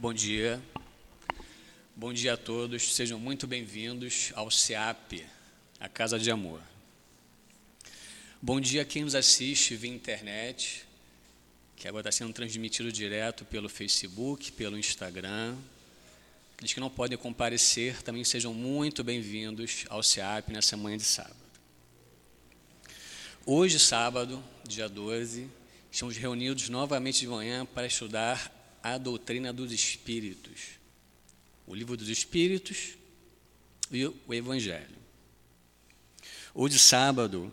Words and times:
Bom 0.00 0.14
dia. 0.14 0.58
Bom 1.94 2.10
dia 2.10 2.32
a 2.32 2.36
todos. 2.38 2.94
Sejam 2.94 3.20
muito 3.20 3.46
bem-vindos 3.46 4.32
ao 4.34 4.50
CEAP, 4.50 5.26
a 5.78 5.90
Casa 5.90 6.18
de 6.18 6.30
Amor. 6.30 6.62
Bom 8.40 8.58
dia 8.58 8.80
a 8.80 8.84
quem 8.86 9.04
nos 9.04 9.14
assiste 9.14 9.76
via 9.76 9.92
internet, 9.92 10.86
que 11.76 11.86
agora 11.86 12.08
está 12.08 12.12
sendo 12.12 12.32
transmitido 12.32 12.90
direto 12.90 13.44
pelo 13.44 13.68
Facebook, 13.68 14.50
pelo 14.52 14.78
Instagram. 14.78 15.54
Aqueles 16.54 16.72
que 16.72 16.80
não 16.80 16.88
podem 16.88 17.18
comparecer 17.18 18.00
também 18.02 18.24
sejam 18.24 18.54
muito 18.54 19.04
bem-vindos 19.04 19.84
ao 19.90 20.02
CEAP 20.02 20.50
nessa 20.50 20.78
manhã 20.78 20.96
de 20.96 21.04
sábado. 21.04 21.36
Hoje, 23.44 23.78
sábado, 23.78 24.42
dia 24.66 24.88
12, 24.88 25.46
estamos 25.92 26.16
reunidos 26.16 26.70
novamente 26.70 27.20
de 27.20 27.28
manhã 27.28 27.66
para 27.66 27.86
estudar 27.86 28.59
a 28.82 28.98
doutrina 28.98 29.52
dos 29.52 29.72
Espíritos, 29.72 30.78
o 31.66 31.74
livro 31.74 31.96
dos 31.96 32.08
Espíritos 32.08 32.96
e 33.90 34.06
o 34.06 34.34
Evangelho. 34.34 34.98
Hoje, 36.54 36.78
sábado, 36.78 37.52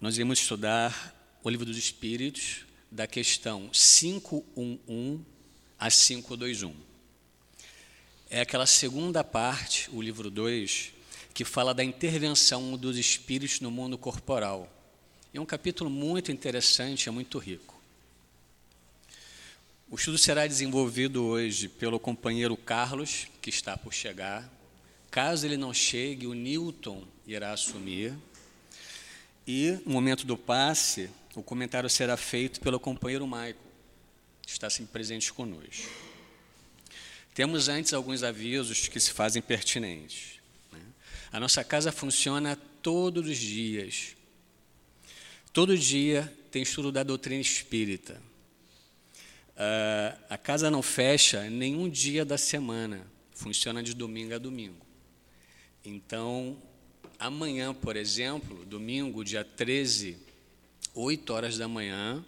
nós 0.00 0.14
iremos 0.16 0.38
estudar 0.38 1.38
o 1.42 1.50
livro 1.50 1.66
dos 1.66 1.76
Espíritos, 1.76 2.66
da 2.90 3.06
questão 3.06 3.68
511 3.72 5.24
a 5.78 5.90
521. 5.90 6.74
É 8.30 8.40
aquela 8.40 8.66
segunda 8.66 9.24
parte, 9.24 9.88
o 9.90 10.02
livro 10.02 10.30
2, 10.30 10.92
que 11.32 11.44
fala 11.44 11.72
da 11.72 11.84
intervenção 11.84 12.76
dos 12.76 12.98
espíritos 12.98 13.60
no 13.60 13.70
mundo 13.70 13.96
corporal. 13.96 14.70
É 15.32 15.40
um 15.40 15.46
capítulo 15.46 15.88
muito 15.88 16.32
interessante, 16.32 17.08
é 17.08 17.12
muito 17.12 17.38
rico. 17.38 17.77
O 19.90 19.96
estudo 19.96 20.18
será 20.18 20.46
desenvolvido 20.46 21.24
hoje 21.24 21.66
pelo 21.66 21.98
companheiro 21.98 22.54
Carlos, 22.58 23.26
que 23.40 23.48
está 23.48 23.74
por 23.74 23.94
chegar. 23.94 24.46
Caso 25.10 25.46
ele 25.46 25.56
não 25.56 25.72
chegue, 25.72 26.26
o 26.26 26.34
Newton 26.34 27.08
irá 27.26 27.52
assumir. 27.54 28.12
E 29.46 29.80
no 29.86 29.92
momento 29.94 30.26
do 30.26 30.36
passe, 30.36 31.08
o 31.34 31.42
comentário 31.42 31.88
será 31.88 32.18
feito 32.18 32.60
pelo 32.60 32.78
companheiro 32.78 33.26
Michael, 33.26 33.56
que 34.42 34.50
está 34.50 34.68
sempre 34.68 34.92
presente 34.92 35.32
conosco. 35.32 35.88
Temos 37.32 37.70
antes 37.70 37.94
alguns 37.94 38.22
avisos 38.22 38.88
que 38.88 39.00
se 39.00 39.10
fazem 39.10 39.40
pertinentes. 39.40 40.38
Né? 40.70 40.80
A 41.32 41.40
nossa 41.40 41.64
casa 41.64 41.90
funciona 41.90 42.56
todos 42.82 43.26
os 43.26 43.38
dias. 43.38 44.14
Todo 45.50 45.78
dia 45.78 46.30
tem 46.50 46.60
estudo 46.62 46.92
da 46.92 47.02
doutrina 47.02 47.40
espírita. 47.40 48.27
Uh, 49.58 50.16
a 50.30 50.38
casa 50.38 50.70
não 50.70 50.82
fecha 50.82 51.50
nenhum 51.50 51.88
dia 51.88 52.24
da 52.24 52.38
semana, 52.38 53.04
funciona 53.32 53.82
de 53.82 53.92
domingo 53.92 54.32
a 54.32 54.38
domingo. 54.38 54.86
Então, 55.84 56.56
amanhã, 57.18 57.74
por 57.74 57.96
exemplo, 57.96 58.64
domingo, 58.66 59.24
dia 59.24 59.44
13, 59.44 60.16
8 60.94 61.32
horas 61.32 61.58
da 61.58 61.66
manhã, 61.66 62.24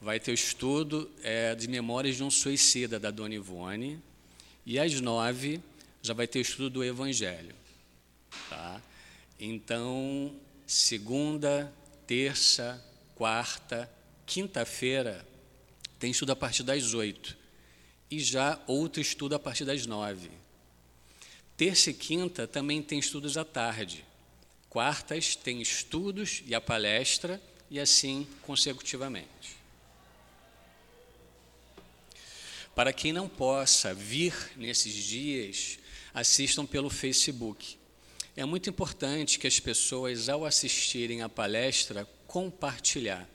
vai 0.00 0.18
ter 0.18 0.32
o 0.32 0.34
estudo 0.34 1.08
é, 1.22 1.54
de 1.54 1.68
Memórias 1.68 2.16
de 2.16 2.24
um 2.24 2.30
Suicida, 2.30 2.98
da 2.98 3.12
Dona 3.12 3.36
Ivone, 3.36 4.02
e 4.66 4.80
às 4.80 5.00
9 5.00 5.60
já 6.02 6.12
vai 6.12 6.26
ter 6.26 6.40
o 6.40 6.42
estudo 6.42 6.70
do 6.70 6.84
Evangelho. 6.84 7.54
Tá? 8.50 8.82
Então, 9.38 10.34
segunda, 10.66 11.72
terça, 12.04 12.84
quarta, 13.14 13.88
quinta-feira, 14.26 15.24
tem 16.02 16.10
estudo 16.10 16.32
a 16.32 16.36
partir 16.36 16.64
das 16.64 16.94
8. 16.94 17.38
E 18.10 18.18
já 18.18 18.60
outro 18.66 19.00
estudo 19.00 19.36
a 19.36 19.38
partir 19.38 19.64
das 19.64 19.86
9. 19.86 20.28
Terça 21.56 21.90
e 21.90 21.94
quinta 21.94 22.44
também 22.44 22.82
tem 22.82 22.98
estudos 22.98 23.36
à 23.36 23.44
tarde. 23.44 24.04
Quartas 24.68 25.36
tem 25.36 25.62
estudos 25.62 26.42
e 26.44 26.56
a 26.56 26.60
palestra 26.60 27.40
e 27.70 27.78
assim 27.78 28.26
consecutivamente. 28.42 29.56
Para 32.74 32.92
quem 32.92 33.12
não 33.12 33.28
possa 33.28 33.94
vir 33.94 34.34
nesses 34.56 35.04
dias, 35.04 35.78
assistam 36.12 36.66
pelo 36.66 36.90
Facebook. 36.90 37.78
É 38.34 38.44
muito 38.44 38.68
importante 38.68 39.38
que 39.38 39.46
as 39.46 39.60
pessoas, 39.60 40.28
ao 40.28 40.44
assistirem 40.44 41.22
à 41.22 41.28
palestra, 41.28 42.08
compartilhar. 42.26 43.31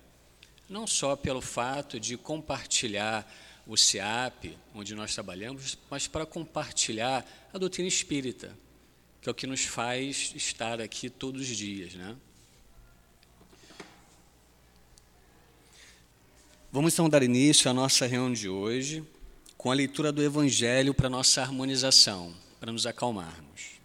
Não 0.70 0.86
só 0.86 1.16
pelo 1.16 1.42
fato 1.42 2.00
de 2.00 2.18
compartilhar 2.18 3.26
o 3.66 3.76
CIAP, 3.76 4.58
onde 4.74 4.96
nós 4.96 5.14
trabalhamos, 5.14 5.78
mas 5.90 6.08
para 6.08 6.26
compartilhar 6.26 7.26
a 7.54 7.58
doutrina 7.58 7.88
espírita, 7.88 8.56
que 9.22 9.30
é 9.30 9.32
o 9.32 9.36
que 9.36 9.48
nos 9.48 9.66
faz 9.66 10.34
estar 10.36 10.80
aqui 10.80 11.10
todos 11.10 11.42
os 11.42 11.56
dias. 11.56 11.94
Né? 11.94 12.16
Vamos 16.72 16.94
então 16.94 17.10
dar 17.10 17.24
início 17.24 17.70
à 17.70 17.74
nossa 17.74 18.06
reunião 18.06 18.34
de 18.34 18.50
hoje 18.50 19.04
com 19.58 19.72
a 19.72 19.74
leitura 19.74 20.12
do 20.12 20.22
Evangelho 20.22 20.94
para 20.94 21.10
nossa 21.10 21.42
harmonização, 21.42 22.34
para 22.60 22.72
nos 22.72 22.86
acalmarmos. 22.86 23.80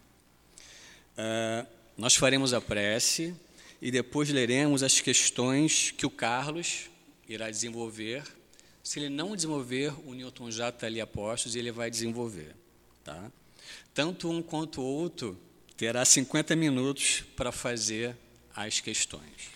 Uh, 1.16 1.66
nós 1.96 2.14
faremos 2.14 2.52
a 2.52 2.60
prece 2.60 3.34
e 3.82 3.90
depois 3.90 4.30
leremos 4.30 4.84
as 4.84 5.00
questões 5.00 5.90
que 5.90 6.06
o 6.06 6.10
Carlos 6.10 6.88
irá 7.28 7.50
desenvolver. 7.50 8.22
Se 8.80 9.00
ele 9.00 9.08
não 9.08 9.34
desenvolver, 9.34 9.92
o 10.06 10.14
Newton 10.14 10.52
já 10.52 10.68
está 10.68 10.86
ali 10.86 11.00
a 11.00 11.06
postos 11.06 11.56
e 11.56 11.58
ele 11.58 11.72
vai 11.72 11.90
desenvolver. 11.90 12.54
Tá? 13.02 13.30
Tanto 13.92 14.30
um 14.30 14.40
quanto 14.40 14.80
o 14.80 14.84
outro 14.84 15.36
terá 15.76 16.04
50 16.04 16.54
minutos 16.54 17.24
para 17.34 17.50
fazer 17.50 18.16
as 18.54 18.78
questões. 18.78 19.50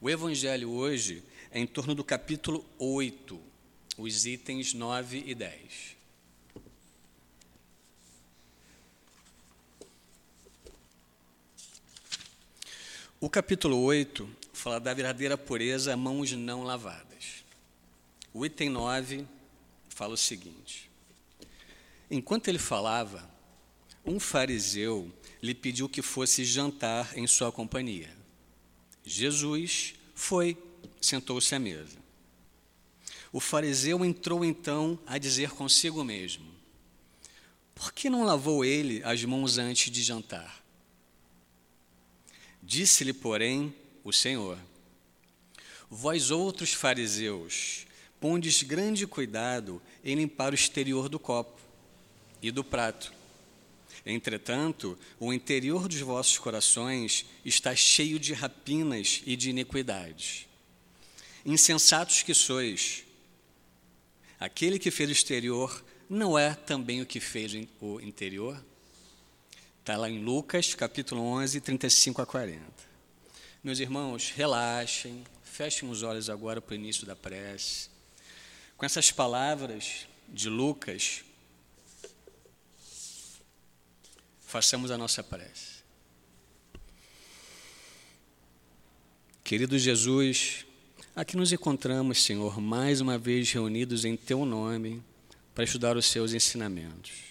O 0.00 0.08
Evangelho 0.08 0.70
hoje 0.70 1.22
é 1.50 1.60
em 1.60 1.66
torno 1.66 1.94
do 1.94 2.02
capítulo 2.02 2.64
8, 2.78 3.38
os 3.98 4.24
itens 4.24 4.72
9 4.72 5.24
e 5.26 5.34
10. 5.34 5.95
O 13.18 13.30
capítulo 13.30 13.78
8 13.78 14.28
fala 14.52 14.78
da 14.78 14.92
verdadeira 14.92 15.38
pureza, 15.38 15.96
mãos 15.96 16.32
não 16.32 16.64
lavadas. 16.64 17.46
O 18.30 18.44
item 18.44 18.68
9 18.68 19.26
fala 19.88 20.12
o 20.12 20.18
seguinte: 20.18 20.90
Enquanto 22.10 22.48
ele 22.48 22.58
falava, 22.58 23.26
um 24.04 24.20
fariseu 24.20 25.10
lhe 25.42 25.54
pediu 25.54 25.88
que 25.88 26.02
fosse 26.02 26.44
jantar 26.44 27.16
em 27.16 27.26
sua 27.26 27.50
companhia. 27.50 28.14
Jesus 29.02 29.94
foi 30.14 30.54
sentou-se 31.00 31.54
à 31.54 31.58
mesa. 31.58 31.96
O 33.32 33.40
fariseu 33.40 34.04
entrou 34.04 34.44
então 34.44 34.98
a 35.06 35.16
dizer 35.16 35.52
consigo 35.52 36.04
mesmo: 36.04 36.52
Por 37.74 37.94
que 37.94 38.10
não 38.10 38.24
lavou 38.24 38.62
ele 38.62 39.02
as 39.04 39.24
mãos 39.24 39.56
antes 39.56 39.90
de 39.90 40.02
jantar? 40.02 40.65
Disse-lhe, 42.66 43.12
porém, 43.12 43.72
o 44.02 44.12
Senhor: 44.12 44.58
Vós 45.88 46.32
outros 46.32 46.72
fariseus, 46.72 47.86
pondes 48.20 48.64
grande 48.64 49.06
cuidado 49.06 49.80
em 50.04 50.16
limpar 50.16 50.50
o 50.50 50.56
exterior 50.56 51.08
do 51.08 51.16
copo 51.16 51.60
e 52.42 52.50
do 52.50 52.64
prato. 52.64 53.14
Entretanto, 54.04 54.98
o 55.20 55.32
interior 55.32 55.86
dos 55.86 56.00
vossos 56.00 56.38
corações 56.38 57.24
está 57.44 57.74
cheio 57.76 58.18
de 58.18 58.32
rapinas 58.32 59.22
e 59.24 59.36
de 59.36 59.50
iniquidades. 59.50 60.48
Insensatos 61.44 62.24
que 62.24 62.34
sois, 62.34 63.04
aquele 64.40 64.80
que 64.80 64.90
fez 64.90 65.08
o 65.08 65.12
exterior 65.12 65.84
não 66.10 66.36
é 66.36 66.52
também 66.52 67.00
o 67.00 67.06
que 67.06 67.20
fez 67.20 67.52
o 67.80 68.00
interior? 68.00 68.60
Está 69.86 69.96
lá 69.96 70.10
em 70.10 70.18
Lucas, 70.18 70.74
capítulo 70.74 71.22
11, 71.22 71.60
35 71.60 72.20
a 72.20 72.26
40. 72.26 72.60
Meus 73.62 73.78
irmãos, 73.78 74.32
relaxem, 74.34 75.22
fechem 75.44 75.88
os 75.88 76.02
olhos 76.02 76.28
agora 76.28 76.60
para 76.60 76.72
o 76.72 76.74
início 76.74 77.06
da 77.06 77.14
prece. 77.14 77.88
Com 78.76 78.84
essas 78.84 79.12
palavras 79.12 80.08
de 80.28 80.48
Lucas, 80.48 81.24
façamos 84.40 84.90
a 84.90 84.98
nossa 84.98 85.22
prece. 85.22 85.84
Querido 89.44 89.78
Jesus, 89.78 90.66
Aqui 91.14 91.36
nos 91.36 91.52
encontramos, 91.52 92.24
Senhor, 92.24 92.60
mais 92.60 93.00
uma 93.00 93.16
vez 93.16 93.52
reunidos 93.52 94.04
em 94.04 94.16
Teu 94.16 94.44
nome 94.44 95.00
para 95.54 95.62
estudar 95.62 95.96
os 95.96 96.06
Seus 96.06 96.34
ensinamentos. 96.34 97.25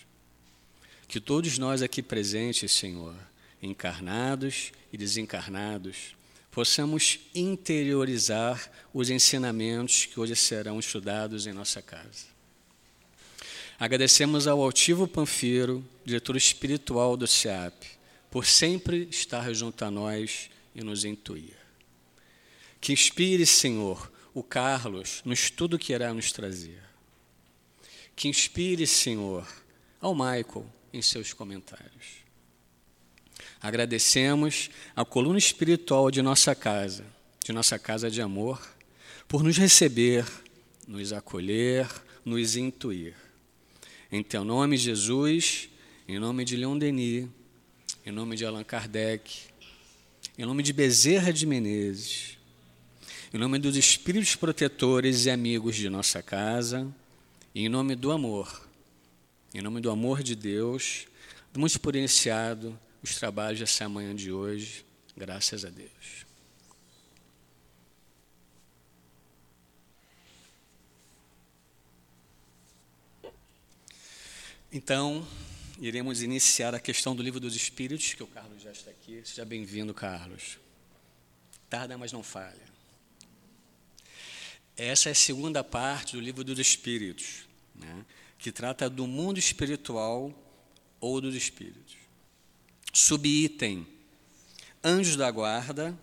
Que 1.07 1.19
todos 1.19 1.57
nós 1.57 1.81
aqui 1.81 2.01
presentes, 2.01 2.71
Senhor, 2.71 3.15
encarnados 3.61 4.71
e 4.91 4.97
desencarnados, 4.97 6.15
possamos 6.51 7.19
interiorizar 7.33 8.71
os 8.93 9.09
ensinamentos 9.09 10.05
que 10.05 10.19
hoje 10.19 10.35
serão 10.35 10.79
estudados 10.79 11.47
em 11.47 11.53
nossa 11.53 11.81
casa. 11.81 12.35
Agradecemos 13.77 14.47
ao 14.47 14.61
Altivo 14.61 15.05
Panfiro, 15.05 15.83
diretor 16.05 16.37
espiritual 16.37 17.17
do 17.17 17.27
SEAP, 17.27 17.73
por 18.31 18.45
sempre 18.45 19.07
estar 19.11 19.53
junto 19.53 19.83
a 19.83 19.91
nós 19.91 20.49
e 20.73 20.81
nos 20.81 21.03
intuir. 21.03 21.57
Que 22.79 22.93
inspire, 22.93 23.45
Senhor, 23.45 24.11
o 24.33 24.41
Carlos 24.41 25.21
no 25.25 25.33
estudo 25.33 25.77
que 25.77 25.91
irá 25.91 26.13
nos 26.13 26.31
trazer. 26.31 26.81
Que 28.15 28.29
inspire, 28.29 28.87
Senhor, 28.87 29.45
ao 29.99 30.15
Michael 30.15 30.65
em 30.95 31.01
seus 31.01 31.33
comentários. 31.33 32.23
Agradecemos 33.61 34.69
a 34.95 35.03
coluna 35.03 35.37
espiritual 35.37 36.09
de 36.09 36.21
nossa 36.21 36.55
casa, 36.55 37.05
de 37.43 37.51
nossa 37.51 37.77
casa 37.77 38.09
de 38.09 38.21
amor, 38.21 38.65
por 39.27 39.43
nos 39.43 39.57
receber, 39.57 40.25
nos 40.87 41.11
acolher, 41.11 41.89
nos 42.23 42.55
intuir. 42.55 43.13
Em 44.09 44.23
teu 44.23 44.45
nome, 44.45 44.77
Jesus, 44.77 45.67
em 46.07 46.17
nome 46.17 46.45
de 46.45 46.55
Leon 46.55 46.77
Denis, 46.77 47.27
em 48.05 48.11
nome 48.11 48.37
de 48.37 48.45
Allan 48.45 48.63
Kardec, 48.63 49.47
em 50.37 50.45
nome 50.45 50.63
de 50.63 50.71
Bezerra 50.71 51.33
de 51.33 51.45
Menezes, 51.45 52.37
em 53.33 53.37
nome 53.37 53.59
dos 53.59 53.75
espíritos 53.75 54.35
protetores 54.35 55.25
e 55.25 55.29
amigos 55.29 55.75
de 55.75 55.89
nossa 55.89 56.21
casa, 56.21 56.87
em 57.53 57.67
nome 57.67 57.95
do 57.95 58.11
amor, 58.11 58.64
em 59.57 59.61
nome 59.61 59.79
do 59.79 59.89
amor 59.89 60.21
de 60.21 60.35
Deus, 60.35 61.07
damos 61.53 61.77
por 61.77 61.95
iniciado 61.95 62.77
os 63.01 63.15
trabalhos 63.15 63.57
dessa 63.57 63.87
manhã 63.87 64.13
de 64.13 64.29
hoje, 64.29 64.85
graças 65.15 65.63
a 65.63 65.69
Deus. 65.69 66.25
Então, 74.69 75.25
iremos 75.79 76.21
iniciar 76.21 76.75
a 76.75 76.79
questão 76.79 77.15
do 77.15 77.23
livro 77.23 77.39
dos 77.39 77.55
Espíritos, 77.55 78.13
que 78.13 78.23
o 78.23 78.27
Carlos 78.27 78.61
já 78.61 78.73
está 78.73 78.91
aqui. 78.91 79.21
Seja 79.23 79.45
bem-vindo, 79.45 79.93
Carlos. 79.93 80.59
Tarda, 81.69 81.97
mas 81.97 82.11
não 82.11 82.21
falha. 82.21 82.75
Essa 84.75 85.07
é 85.07 85.11
a 85.13 85.15
segunda 85.15 85.63
parte 85.63 86.17
do 86.17 86.21
livro 86.21 86.43
dos 86.43 86.59
Espíritos, 86.59 87.47
né, 87.73 88.05
que 88.45 88.51
trata 88.51 88.87
do 88.87 89.07
mundo 89.07 89.39
espiritual 89.39 90.31
ou 91.01 91.19
dos 91.19 91.33
Espíritos. 91.33 91.95
Subitem: 92.93 93.87
anjos 94.83 95.15
da 95.15 95.31
guarda, 95.31 95.97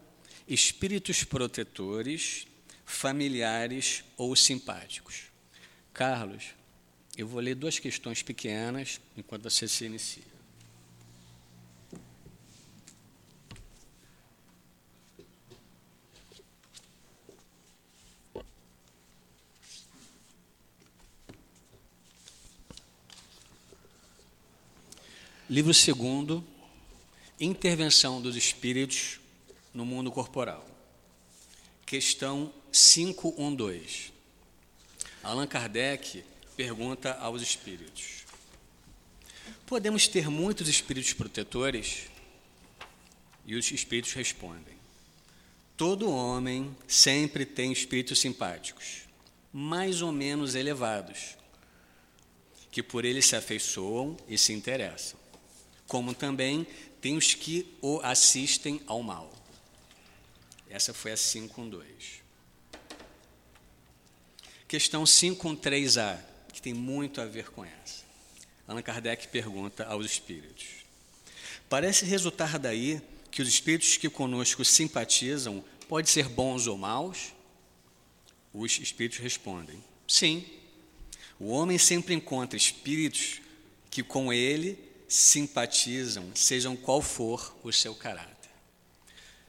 espíritos 0.49 1.23
protetores, 1.23 2.49
familiares 2.85 4.03
ou 4.17 4.35
simpáticos. 4.35 5.27
Carlos, 5.95 6.47
eu 7.17 7.29
vou 7.29 7.39
ler 7.39 7.55
duas 7.55 7.79
questões 7.79 8.25
pequenas 8.25 9.01
enquanto 9.17 9.45
você 9.45 9.69
se 9.69 9.85
inicia. 9.85 10.32
Livro 25.53 25.75
segundo, 25.75 26.43
Intervenção 27.39 28.23
dos 28.23 28.37
Espíritos 28.37 29.21
no 29.75 29.85
Mundo 29.85 30.11
Corporal. 30.11 30.67
Questão 31.85 32.51
512. 32.73 34.15
Allan 35.23 35.47
Kardec 35.47 36.25
pergunta 36.57 37.13
aos 37.21 37.43
espíritos: 37.43 38.25
Podemos 39.67 40.09
ter 40.09 40.31
muitos 40.31 40.69
espíritos 40.69 41.13
protetores? 41.13 42.07
E 43.45 43.55
os 43.55 43.71
espíritos 43.73 44.15
respondem: 44.15 44.75
Todo 45.77 46.11
homem 46.11 46.75
sempre 46.89 47.45
tem 47.45 47.71
espíritos 47.71 48.21
simpáticos, 48.21 49.03
mais 49.53 50.01
ou 50.01 50.13
menos 50.13 50.55
elevados, 50.55 51.37
que 52.71 52.83
por 52.83 53.05
ele 53.05 53.21
se 53.21 53.37
afeiçoam 53.37 54.17
e 54.27 54.39
se 54.39 54.55
interessam, 54.55 55.21
como 55.93 56.15
também 56.15 56.67
tem 57.03 57.19
os 57.19 57.35
que 57.35 57.71
o 57.83 58.01
assistem 58.03 58.81
ao 58.87 59.03
mal. 59.03 59.31
Essa 60.71 60.95
foi 60.95 61.13
a 61.13 61.17
512. 61.19 61.85
Questão 64.67 65.05
513A 65.05 66.19
que 66.51 66.63
tem 66.63 66.73
muito 66.73 67.21
a 67.21 67.27
ver 67.27 67.51
com 67.51 67.63
essa. 67.63 68.05
Allan 68.67 68.81
Kardec 68.81 69.29
pergunta 69.29 69.85
aos 69.85 70.07
espíritos: 70.07 70.65
Parece 71.69 72.07
resultar 72.07 72.59
daí 72.59 72.99
que 73.31 73.43
os 73.43 73.49
espíritos 73.49 73.99
que 73.99 74.09
conosco 74.09 74.65
simpatizam 74.65 75.63
podem 75.91 76.11
ser 76.11 76.27
bons 76.27 76.67
ou 76.67 76.79
maus? 76.79 77.35
Os 78.55 78.81
espíritos 78.81 79.19
respondem: 79.19 79.85
Sim. 80.09 80.43
O 81.39 81.49
homem 81.49 81.77
sempre 81.77 82.15
encontra 82.15 82.57
espíritos 82.57 83.43
que 83.91 84.03
com 84.03 84.33
ele 84.33 84.91
simpatizam, 85.13 86.25
sejam 86.35 86.75
qual 86.75 87.03
for 87.03 87.55
o 87.63 87.71
seu 87.71 87.95
caráter. 87.95 88.33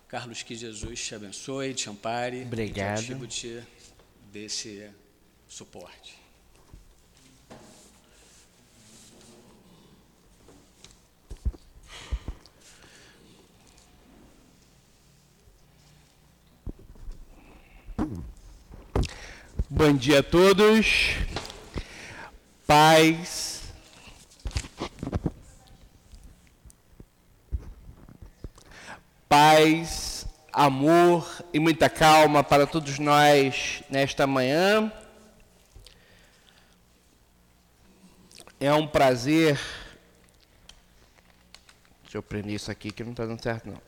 Carlos, 0.10 0.44
que 0.44 0.56
Jesus 0.56 1.02
te 1.02 1.16
abençoe, 1.16 1.74
te 1.74 1.90
ampare, 1.90 2.42
Obrigado. 2.42 3.02
te 3.02 3.28
te 3.28 3.64
dê 4.30 4.46
esse 4.46 4.92
suporte. 5.48 6.22
Bom 19.70 19.96
dia 19.96 20.20
a 20.20 20.24
todos. 20.24 21.16
Paz. 22.68 23.53
Paz, 29.36 30.28
amor 30.52 31.44
e 31.52 31.60
muita 31.60 31.90
calma 31.90 32.44
para 32.44 32.68
todos 32.68 33.00
nós 33.00 33.82
nesta 33.90 34.28
manhã. 34.28 34.94
É 38.60 38.72
um 38.72 38.88
prazer. 38.88 39.60
Deixa 42.04 42.20
eu 42.20 42.22
prender 42.22 42.54
isso 42.54 42.70
aqui 42.70 42.92
que 42.92 43.04
não 43.04 43.10
está 43.10 43.26
dando 43.26 43.42
certo, 43.42 43.70
não. 43.72 43.82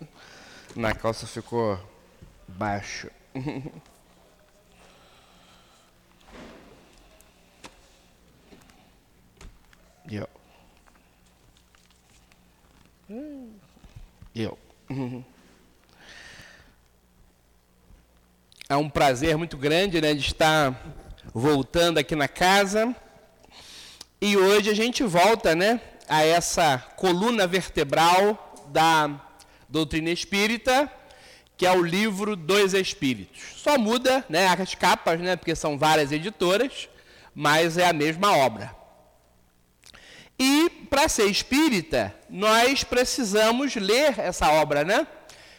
Na 0.74 0.94
calça 0.94 1.26
ficou 1.26 1.78
baixo. 2.48 3.10
Eu. 14.38 14.58
Eu. 14.90 15.24
É 18.68 18.76
um 18.76 18.90
prazer 18.90 19.34
muito 19.38 19.56
grande 19.56 19.98
né, 19.98 20.12
de 20.12 20.26
estar 20.26 20.78
voltando 21.32 21.96
aqui 21.96 22.14
na 22.14 22.28
casa. 22.28 22.94
E 24.20 24.36
hoje 24.36 24.68
a 24.68 24.74
gente 24.74 25.02
volta 25.04 25.54
né, 25.54 25.80
a 26.06 26.22
essa 26.22 26.76
coluna 26.96 27.46
vertebral 27.46 28.54
da 28.68 29.18
doutrina 29.70 30.10
espírita, 30.10 30.92
que 31.56 31.64
é 31.64 31.72
o 31.72 31.82
livro 31.82 32.36
dos 32.36 32.74
Espíritos. 32.74 33.40
Só 33.56 33.78
muda 33.78 34.22
né, 34.28 34.48
as 34.48 34.74
capas, 34.74 35.18
né, 35.18 35.36
porque 35.36 35.56
são 35.56 35.78
várias 35.78 36.12
editoras, 36.12 36.90
mas 37.34 37.78
é 37.78 37.88
a 37.88 37.92
mesma 37.94 38.36
obra. 38.36 38.76
E 40.38 40.68
para 40.90 41.08
ser 41.08 41.26
espírita, 41.26 42.14
nós 42.28 42.84
precisamos 42.84 43.74
ler 43.74 44.18
essa 44.18 44.50
obra, 44.50 44.84
né? 44.84 45.06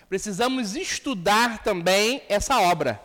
Precisamos 0.07 0.75
estudar 0.75 1.63
também 1.63 2.22
essa 2.29 2.60
obra. 2.60 3.01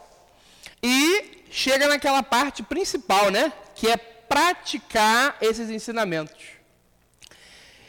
E 0.82 1.44
chega 1.50 1.88
naquela 1.88 2.22
parte 2.22 2.62
principal, 2.62 3.30
né? 3.30 3.52
Que 3.74 3.88
é 3.88 3.96
praticar 3.96 5.36
esses 5.40 5.70
ensinamentos. 5.70 6.44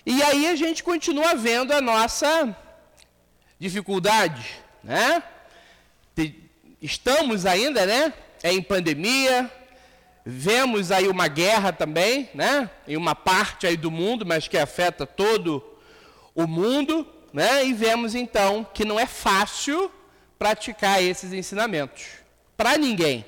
E 0.05 0.21
aí 0.23 0.47
a 0.47 0.55
gente 0.55 0.83
continua 0.83 1.35
vendo 1.35 1.71
a 1.71 1.81
nossa 1.81 2.55
dificuldade, 3.59 4.45
né? 4.83 5.23
Estamos 6.81 7.45
ainda, 7.45 7.85
né? 7.85 8.13
É 8.41 8.51
em 8.51 8.61
pandemia, 8.61 9.49
Vemos 10.25 10.91
aí 10.91 11.07
uma 11.07 11.27
guerra 11.27 11.73
também, 11.73 12.29
né? 12.33 12.69
Em 12.87 12.95
uma 12.95 13.13
parte 13.13 13.67
aí 13.67 13.75
do 13.75 13.91
mundo, 13.91 14.25
mas 14.25 14.47
que 14.47 14.57
afeta 14.57 15.05
todo 15.05 15.63
o 16.33 16.47
mundo, 16.47 17.07
né? 17.33 17.65
E 17.65 17.73
vemos 17.73 18.15
então 18.15 18.65
que 18.73 18.85
não 18.85 18.99
é 18.99 19.05
fácil 19.05 19.91
praticar 20.39 21.01
esses 21.01 21.33
ensinamentos 21.33 22.03
para 22.55 22.77
ninguém. 22.77 23.25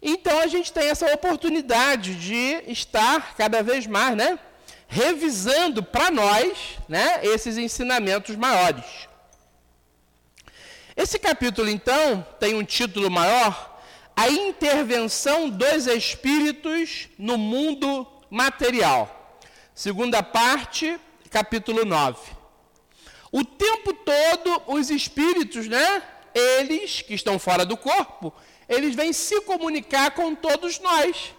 Então 0.00 0.38
a 0.38 0.46
gente 0.46 0.72
tem 0.72 0.88
essa 0.88 1.12
oportunidade 1.12 2.14
de 2.14 2.62
estar 2.70 3.34
cada 3.36 3.62
vez 3.62 3.86
mais, 3.86 4.16
né, 4.16 4.38
revisando 4.86 5.82
para 5.82 6.10
nós, 6.10 6.78
né, 6.88 7.20
esses 7.24 7.56
ensinamentos 7.56 8.36
maiores. 8.36 8.84
Esse 10.96 11.18
capítulo 11.18 11.68
então 11.68 12.24
tem 12.38 12.54
um 12.54 12.64
título 12.64 13.10
maior, 13.10 13.67
a 14.18 14.28
intervenção 14.28 15.48
dos 15.48 15.86
espíritos 15.86 17.08
no 17.16 17.38
mundo 17.38 18.04
material. 18.28 19.40
Segunda 19.72 20.24
parte, 20.24 20.98
capítulo 21.30 21.84
9. 21.84 22.18
O 23.30 23.44
tempo 23.44 23.94
todo 23.94 24.60
os 24.66 24.90
espíritos, 24.90 25.68
né, 25.68 26.02
eles 26.34 27.00
que 27.00 27.14
estão 27.14 27.38
fora 27.38 27.64
do 27.64 27.76
corpo, 27.76 28.34
eles 28.68 28.92
vêm 28.92 29.12
se 29.12 29.40
comunicar 29.42 30.10
com 30.10 30.34
todos 30.34 30.80
nós. 30.80 31.32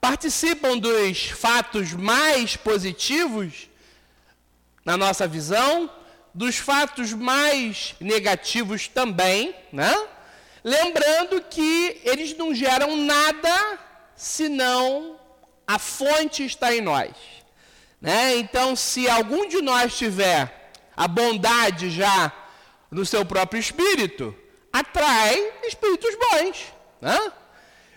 Participam 0.00 0.76
dos 0.78 1.26
fatos 1.26 1.92
mais 1.92 2.56
positivos, 2.56 3.68
na 4.84 4.96
nossa 4.96 5.28
visão, 5.28 5.88
dos 6.34 6.56
fatos 6.56 7.12
mais 7.12 7.94
negativos 8.00 8.88
também, 8.88 9.54
né? 9.72 9.94
Lembrando 10.66 11.40
que 11.42 12.00
eles 12.02 12.36
não 12.36 12.52
geram 12.52 12.96
nada 12.96 13.78
senão 14.16 15.16
a 15.64 15.78
fonte 15.78 16.44
está 16.44 16.74
em 16.74 16.80
nós. 16.80 17.12
Né? 18.00 18.38
Então, 18.38 18.74
se 18.74 19.08
algum 19.08 19.46
de 19.46 19.62
nós 19.62 19.96
tiver 19.96 20.72
a 20.96 21.06
bondade 21.06 21.88
já 21.88 22.32
no 22.90 23.06
seu 23.06 23.24
próprio 23.24 23.60
espírito, 23.60 24.34
atrai 24.72 25.36
espíritos 25.62 26.16
bons. 26.16 26.64
Né? 27.00 27.32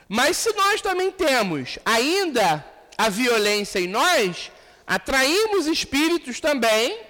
Mas 0.07 0.37
se 0.37 0.53
nós 0.55 0.79
também 0.79 1.11
temos 1.11 1.79
ainda 1.83 2.63
a 2.95 3.09
violência 3.09 3.79
em 3.79 3.87
nós, 3.87 4.51
atraímos 4.85 5.65
espíritos 5.65 6.39
também 6.39 7.01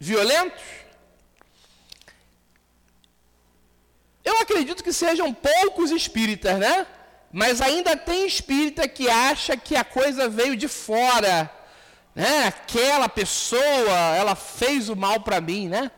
violentos. 0.00 0.77
Eu 4.28 4.36
acredito 4.44 4.84
que 4.86 4.92
sejam 4.92 5.28
poucos 5.32 5.90
espíritas, 5.90 6.56
né? 6.58 6.86
Mas 7.40 7.60
ainda 7.60 7.96
tem 8.08 8.26
espírita 8.26 8.88
que 8.96 9.08
acha 9.08 9.56
que 9.56 9.74
a 9.76 9.84
coisa 9.98 10.28
veio 10.38 10.56
de 10.62 10.68
fora, 10.68 11.34
né? 12.14 12.46
Aquela 12.52 13.08
pessoa, 13.08 13.98
ela 14.20 14.34
fez 14.34 14.88
o 14.88 14.96
mal 14.96 15.18
para 15.20 15.40
mim, 15.40 15.68
né? 15.68 15.90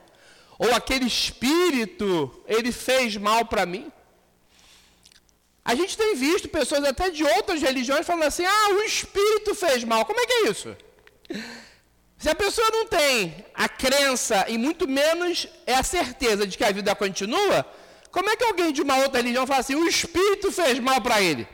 ou 0.60 0.74
aquele 0.74 1.06
espírito, 1.06 2.10
ele 2.46 2.70
fez 2.70 3.16
mal 3.16 3.46
para 3.46 3.64
mim. 3.64 3.90
A 5.64 5.74
gente 5.74 5.96
tem 5.96 6.14
visto 6.14 6.50
pessoas 6.50 6.84
até 6.84 7.08
de 7.08 7.24
outras 7.24 7.62
religiões 7.62 8.06
falando 8.06 8.24
assim: 8.24 8.44
ah, 8.44 8.68
o 8.74 8.82
espírito 8.82 9.54
fez 9.54 9.82
mal. 9.84 10.04
Como 10.04 10.20
é 10.20 10.26
que 10.26 10.32
é 10.32 10.50
isso? 10.50 10.76
Se 12.18 12.28
a 12.28 12.34
pessoa 12.34 12.68
não 12.70 12.86
tem 12.86 13.46
a 13.54 13.66
crença 13.70 14.44
e 14.48 14.58
muito 14.58 14.86
menos 14.86 15.48
é 15.66 15.76
a 15.76 15.82
certeza 15.82 16.46
de 16.46 16.58
que 16.58 16.64
a 16.64 16.72
vida 16.72 16.94
continua, 16.94 17.64
como 18.10 18.28
é 18.28 18.36
que 18.36 18.44
alguém 18.44 18.72
de 18.72 18.82
uma 18.82 18.96
outra 18.96 19.20
religião 19.20 19.46
fala 19.46 19.60
assim: 19.60 19.74
o 19.74 19.88
espírito 19.88 20.50
fez 20.50 20.78
mal 20.78 21.00
para 21.00 21.20
ele? 21.20 21.46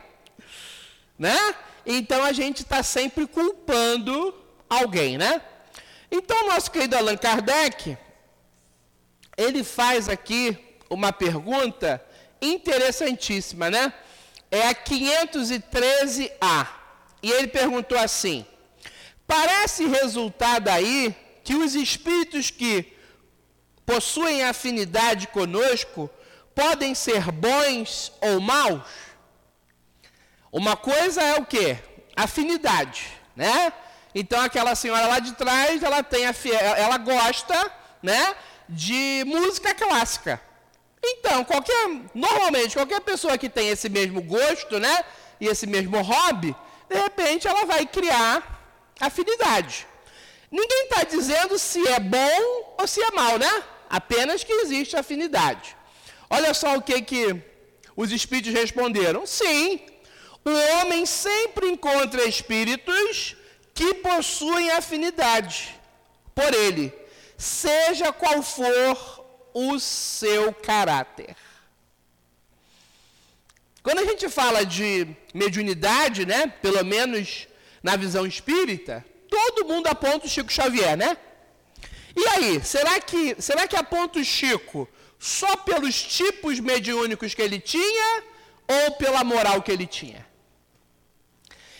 Né? 1.17 1.37
Então 1.85 2.23
a 2.23 2.31
gente 2.31 2.63
está 2.63 2.83
sempre 2.83 3.25
culpando 3.27 4.33
alguém, 4.69 5.17
né? 5.17 5.41
Então, 6.11 6.47
nosso 6.47 6.71
querido 6.71 6.95
Allan 6.95 7.17
Kardec, 7.17 7.97
ele 9.35 9.63
faz 9.63 10.07
aqui 10.09 10.57
uma 10.89 11.11
pergunta 11.11 12.03
interessantíssima, 12.41 13.69
né? 13.69 13.93
É 14.49 14.67
a 14.67 14.75
513A. 14.75 16.67
E 17.21 17.31
ele 17.31 17.47
perguntou 17.47 17.97
assim: 17.97 18.45
Parece 19.25 19.85
resultar 19.85 20.59
daí 20.59 21.13
que 21.43 21.55
os 21.55 21.75
espíritos 21.75 22.49
que 22.49 22.93
possuem 23.85 24.43
afinidade 24.43 25.27
conosco 25.27 26.09
podem 26.59 26.95
ser 26.95 27.31
bons 27.31 28.11
ou 28.19 28.41
maus? 28.41 28.81
Uma 30.51 30.75
coisa 30.75 31.21
é 31.21 31.35
o 31.39 31.45
que? 31.45 31.77
Afinidade, 32.15 33.01
né? 33.35 33.71
Então 34.15 34.41
aquela 34.41 34.73
senhora 34.73 35.07
lá 35.07 35.19
de 35.19 35.33
trás, 35.33 35.83
ela 35.83 36.01
tem 36.01 36.25
a, 36.25 36.33
ela 36.85 36.97
gosta, 36.97 37.71
né? 38.01 38.35
de 38.67 39.23
música 39.25 39.73
clássica. 39.73 40.41
Então, 41.03 41.43
qualquer, 41.43 41.89
normalmente, 42.13 42.75
qualquer 42.75 42.99
pessoa 43.01 43.37
que 43.37 43.47
tem 43.47 43.69
esse 43.69 43.87
mesmo 43.87 44.21
gosto, 44.21 44.79
né, 44.79 45.05
e 45.39 45.47
esse 45.47 45.65
mesmo 45.65 46.01
hobby, 46.01 46.55
de 46.89 46.95
repente 46.95 47.47
ela 47.47 47.65
vai 47.65 47.85
criar 47.85 48.59
afinidade. 48.99 49.87
Ninguém 50.51 50.83
está 50.85 51.03
dizendo 51.03 51.57
se 51.59 51.87
é 51.87 51.99
bom 51.99 52.75
ou 52.77 52.87
se 52.87 53.01
é 53.01 53.11
mal, 53.11 53.37
né? 53.37 53.63
Apenas 53.89 54.43
que 54.43 54.51
existe 54.51 54.95
afinidade. 54.95 55.76
Olha 56.29 56.53
só 56.53 56.75
o 56.75 56.81
que, 56.81 57.01
que 57.01 57.41
os 57.95 58.11
espíritos 58.11 58.53
responderam. 58.53 59.25
Sim, 59.25 59.79
o 60.43 60.51
homem 60.75 61.05
sempre 61.05 61.67
encontra 61.67 62.25
espíritos 62.25 63.35
que 63.73 63.95
possuem 63.95 64.71
afinidade 64.71 65.75
por 66.33 66.53
ele 66.53 66.93
seja 67.37 68.11
qual 68.11 68.41
for 68.41 69.25
o 69.53 69.79
seu 69.79 70.51
caráter. 70.53 71.35
Quando 73.83 73.99
a 73.99 74.05
gente 74.05 74.27
fala 74.27 74.65
de 74.65 75.07
mediunidade, 75.33 76.25
né, 76.25 76.47
pelo 76.47 76.83
menos 76.83 77.47
na 77.81 77.95
visão 77.95 78.25
espírita, 78.25 79.05
todo 79.29 79.67
mundo 79.67 79.87
aponta 79.87 80.25
o 80.25 80.29
Chico 80.29 80.51
Xavier, 80.51 80.97
né? 80.97 81.15
E 82.15 82.27
aí, 82.29 82.61
será 82.65 82.99
que, 82.99 83.39
será 83.39 83.67
que 83.67 83.75
aponta 83.75 84.19
o 84.19 84.23
Chico 84.23 84.89
só 85.19 85.55
pelos 85.57 86.01
tipos 86.01 86.59
mediúnicos 86.59 87.33
que 87.33 87.41
ele 87.41 87.59
tinha 87.59 88.23
ou 88.67 88.91
pela 88.91 89.23
moral 89.23 89.61
que 89.61 89.71
ele 89.71 89.87
tinha? 89.87 90.25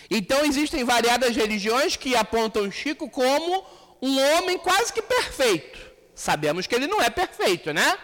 Então 0.10 0.46
existem 0.46 0.84
variadas 0.84 1.36
religiões 1.36 1.96
que 1.96 2.16
apontam 2.16 2.72
Chico 2.72 3.10
como 3.10 3.66
um 4.02 4.20
homem 4.20 4.58
quase 4.58 4.94
que 4.94 5.02
perfeito. 5.02 5.80
Sabemos 6.16 6.66
que 6.66 6.76
ele 6.76 6.88
não 6.88 7.02
é 7.02 7.10
perfeito, 7.10 7.74
né? 7.74 7.98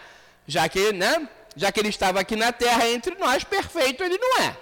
Já 0.46 0.68
que, 0.68 0.92
né? 0.92 1.28
Já 1.56 1.72
que 1.72 1.80
ele 1.80 1.88
estava 1.88 2.20
aqui 2.20 2.36
na 2.36 2.52
terra 2.52 2.88
entre 2.88 3.14
nós, 3.16 3.42
perfeito 3.44 4.02
ele 4.04 4.18
não 4.18 4.38
é. 4.42 4.56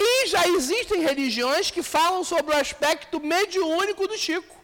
E 0.00 0.26
já 0.26 0.46
existem 0.48 1.00
religiões 1.00 1.70
que 1.70 1.82
falam 1.82 2.24
sobre 2.24 2.54
o 2.54 2.58
aspecto 2.58 3.20
mediúnico 3.20 4.08
do 4.08 4.18
Chico. 4.18 4.56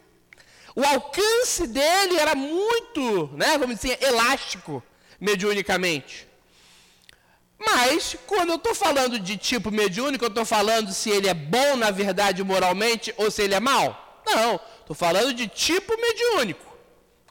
O 0.74 0.84
alcance 0.84 1.66
dele 1.66 2.18
era 2.18 2.34
muito, 2.34 3.30
né, 3.34 3.56
vamos 3.58 3.76
dizer, 3.76 4.02
elástico, 4.02 4.82
mediunicamente. 5.20 6.26
Mas, 7.58 8.16
quando 8.26 8.50
eu 8.50 8.56
estou 8.56 8.74
falando 8.74 9.18
de 9.18 9.36
tipo 9.36 9.70
mediúnico, 9.70 10.24
eu 10.24 10.28
estou 10.28 10.44
falando 10.44 10.92
se 10.92 11.10
ele 11.10 11.28
é 11.28 11.34
bom 11.34 11.76
na 11.76 11.90
verdade 11.90 12.44
moralmente 12.44 13.12
ou 13.16 13.30
se 13.30 13.42
ele 13.42 13.54
é 13.54 13.60
mau? 13.60 14.22
Não. 14.24 14.60
Estou 14.80 14.94
falando 14.94 15.34
de 15.34 15.48
tipo 15.48 16.00
mediúnico. 16.00 16.64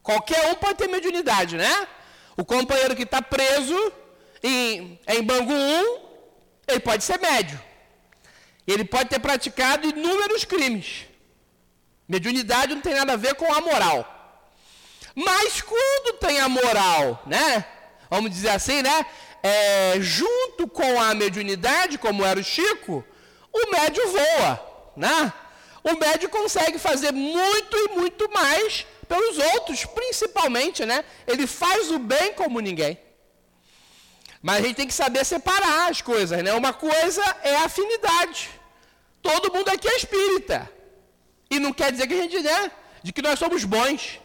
Qualquer 0.04 0.52
um 0.52 0.56
pode 0.56 0.76
ter 0.76 0.88
mediunidade, 0.88 1.56
né? 1.56 1.88
O 2.36 2.44
companheiro 2.44 2.96
que 2.96 3.04
está 3.04 3.22
preso 3.22 3.92
em, 4.44 5.00
em 5.08 5.24
Bangu 5.24 5.54
1, 5.54 6.00
ele 6.68 6.80
pode 6.82 7.04
ser 7.04 7.20
médio. 7.20 7.60
Ele 8.68 8.84
pode 8.84 9.10
ter 9.10 9.20
praticado 9.20 9.88
inúmeros 9.88 10.44
crimes. 10.44 11.06
Mediunidade 12.08 12.76
não 12.76 12.82
tem 12.82 12.94
nada 12.94 13.14
a 13.14 13.18
ver 13.18 13.36
com 13.36 13.52
a 13.54 13.62
moral. 13.62 14.14
Mas 15.16 15.62
quando 15.62 16.18
tem 16.20 16.40
a 16.40 16.50
moral, 16.50 17.24
né? 17.26 17.66
Vamos 18.10 18.32
dizer 18.32 18.50
assim, 18.50 18.82
né? 18.82 19.06
É, 19.44 19.96
junto 20.00 20.68
com 20.68 21.00
a 21.00 21.14
mediunidade, 21.14 21.98
como 21.98 22.26
era 22.26 22.40
o 22.40 22.44
Chico, 22.44 23.04
o 23.54 23.72
médio 23.72 24.04
voa, 24.12 24.92
né? 24.96 25.34
o 25.88 25.98
médico 25.98 26.38
consegue 26.38 26.78
fazer 26.78 27.12
muito 27.14 27.78
e 27.78 27.90
muito 27.90 28.30
mais 28.32 28.86
pelos 29.08 29.38
outros, 29.38 29.86
principalmente, 29.86 30.86
né? 30.86 31.04
Ele 31.26 31.48
faz 31.48 31.90
o 31.92 31.98
bem 31.98 32.34
como 32.34 32.60
ninguém. 32.60 33.00
Mas 34.42 34.58
a 34.58 34.62
gente 34.68 34.76
tem 34.76 34.88
que 34.88 34.94
saber 34.94 35.26
separar 35.26 35.90
as 35.90 36.02
coisas, 36.02 36.44
né? 36.44 36.54
Uma 36.54 36.74
coisa 36.74 37.24
é 37.42 37.56
a 37.56 37.66
afinidade. 37.66 38.50
Todo 39.22 39.54
mundo 39.54 39.70
aqui 39.70 39.88
é 39.88 39.96
espírita. 39.96 40.70
E 41.50 41.58
não 41.58 41.72
quer 41.72 41.92
dizer 41.92 42.06
que 42.08 42.14
a 42.14 42.22
gente, 42.22 42.40
né? 42.42 42.72
De 43.02 43.14
que 43.14 43.22
nós 43.22 43.40
somos 43.40 43.64
bons. 43.64 44.20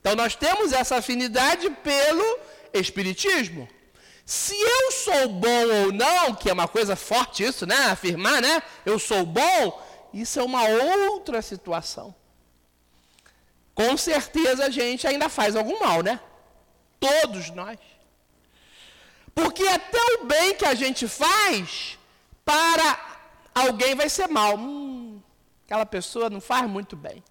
Então 0.00 0.14
nós 0.14 0.34
temos 0.36 0.72
essa 0.72 0.96
afinidade 0.96 1.70
pelo 1.82 2.38
espiritismo. 2.72 3.68
Se 4.24 4.54
eu 4.54 4.92
sou 4.92 5.28
bom 5.28 5.66
ou 5.84 5.92
não, 5.92 6.34
que 6.34 6.48
é 6.48 6.52
uma 6.52 6.68
coisa 6.68 6.94
forte 6.94 7.42
isso, 7.42 7.66
né? 7.66 7.76
Afirmar, 7.86 8.40
né? 8.40 8.62
Eu 8.86 8.98
sou 8.98 9.26
bom, 9.26 9.82
isso 10.14 10.38
é 10.38 10.42
uma 10.42 10.62
outra 10.64 11.42
situação. 11.42 12.14
Com 13.74 13.96
certeza 13.96 14.66
a 14.66 14.70
gente 14.70 15.06
ainda 15.06 15.28
faz 15.28 15.56
algum 15.56 15.80
mal, 15.80 16.02
né? 16.02 16.20
Todos 17.00 17.50
nós. 17.50 17.78
Porque 19.34 19.66
até 19.66 19.98
o 20.14 20.26
bem 20.26 20.54
que 20.54 20.64
a 20.64 20.74
gente 20.74 21.08
faz 21.08 21.98
para 22.44 22.98
alguém 23.54 23.94
vai 23.94 24.08
ser 24.08 24.28
mal. 24.28 24.56
Hum, 24.56 25.20
aquela 25.64 25.86
pessoa 25.86 26.28
não 26.28 26.40
faz 26.40 26.68
muito 26.68 26.94
bem. 26.94 27.22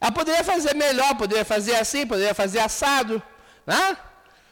Ela 0.00 0.12
poderia 0.12 0.44
fazer 0.44 0.74
melhor, 0.74 1.16
poderia 1.16 1.44
fazer 1.44 1.76
assim, 1.76 2.06
poderia 2.06 2.34
fazer 2.34 2.60
assado. 2.60 3.22
Né? 3.66 3.96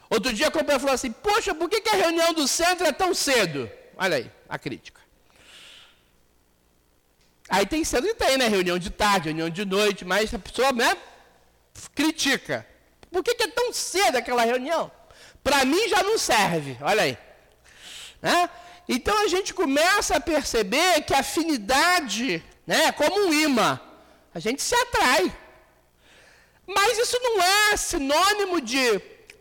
Outro 0.08 0.32
dia 0.32 0.48
a 0.48 0.50
companheira 0.50 0.80
falou 0.80 0.94
assim: 0.94 1.12
Poxa, 1.12 1.54
por 1.54 1.68
que, 1.68 1.80
que 1.80 1.88
a 1.88 1.96
reunião 1.96 2.32
do 2.32 2.46
centro 2.46 2.86
é 2.86 2.92
tão 2.92 3.12
cedo? 3.14 3.70
Olha 3.96 4.16
aí, 4.18 4.30
a 4.48 4.58
crítica. 4.58 5.00
Aí 7.48 7.64
tem 7.64 7.84
cedo 7.84 8.06
e 8.06 8.14
tem, 8.14 8.36
né? 8.36 8.48
Reunião 8.48 8.78
de 8.78 8.90
tarde, 8.90 9.28
reunião 9.28 9.48
de 9.48 9.64
noite, 9.64 10.04
mas 10.04 10.32
a 10.34 10.38
pessoa 10.38 10.72
né, 10.72 10.96
critica. 11.94 12.66
Por 13.10 13.22
que, 13.22 13.34
que 13.34 13.44
é 13.44 13.48
tão 13.48 13.72
cedo 13.72 14.16
aquela 14.16 14.44
reunião? 14.44 14.90
Para 15.42 15.64
mim 15.64 15.88
já 15.88 16.02
não 16.02 16.18
serve, 16.18 16.76
olha 16.80 17.02
aí. 17.02 17.16
Né? 18.20 18.50
Então 18.88 19.16
a 19.22 19.28
gente 19.28 19.54
começa 19.54 20.16
a 20.16 20.20
perceber 20.20 21.02
que 21.02 21.14
a 21.14 21.20
afinidade 21.20 22.42
né, 22.66 22.86
é 22.86 22.92
como 22.92 23.26
um 23.26 23.32
imã. 23.32 23.80
A 24.34 24.40
gente 24.40 24.60
se 24.60 24.74
atrai. 24.74 25.32
Mas 26.66 26.98
isso 26.98 27.18
não 27.22 27.40
é 27.42 27.76
sinônimo 27.76 28.60
de 28.60 29.00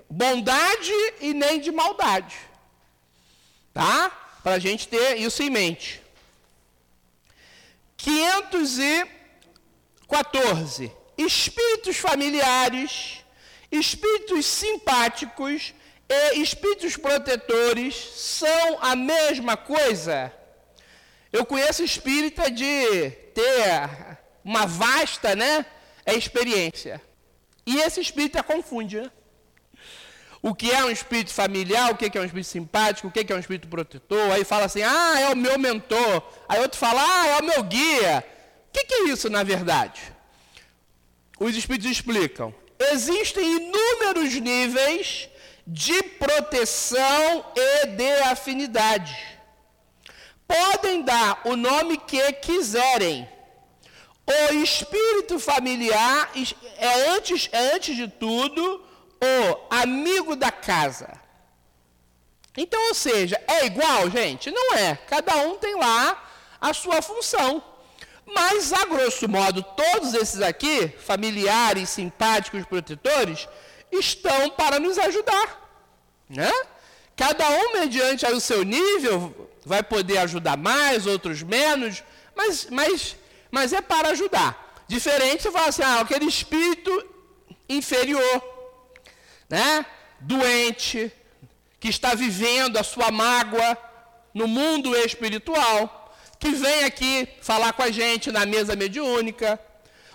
bondade 0.10 0.92
e 1.22 1.34
nem 1.34 1.60
de 1.60 1.72
maldade. 1.72 2.36
Tá? 3.74 4.10
Para 4.44 4.56
a 4.56 4.60
gente 4.60 4.88
ter 4.88 5.18
isso 5.18 5.44
em 5.44 5.50
mente. 5.50 6.02
514. 7.98 10.92
Espíritos 11.18 11.98
familiares, 11.98 13.24
espíritos 13.72 14.46
simpáticos 14.46 15.74
e 16.08 16.40
espíritos 16.40 16.96
protetores 16.98 17.96
são 17.96 18.78
a 18.82 18.96
mesma 18.96 19.58
coisa? 19.58 20.32
Eu 21.32 21.44
conheço 21.46 21.84
espírita 21.84 22.52
de 22.52 23.12
ter 23.34 24.20
uma 24.44 24.66
vasta 24.66 25.36
né, 25.36 25.66
experiência. 26.06 27.02
E 27.66 27.78
esse 27.78 28.00
espírita 28.00 28.44
confunde. 28.44 29.02
Né? 29.02 29.12
O 30.48 30.54
que 30.54 30.70
é 30.70 30.86
um 30.86 30.92
espírito 30.92 31.34
familiar, 31.34 31.92
o 31.92 31.98
que 31.98 32.16
é 32.16 32.22
um 32.22 32.24
espírito 32.24 32.50
simpático, 32.50 33.08
o 33.08 33.12
que 33.12 33.34
é 33.34 33.36
um 33.36 33.40
espírito 33.40 33.68
protetor. 33.68 34.32
Aí 34.32 34.44
fala 34.44 34.66
assim, 34.66 34.84
ah, 34.84 35.20
é 35.20 35.30
o 35.30 35.36
meu 35.36 35.58
mentor. 35.58 36.22
Aí 36.48 36.60
outro 36.60 36.78
fala, 36.78 37.02
ah, 37.02 37.28
é 37.30 37.40
o 37.40 37.44
meu 37.44 37.64
guia. 37.64 38.24
O 38.68 38.72
que 38.72 38.94
é 38.94 39.04
isso 39.06 39.28
na 39.28 39.42
verdade? 39.42 40.00
Os 41.40 41.56
espíritos 41.56 41.90
explicam. 41.90 42.54
Existem 42.78 43.56
inúmeros 43.56 44.36
níveis 44.36 45.30
de 45.66 46.04
proteção 46.04 47.44
e 47.56 47.88
de 47.88 48.12
afinidade. 48.30 49.18
Podem 50.48 51.02
dar 51.02 51.42
o 51.46 51.56
nome 51.56 51.98
que 51.98 52.34
quiserem. 52.34 53.28
O 54.28 54.54
espírito 54.62 55.40
familiar 55.40 56.30
é 56.78 57.10
antes, 57.10 57.50
é 57.52 57.74
antes 57.74 57.96
de 57.96 58.08
tudo 58.08 58.85
o 59.26 59.68
amigo 59.70 60.36
da 60.36 60.52
casa. 60.52 61.10
Então, 62.58 62.82
ou 62.88 62.94
seja, 62.94 63.42
é 63.48 63.66
igual, 63.66 64.10
gente? 64.10 64.50
Não 64.52 64.76
é. 64.76 64.96
Cada 65.08 65.36
um 65.38 65.56
tem 65.56 65.76
lá 65.76 66.24
a 66.62 66.74
sua 66.74 67.02
função. 67.02 67.64
Mas, 68.26 68.74
a 68.74 68.86
grosso 68.86 69.28
modo, 69.28 69.62
todos 69.62 70.14
esses 70.14 70.42
aqui, 70.42 70.88
familiares, 70.88 71.90
simpáticos, 71.90 72.66
protetores, 72.66 73.48
estão 73.92 74.50
para 74.50 74.80
nos 74.80 74.98
ajudar. 74.98 75.62
Né? 76.30 76.52
Cada 77.16 77.48
um, 77.50 77.74
mediante 77.74 78.26
o 78.26 78.40
seu 78.40 78.64
nível, 78.64 79.50
vai 79.64 79.84
poder 79.84 80.18
ajudar 80.20 80.58
mais, 80.58 81.06
outros 81.06 81.44
menos, 81.44 82.04
mas, 82.36 82.68
mas, 82.72 83.16
mas 83.52 83.74
é 83.74 83.82
para 83.82 84.10
ajudar. 84.10 84.84
Diferente, 84.88 85.44
você 85.44 85.52
fala 85.52 85.68
assim, 85.68 85.84
ah, 85.84 86.02
aquele 86.02 86.26
espírito 86.26 86.92
inferior, 87.68 88.55
né? 89.50 89.86
doente, 90.20 91.12
que 91.80 91.90
está 91.90 92.16
vivendo 92.16 92.78
a 92.78 92.84
sua 92.84 93.12
mágoa 93.12 93.78
no 94.34 94.48
mundo 94.48 94.96
espiritual, 94.96 96.14
que 96.40 96.50
vem 96.50 96.84
aqui 96.84 97.28
falar 97.42 97.74
com 97.74 97.84
a 97.84 97.92
gente 97.92 98.32
na 98.32 98.46
mesa 98.46 98.76
mediúnica 98.76 99.60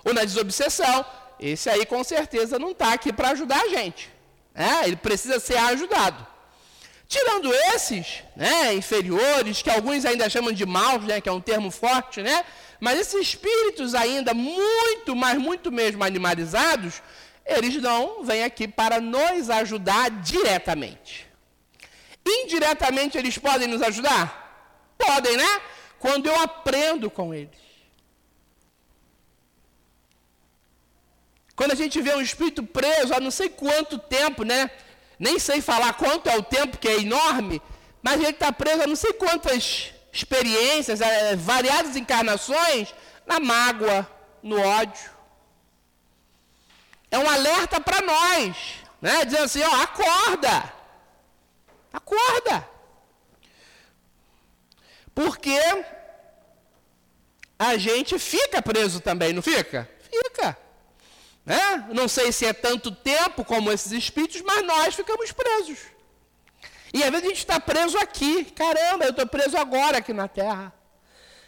ou 0.04 0.12
na 0.12 0.24
desobsessão, 0.24 1.04
esse 1.38 1.70
aí 1.70 1.86
com 1.86 2.04
certeza 2.04 2.58
não 2.58 2.72
está 2.72 2.92
aqui 2.92 3.12
para 3.12 3.30
ajudar 3.30 3.60
a 3.62 3.68
gente. 3.68 4.10
Né? 4.54 4.82
Ele 4.84 4.96
precisa 4.96 5.40
ser 5.40 5.56
ajudado. 5.56 6.26
Tirando 7.08 7.52
esses 7.74 8.22
né, 8.36 8.72
inferiores, 8.74 9.62
que 9.62 9.70
alguns 9.70 10.04
ainda 10.04 10.30
chamam 10.30 10.52
de 10.52 10.64
maus, 10.64 11.02
né, 11.04 11.20
que 11.20 11.28
é 11.28 11.32
um 11.32 11.40
termo 11.40 11.70
forte, 11.70 12.22
né? 12.22 12.44
mas 12.78 13.00
esses 13.00 13.20
espíritos 13.20 13.94
ainda 13.94 14.32
muito, 14.32 15.16
mas 15.16 15.38
muito 15.38 15.72
mesmo 15.72 16.04
animalizados, 16.04 17.02
eles 17.44 17.76
não 17.76 18.24
vêm 18.24 18.44
aqui 18.44 18.68
para 18.68 19.00
nos 19.00 19.50
ajudar 19.50 20.10
diretamente. 20.10 21.28
Indiretamente 22.24 23.18
eles 23.18 23.38
podem 23.38 23.66
nos 23.66 23.82
ajudar? 23.82 24.94
Podem, 24.96 25.36
né? 25.36 25.60
Quando 25.98 26.26
eu 26.26 26.40
aprendo 26.40 27.10
com 27.10 27.34
eles. 27.34 27.58
Quando 31.56 31.72
a 31.72 31.74
gente 31.74 32.00
vê 32.00 32.14
um 32.14 32.22
espírito 32.22 32.62
preso 32.62 33.12
há 33.12 33.20
não 33.20 33.30
sei 33.30 33.48
quanto 33.48 33.98
tempo, 33.98 34.44
né? 34.44 34.70
Nem 35.18 35.38
sei 35.38 35.60
falar 35.60 35.92
quanto 35.92 36.28
é 36.28 36.36
o 36.36 36.42
tempo, 36.42 36.78
que 36.78 36.88
é 36.88 37.00
enorme, 37.00 37.60
mas 38.02 38.14
ele 38.14 38.30
está 38.30 38.50
preso 38.50 38.82
há 38.82 38.86
não 38.86 38.96
sei 38.96 39.12
quantas 39.12 39.92
experiências, 40.10 41.02
é, 41.02 41.36
variadas 41.36 41.96
encarnações, 41.96 42.94
na 43.26 43.38
mágoa, 43.38 44.08
no 44.42 44.58
ódio. 44.58 45.10
É 47.10 47.18
um 47.18 47.28
alerta 47.28 47.80
para 47.80 48.00
nós, 48.00 48.56
né? 49.00 49.24
Dizendo 49.24 49.44
assim, 49.44 49.62
ó, 49.62 49.82
acorda. 49.82 50.72
Acorda. 51.92 52.68
Porque 55.14 55.58
a 57.58 57.76
gente 57.76 58.18
fica 58.18 58.62
preso 58.62 59.00
também, 59.00 59.32
não 59.32 59.42
fica? 59.42 59.88
Fica. 60.10 60.56
Né? 61.44 61.88
Não 61.92 62.06
sei 62.06 62.30
se 62.32 62.46
é 62.46 62.52
tanto 62.52 62.92
tempo 62.92 63.44
como 63.44 63.72
esses 63.72 63.92
espíritos, 63.92 64.40
mas 64.42 64.64
nós 64.64 64.94
ficamos 64.94 65.32
presos. 65.32 65.78
E 66.92 67.02
às 67.02 67.10
vezes 67.10 67.26
a 67.26 67.28
gente 67.28 67.38
está 67.38 67.60
preso 67.60 67.98
aqui. 67.98 68.44
Caramba, 68.44 69.04
eu 69.04 69.10
estou 69.10 69.26
preso 69.26 69.56
agora 69.56 69.98
aqui 69.98 70.12
na 70.12 70.28
Terra. 70.28 70.72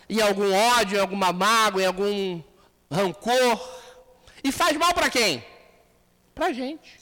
Em 0.09 0.21
algum 0.21 0.53
ódio, 0.53 0.99
em 0.99 1.01
alguma 1.01 1.33
mágoa, 1.33 1.83
em 1.83 1.87
algum 1.87 2.43
rancor. 2.91 3.81
E 4.43 4.51
faz 4.51 4.77
mal 4.77 4.93
para 4.93 5.09
quem? 5.09 5.45
Para 6.35 6.47
a 6.47 6.53
gente. 6.53 7.01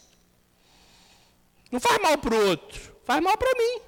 Não 1.70 1.78
faz 1.78 2.00
mal 2.02 2.18
para 2.18 2.34
o 2.34 2.48
outro, 2.48 2.96
faz 3.04 3.22
mal 3.22 3.36
para 3.36 3.54
mim. 3.54 3.80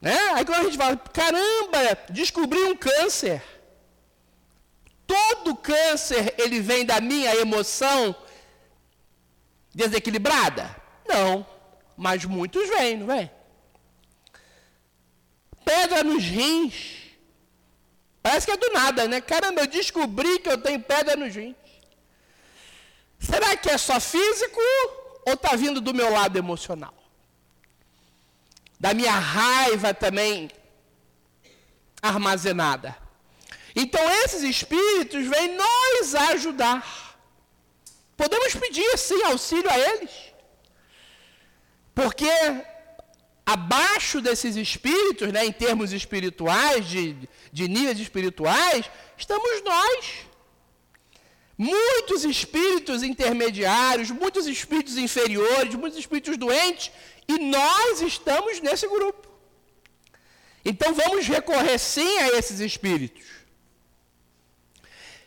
Né? 0.00 0.18
Aí 0.34 0.44
quando 0.44 0.60
a 0.60 0.64
gente 0.64 0.76
fala, 0.76 0.96
caramba, 0.96 1.78
descobri 2.10 2.62
um 2.64 2.76
câncer. 2.76 3.42
Todo 5.06 5.54
câncer 5.54 6.34
ele 6.36 6.60
vem 6.60 6.84
da 6.84 7.00
minha 7.00 7.34
emoção 7.36 8.14
desequilibrada? 9.72 10.74
Não, 11.06 11.46
mas 11.96 12.24
muitos 12.24 12.68
vêm, 12.68 12.96
não 12.96 13.06
vem? 13.06 13.30
Pedra 15.64 16.02
nos 16.02 16.24
rins. 16.24 16.96
Parece 18.22 18.46
que 18.46 18.52
é 18.52 18.56
do 18.56 18.72
nada, 18.72 19.06
né? 19.06 19.20
Caramba, 19.20 19.60
eu 19.60 19.66
descobri 19.68 20.40
que 20.40 20.48
eu 20.48 20.58
tenho 20.58 20.80
pedra 20.80 21.14
nos 21.14 21.34
rins. 21.34 21.54
Será 23.18 23.56
que 23.56 23.70
é 23.70 23.78
só 23.78 23.98
físico 24.00 24.60
ou 25.26 25.34
está 25.34 25.56
vindo 25.56 25.80
do 25.80 25.94
meu 25.94 26.10
lado 26.10 26.36
emocional? 26.36 26.94
Da 28.78 28.92
minha 28.92 29.12
raiva 29.12 29.94
também 29.94 30.50
armazenada. 32.02 32.96
Então 33.74 34.00
esses 34.24 34.42
espíritos 34.42 35.26
vêm 35.26 35.56
nos 35.56 36.14
ajudar. 36.14 37.16
Podemos 38.16 38.54
pedir 38.54 38.96
sim 38.96 39.22
auxílio 39.24 39.70
a 39.70 39.78
eles. 39.78 40.10
Porque 41.94 42.30
abaixo 43.44 44.20
desses 44.20 44.56
espíritos, 44.56 45.32
né, 45.32 45.44
em 45.46 45.52
termos 45.52 45.92
espirituais, 45.92 46.86
de, 46.86 47.16
de 47.52 47.68
níveis 47.68 47.98
espirituais, 47.98 48.90
estamos 49.16 49.62
nós. 49.62 50.26
Muitos 51.58 52.24
espíritos 52.24 53.02
intermediários, 53.02 54.10
muitos 54.10 54.46
espíritos 54.46 54.98
inferiores, 54.98 55.74
muitos 55.74 55.98
espíritos 55.98 56.36
doentes, 56.36 56.90
e 57.26 57.38
nós 57.38 58.02
estamos 58.02 58.60
nesse 58.60 58.86
grupo. 58.86 59.26
Então 60.64 60.92
vamos 60.92 61.26
recorrer 61.26 61.78
sim 61.78 62.18
a 62.18 62.28
esses 62.38 62.60
espíritos. 62.60 63.24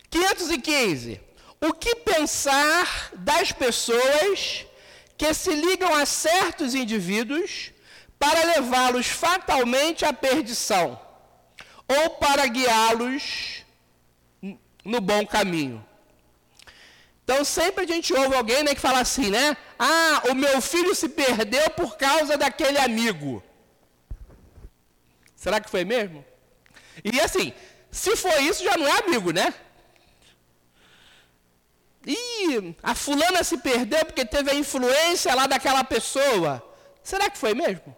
515. 0.09 1.19
O 1.61 1.73
que 1.73 1.95
pensar 1.95 3.11
das 3.15 3.51
pessoas 3.51 4.65
que 5.17 5.33
se 5.33 5.51
ligam 5.51 5.93
a 5.93 6.05
certos 6.05 6.75
indivíduos 6.75 7.71
para 8.17 8.43
levá-los 8.43 9.07
fatalmente 9.07 10.05
à 10.05 10.13
perdição, 10.13 10.99
ou 11.87 12.11
para 12.11 12.45
guiá-los 12.47 13.63
no 14.83 15.01
bom 15.01 15.25
caminho. 15.25 15.88
Então 17.29 17.45
sempre 17.45 17.83
a 17.83 17.87
gente 17.87 18.11
ouve 18.11 18.35
alguém 18.35 18.63
né, 18.63 18.73
que 18.73 18.81
fala 18.81 19.01
assim, 19.01 19.29
né? 19.29 19.55
Ah, 19.77 20.23
o 20.31 20.33
meu 20.33 20.59
filho 20.59 20.95
se 20.95 21.07
perdeu 21.07 21.69
por 21.69 21.95
causa 21.95 22.35
daquele 22.35 22.79
amigo. 22.79 23.43
Será 25.35 25.61
que 25.61 25.69
foi 25.69 25.85
mesmo? 25.85 26.25
E 27.03 27.21
assim, 27.21 27.53
se 27.91 28.15
for 28.15 28.35
isso, 28.41 28.63
já 28.63 28.75
não 28.75 28.87
é 28.87 28.97
amigo, 29.01 29.31
né? 29.31 29.53
E 32.03 32.75
a 32.81 32.95
fulana 32.95 33.43
se 33.43 33.59
perdeu 33.59 34.03
porque 34.07 34.25
teve 34.25 34.49
a 34.49 34.55
influência 34.55 35.35
lá 35.35 35.45
daquela 35.45 35.83
pessoa. 35.83 36.67
Será 37.03 37.29
que 37.29 37.37
foi 37.37 37.53
mesmo? 37.53 37.95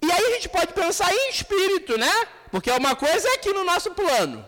E 0.00 0.10
aí 0.10 0.24
a 0.28 0.30
gente 0.36 0.48
pode 0.48 0.72
pensar 0.72 1.12
em 1.12 1.28
espírito, 1.28 1.98
né? 1.98 2.26
Porque 2.50 2.70
uma 2.70 2.96
coisa 2.96 3.28
é 3.28 3.34
aqui 3.34 3.52
no 3.52 3.64
nosso 3.64 3.90
plano. 3.90 4.42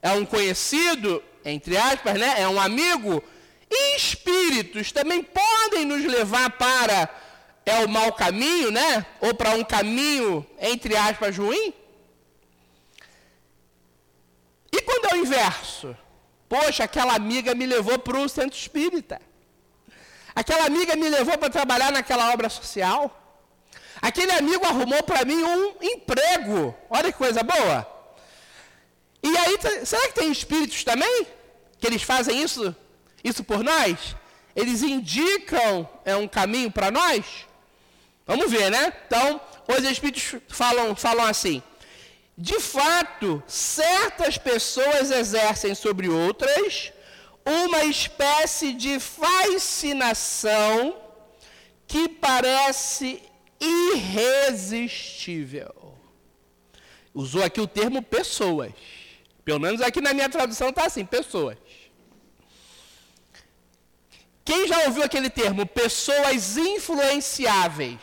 É 0.00 0.12
um 0.12 0.24
conhecido, 0.24 1.20
entre 1.44 1.76
aspas, 1.76 2.18
né? 2.18 2.40
É 2.40 2.48
um 2.48 2.60
amigo. 2.60 3.22
E 3.70 3.96
espíritos 3.96 4.92
também 4.92 5.22
podem 5.22 5.84
nos 5.84 6.04
levar 6.04 6.50
para 6.50 7.08
é 7.64 7.84
o 7.84 7.88
mau 7.88 8.12
caminho, 8.12 8.70
né? 8.70 9.06
Ou 9.20 9.34
para 9.34 9.52
um 9.52 9.64
caminho, 9.64 10.46
entre 10.60 10.96
aspas, 10.96 11.36
ruim. 11.36 11.72
E 14.72 14.80
quando 14.80 15.06
é 15.06 15.14
o 15.14 15.16
inverso? 15.18 15.96
Poxa, 16.48 16.84
aquela 16.84 17.14
amiga 17.14 17.54
me 17.54 17.66
levou 17.66 17.98
para 17.98 18.18
o 18.18 18.28
centro 18.28 18.58
espírita. 18.58 19.20
Aquela 20.34 20.64
amiga 20.64 20.96
me 20.96 21.08
levou 21.08 21.36
para 21.38 21.50
trabalhar 21.50 21.92
naquela 21.92 22.32
obra 22.32 22.48
social. 22.48 23.18
Aquele 24.00 24.32
amigo 24.32 24.66
arrumou 24.66 25.02
para 25.02 25.24
mim 25.24 25.42
um 25.42 25.74
emprego. 25.80 26.74
Olha 26.90 27.12
que 27.12 27.18
coisa 27.18 27.42
boa. 27.42 27.91
E 29.22 29.36
aí, 29.36 29.58
será 29.84 30.08
que 30.08 30.14
tem 30.14 30.32
espíritos 30.32 30.82
também? 30.82 31.26
Que 31.78 31.86
eles 31.86 32.02
fazem 32.02 32.42
isso, 32.42 32.74
isso 33.22 33.44
por 33.44 33.62
nós? 33.62 34.16
Eles 34.54 34.82
indicam 34.82 35.88
é, 36.04 36.14
um 36.16 36.28
caminho 36.28 36.70
para 36.70 36.90
nós? 36.90 37.24
Vamos 38.26 38.50
ver, 38.50 38.70
né? 38.70 38.92
Então, 39.06 39.40
os 39.68 39.84
espíritos 39.84 40.40
falam, 40.48 40.96
falam 40.96 41.26
assim: 41.26 41.62
de 42.36 42.60
fato, 42.60 43.42
certas 43.46 44.36
pessoas 44.38 45.10
exercem 45.10 45.74
sobre 45.74 46.08
outras 46.08 46.92
uma 47.44 47.84
espécie 47.84 48.72
de 48.72 49.00
fascinação 49.00 50.96
que 51.86 52.08
parece 52.08 53.20
irresistível. 53.60 55.98
Usou 57.12 57.42
aqui 57.42 57.60
o 57.60 57.66
termo 57.66 58.00
pessoas. 58.02 58.72
Pelo 59.44 59.60
menos 59.60 59.80
aqui 59.80 60.00
na 60.00 60.14
minha 60.14 60.28
tradução 60.28 60.68
está 60.68 60.86
assim: 60.86 61.04
pessoas. 61.04 61.56
Quem 64.44 64.66
já 64.66 64.78
ouviu 64.86 65.02
aquele 65.02 65.30
termo 65.30 65.64
pessoas 65.66 66.56
influenciáveis? 66.56 67.98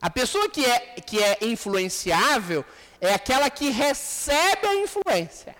A 0.00 0.10
pessoa 0.10 0.50
que 0.50 0.64
é, 0.64 0.78
que 1.00 1.22
é 1.22 1.38
influenciável 1.42 2.64
é 3.00 3.14
aquela 3.14 3.48
que 3.48 3.70
recebe 3.70 4.66
a 4.66 4.74
influência. 4.74 5.54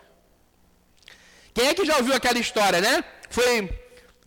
Quem 1.54 1.68
é 1.68 1.74
que 1.74 1.84
já 1.84 1.96
ouviu 1.96 2.14
aquela 2.14 2.38
história, 2.38 2.80
né? 2.80 3.04
Foi, 3.30 3.70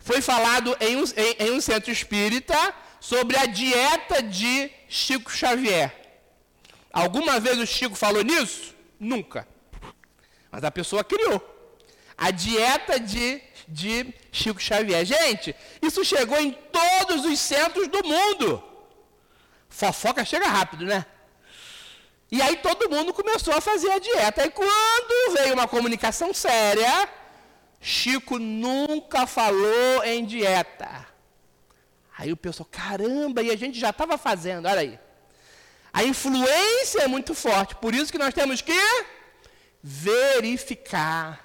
foi 0.00 0.20
falado 0.22 0.76
em 0.80 0.96
um, 0.96 1.04
em, 1.04 1.46
em 1.46 1.50
um 1.52 1.60
centro 1.60 1.90
espírita 1.90 2.74
sobre 3.00 3.36
a 3.36 3.46
dieta 3.46 4.22
de 4.22 4.70
Chico 4.88 5.30
Xavier. 5.30 5.94
Alguma 6.92 7.38
vez 7.38 7.58
o 7.58 7.66
Chico 7.66 7.94
falou 7.94 8.22
nisso? 8.22 8.74
Nunca. 8.98 9.46
Mas 10.50 10.64
a 10.64 10.70
pessoa 10.70 11.04
criou. 11.04 11.42
A 12.16 12.30
dieta 12.30 12.98
de, 12.98 13.40
de 13.66 14.12
Chico 14.32 14.60
Xavier. 14.60 15.04
Gente, 15.04 15.54
isso 15.80 16.04
chegou 16.04 16.38
em 16.38 16.52
todos 16.52 17.24
os 17.24 17.38
centros 17.38 17.88
do 17.88 18.04
mundo. 18.04 18.62
Fofoca 19.68 20.24
chega 20.24 20.48
rápido, 20.48 20.84
né? 20.84 21.06
E 22.30 22.42
aí 22.42 22.56
todo 22.56 22.90
mundo 22.90 23.12
começou 23.14 23.54
a 23.54 23.60
fazer 23.60 23.90
a 23.90 23.98
dieta. 23.98 24.44
E 24.44 24.50
quando 24.50 25.34
veio 25.34 25.54
uma 25.54 25.68
comunicação 25.68 26.34
séria, 26.34 27.08
Chico 27.80 28.38
nunca 28.38 29.26
falou 29.26 30.04
em 30.04 30.24
dieta. 30.24 31.06
Aí 32.16 32.32
o 32.32 32.36
pessoal, 32.36 32.68
caramba, 32.70 33.42
e 33.42 33.50
a 33.50 33.56
gente 33.56 33.78
já 33.78 33.90
estava 33.90 34.18
fazendo, 34.18 34.66
olha 34.66 34.80
aí. 34.80 34.98
A 35.92 36.04
influência 36.04 37.02
é 37.02 37.08
muito 37.08 37.34
forte, 37.34 37.76
por 37.76 37.94
isso 37.94 38.12
que 38.12 38.18
nós 38.18 38.34
temos 38.34 38.60
que 38.60 38.72
verificar, 39.90 41.42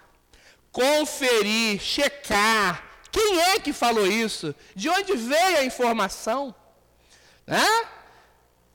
conferir, 0.69 1.79
checar. 1.79 2.83
Quem 3.09 3.39
é 3.39 3.59
que 3.59 3.71
falou 3.71 4.05
isso? 4.05 4.53
De 4.75 4.89
onde 4.89 5.15
veio 5.15 5.59
a 5.59 5.63
informação? 5.63 6.53
Né? 7.47 7.65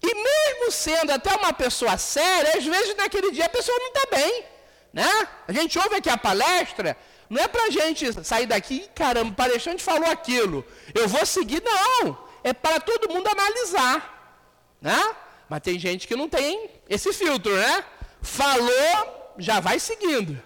E 0.03 0.15
mesmo 0.15 0.73
sendo 0.73 1.11
até 1.11 1.35
uma 1.37 1.53
pessoa 1.53 1.99
séria, 1.99 2.57
às 2.57 2.65
vezes 2.65 2.97
naquele 2.97 3.31
dia 3.31 3.45
a 3.45 3.51
pessoa 3.51 3.79
não 3.79 3.89
está 3.89 4.17
bem. 4.17 4.45
Né? 4.91 5.29
A 5.47 5.53
gente 5.53 5.79
ouve 5.79 5.97
aqui 5.97 6.09
a 6.09 6.17
palestra, 6.17 6.97
não 7.29 7.43
é 7.43 7.47
para 7.47 7.65
a 7.65 7.71
gente 7.71 8.25
sair 8.25 8.47
daqui, 8.47 8.89
caramba, 8.95 9.33
o 9.33 9.35
palestrante 9.35 9.83
falou 9.83 10.11
aquilo, 10.11 10.65
eu 10.95 11.07
vou 11.07 11.27
seguir, 11.27 11.63
não. 11.63 12.27
É 12.43 12.55
para 12.55 12.81
todo 12.81 13.13
mundo 13.13 13.29
analisar. 13.29 14.41
Né? 14.81 15.15
Mas 15.47 15.61
tem 15.61 15.79
gente 15.79 16.09
que 16.09 16.17
não 16.17 16.27
tem 16.27 16.71
esse 16.89 17.13
filtro, 17.13 17.55
né? 17.55 17.85
Falou, 18.23 19.18
já 19.39 19.61
vai 19.61 19.79
seguindo. 19.79 20.41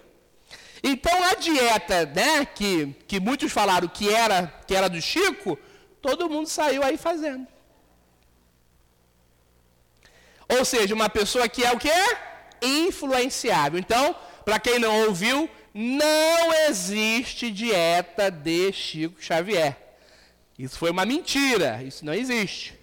Então 0.83 1.23
a 1.23 1.35
dieta, 1.35 2.05
né, 2.05 2.45
que, 2.45 2.93
que 3.07 3.19
muitos 3.19 3.51
falaram 3.51 3.87
que 3.87 4.13
era, 4.13 4.47
que 4.67 4.75
era 4.75 4.89
do 4.89 5.01
Chico, 5.01 5.57
todo 6.01 6.29
mundo 6.29 6.47
saiu 6.47 6.83
aí 6.83 6.97
fazendo. 6.97 7.47
Ou 10.49 10.65
seja, 10.65 10.93
uma 10.93 11.09
pessoa 11.09 11.47
que 11.47 11.63
é 11.63 11.71
o 11.71 11.79
quê? 11.79 11.89
Influenciável. 12.61 13.79
Então, 13.79 14.15
para 14.43 14.59
quem 14.59 14.77
não 14.77 15.07
ouviu, 15.07 15.49
não 15.73 16.53
existe 16.67 17.49
dieta 17.49 18.29
de 18.29 18.71
Chico 18.73 19.21
Xavier. 19.21 19.77
Isso 20.59 20.77
foi 20.77 20.91
uma 20.91 21.05
mentira, 21.05 21.81
isso 21.81 22.05
não 22.05 22.13
existe. 22.13 22.77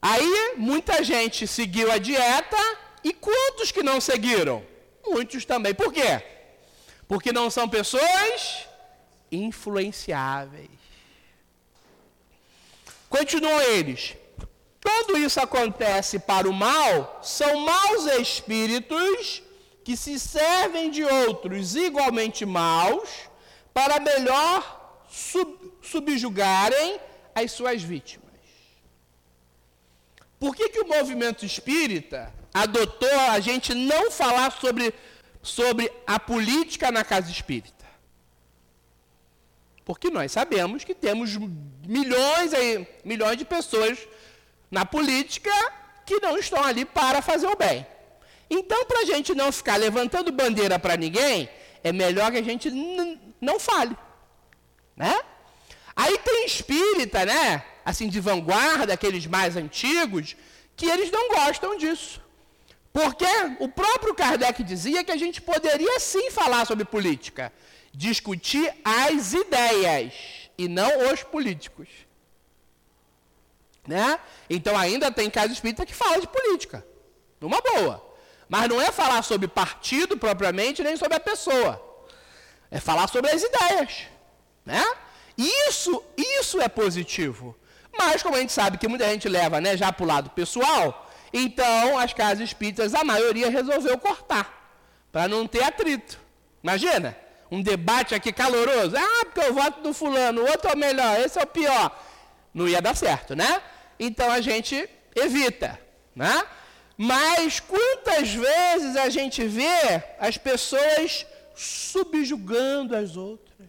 Aí, 0.00 0.54
muita 0.56 1.02
gente 1.02 1.46
seguiu 1.46 1.90
a 1.90 1.98
dieta 1.98 2.56
e 3.02 3.12
quantos 3.12 3.72
que 3.72 3.82
não 3.82 4.00
seguiram? 4.00 4.64
Muitos 5.06 5.44
também. 5.44 5.74
Por 5.74 5.92
quê? 5.92 6.22
Porque 7.06 7.32
não 7.32 7.50
são 7.50 7.68
pessoas 7.68 8.66
influenciáveis. 9.30 10.70
Continuam 13.08 13.60
eles. 13.60 14.16
Quando 14.82 15.16
isso 15.16 15.40
acontece 15.40 16.18
para 16.18 16.48
o 16.48 16.52
mal, 16.52 17.20
são 17.22 17.60
maus 17.60 18.06
espíritos 18.06 19.42
que 19.82 19.96
se 19.96 20.18
servem 20.18 20.90
de 20.90 21.04
outros 21.04 21.74
igualmente 21.74 22.44
maus 22.44 23.08
para 23.72 24.00
melhor 24.00 25.02
sub 25.08 25.72
subjugarem 25.82 26.98
as 27.34 27.52
suas 27.52 27.82
vítimas. 27.82 28.24
Por 30.38 30.56
que, 30.56 30.70
que 30.70 30.80
o 30.80 30.88
movimento 30.88 31.44
espírita 31.44 32.32
adotou 32.54 33.20
a 33.30 33.40
gente 33.40 33.74
não 33.74 34.10
falar 34.10 34.52
sobre, 34.52 34.94
sobre 35.42 35.92
a 36.06 36.18
política 36.20 36.92
na 36.92 37.04
casa 37.04 37.30
espírita? 37.30 37.84
Porque 39.84 40.08
nós 40.08 40.32
sabemos 40.32 40.84
que 40.84 40.94
temos 40.94 41.36
milhões, 41.86 42.54
aí, 42.54 42.88
milhões 43.04 43.36
de 43.36 43.44
pessoas 43.44 43.98
na 44.70 44.86
política 44.86 45.50
que 46.06 46.20
não 46.20 46.38
estão 46.38 46.62
ali 46.62 46.84
para 46.84 47.20
fazer 47.20 47.46
o 47.46 47.56
bem. 47.56 47.86
Então, 48.48 48.84
para 48.86 49.00
a 49.00 49.04
gente 49.04 49.34
não 49.34 49.50
ficar 49.50 49.76
levantando 49.76 50.32
bandeira 50.32 50.78
para 50.78 50.96
ninguém, 50.96 51.48
é 51.82 51.92
melhor 51.92 52.30
que 52.30 52.38
a 52.38 52.42
gente 52.42 52.70
não 53.40 53.60
fale. 53.60 53.96
Né? 54.96 55.14
Aí 55.94 56.16
tem 56.18 56.46
espírita, 56.46 57.24
né? 57.24 57.64
Assim, 57.84 58.08
de 58.08 58.20
vanguarda, 58.20 58.94
aqueles 58.94 59.26
mais 59.26 59.56
antigos, 59.56 60.34
que 60.76 60.86
eles 60.86 61.10
não 61.10 61.28
gostam 61.28 61.76
disso. 61.76 62.23
Porque 62.94 63.26
o 63.58 63.68
próprio 63.68 64.14
Kardec 64.14 64.62
dizia 64.62 65.02
que 65.02 65.10
a 65.10 65.16
gente 65.16 65.42
poderia 65.42 65.98
sim 65.98 66.30
falar 66.30 66.64
sobre 66.64 66.84
política, 66.84 67.52
discutir 67.92 68.72
as 68.84 69.32
ideias 69.32 70.14
e 70.56 70.68
não 70.68 71.12
os 71.12 71.24
políticos. 71.24 71.88
Né? 73.84 74.16
Então 74.48 74.78
ainda 74.78 75.10
tem 75.10 75.28
casa 75.28 75.52
espírita 75.52 75.84
que 75.84 75.92
fala 75.92 76.20
de 76.20 76.28
política, 76.28 76.86
numa 77.40 77.60
boa. 77.60 78.00
Mas 78.48 78.68
não 78.68 78.80
é 78.80 78.92
falar 78.92 79.22
sobre 79.22 79.48
partido 79.48 80.16
propriamente, 80.16 80.84
nem 80.84 80.96
sobre 80.96 81.16
a 81.16 81.20
pessoa. 81.20 81.82
É 82.70 82.78
falar 82.78 83.08
sobre 83.08 83.32
as 83.32 83.42
ideias. 83.42 84.04
Né? 84.64 84.84
Isso, 85.36 86.00
isso 86.16 86.60
é 86.60 86.68
positivo. 86.68 87.56
Mas, 87.98 88.22
como 88.22 88.36
a 88.36 88.40
gente 88.40 88.52
sabe 88.52 88.78
que 88.78 88.86
muita 88.86 89.08
gente 89.08 89.28
leva 89.28 89.60
né, 89.60 89.76
já 89.76 89.92
para 89.92 90.04
o 90.04 90.06
lado 90.06 90.30
pessoal, 90.30 91.03
então 91.36 91.98
as 91.98 92.12
casas 92.12 92.48
espíritas, 92.48 92.94
a 92.94 93.02
maioria 93.02 93.50
resolveu 93.50 93.98
cortar, 93.98 94.78
para 95.10 95.26
não 95.26 95.48
ter 95.48 95.64
atrito. 95.64 96.20
Imagina, 96.62 97.16
um 97.50 97.60
debate 97.60 98.14
aqui 98.14 98.32
caloroso. 98.32 98.96
Ah, 98.96 99.24
porque 99.24 99.40
eu 99.40 99.52
voto 99.52 99.80
do 99.80 99.92
fulano, 99.92 100.42
o 100.42 100.46
outro 100.48 100.70
é 100.70 100.74
o 100.74 100.78
melhor, 100.78 101.18
esse 101.20 101.36
é 101.36 101.42
o 101.42 101.46
pior. 101.46 102.04
Não 102.54 102.68
ia 102.68 102.80
dar 102.80 102.94
certo, 102.94 103.34
né? 103.34 103.60
Então 103.98 104.30
a 104.30 104.40
gente 104.40 104.88
evita, 105.14 105.78
né? 106.14 106.46
Mas 106.96 107.58
quantas 107.58 108.32
vezes 108.32 108.96
a 108.96 109.08
gente 109.08 109.44
vê 109.44 110.04
as 110.20 110.38
pessoas 110.38 111.26
subjugando 111.56 112.94
as 112.94 113.16
outras, 113.16 113.68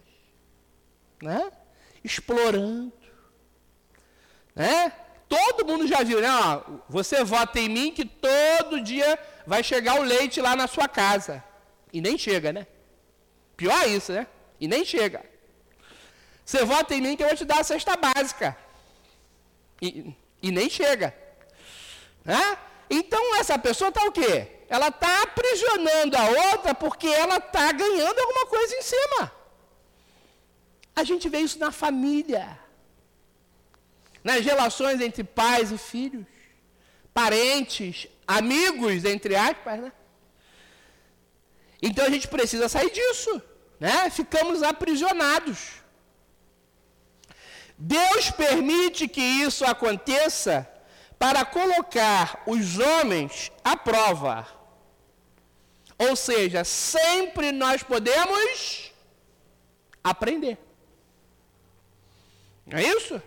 né? 1.20 1.50
Explorando, 2.04 2.92
né? 4.54 4.92
Todo 5.28 5.66
mundo 5.66 5.86
já 5.86 6.02
viu, 6.02 6.20
né? 6.20 6.28
Ó, 6.30 6.62
você 6.88 7.24
vota 7.24 7.58
em 7.58 7.68
mim 7.68 7.92
que 7.92 8.04
todo 8.04 8.80
dia 8.80 9.18
vai 9.46 9.62
chegar 9.62 9.98
o 10.00 10.04
leite 10.04 10.40
lá 10.40 10.54
na 10.54 10.66
sua 10.66 10.88
casa. 10.88 11.42
E 11.92 12.00
nem 12.00 12.16
chega, 12.16 12.52
né? 12.52 12.66
Pior 13.56 13.88
isso, 13.88 14.12
né? 14.12 14.26
E 14.60 14.68
nem 14.68 14.84
chega. 14.84 15.24
Você 16.44 16.64
vota 16.64 16.94
em 16.94 17.00
mim 17.00 17.16
que 17.16 17.22
eu 17.22 17.28
vou 17.28 17.36
te 17.36 17.44
dar 17.44 17.60
a 17.60 17.64
cesta 17.64 17.96
básica. 17.96 18.56
E, 19.82 20.14
e 20.42 20.50
nem 20.50 20.70
chega. 20.70 21.14
Né? 22.24 22.58
Então 22.88 23.36
essa 23.36 23.58
pessoa 23.58 23.88
está 23.88 24.04
o 24.04 24.12
quê? 24.12 24.48
Ela 24.68 24.88
está 24.88 25.22
aprisionando 25.22 26.16
a 26.16 26.28
outra 26.52 26.74
porque 26.74 27.08
ela 27.08 27.36
está 27.36 27.72
ganhando 27.72 28.18
alguma 28.18 28.46
coisa 28.46 28.74
em 28.74 28.82
cima. 28.82 29.32
A 30.94 31.04
gente 31.04 31.28
vê 31.28 31.40
isso 31.40 31.58
na 31.58 31.70
família, 31.70 32.58
nas 34.26 34.44
relações 34.44 35.00
entre 35.00 35.22
pais 35.22 35.70
e 35.70 35.78
filhos, 35.78 36.26
parentes, 37.14 38.08
amigos, 38.26 39.04
entre 39.04 39.36
aspas, 39.36 39.78
né? 39.78 39.92
Então 41.80 42.04
a 42.04 42.10
gente 42.10 42.26
precisa 42.26 42.68
sair 42.68 42.90
disso, 42.90 43.40
né? 43.78 44.10
Ficamos 44.10 44.64
aprisionados. 44.64 45.58
Deus 47.78 48.28
permite 48.32 49.06
que 49.06 49.20
isso 49.20 49.64
aconteça 49.64 50.68
para 51.16 51.44
colocar 51.44 52.42
os 52.48 52.80
homens 52.80 53.52
à 53.62 53.76
prova. 53.76 54.44
Ou 55.96 56.16
seja, 56.16 56.64
sempre 56.64 57.52
nós 57.52 57.80
podemos 57.84 58.90
aprender. 60.02 60.58
Não 62.66 62.76
é 62.76 62.82
isso? 62.82 63.22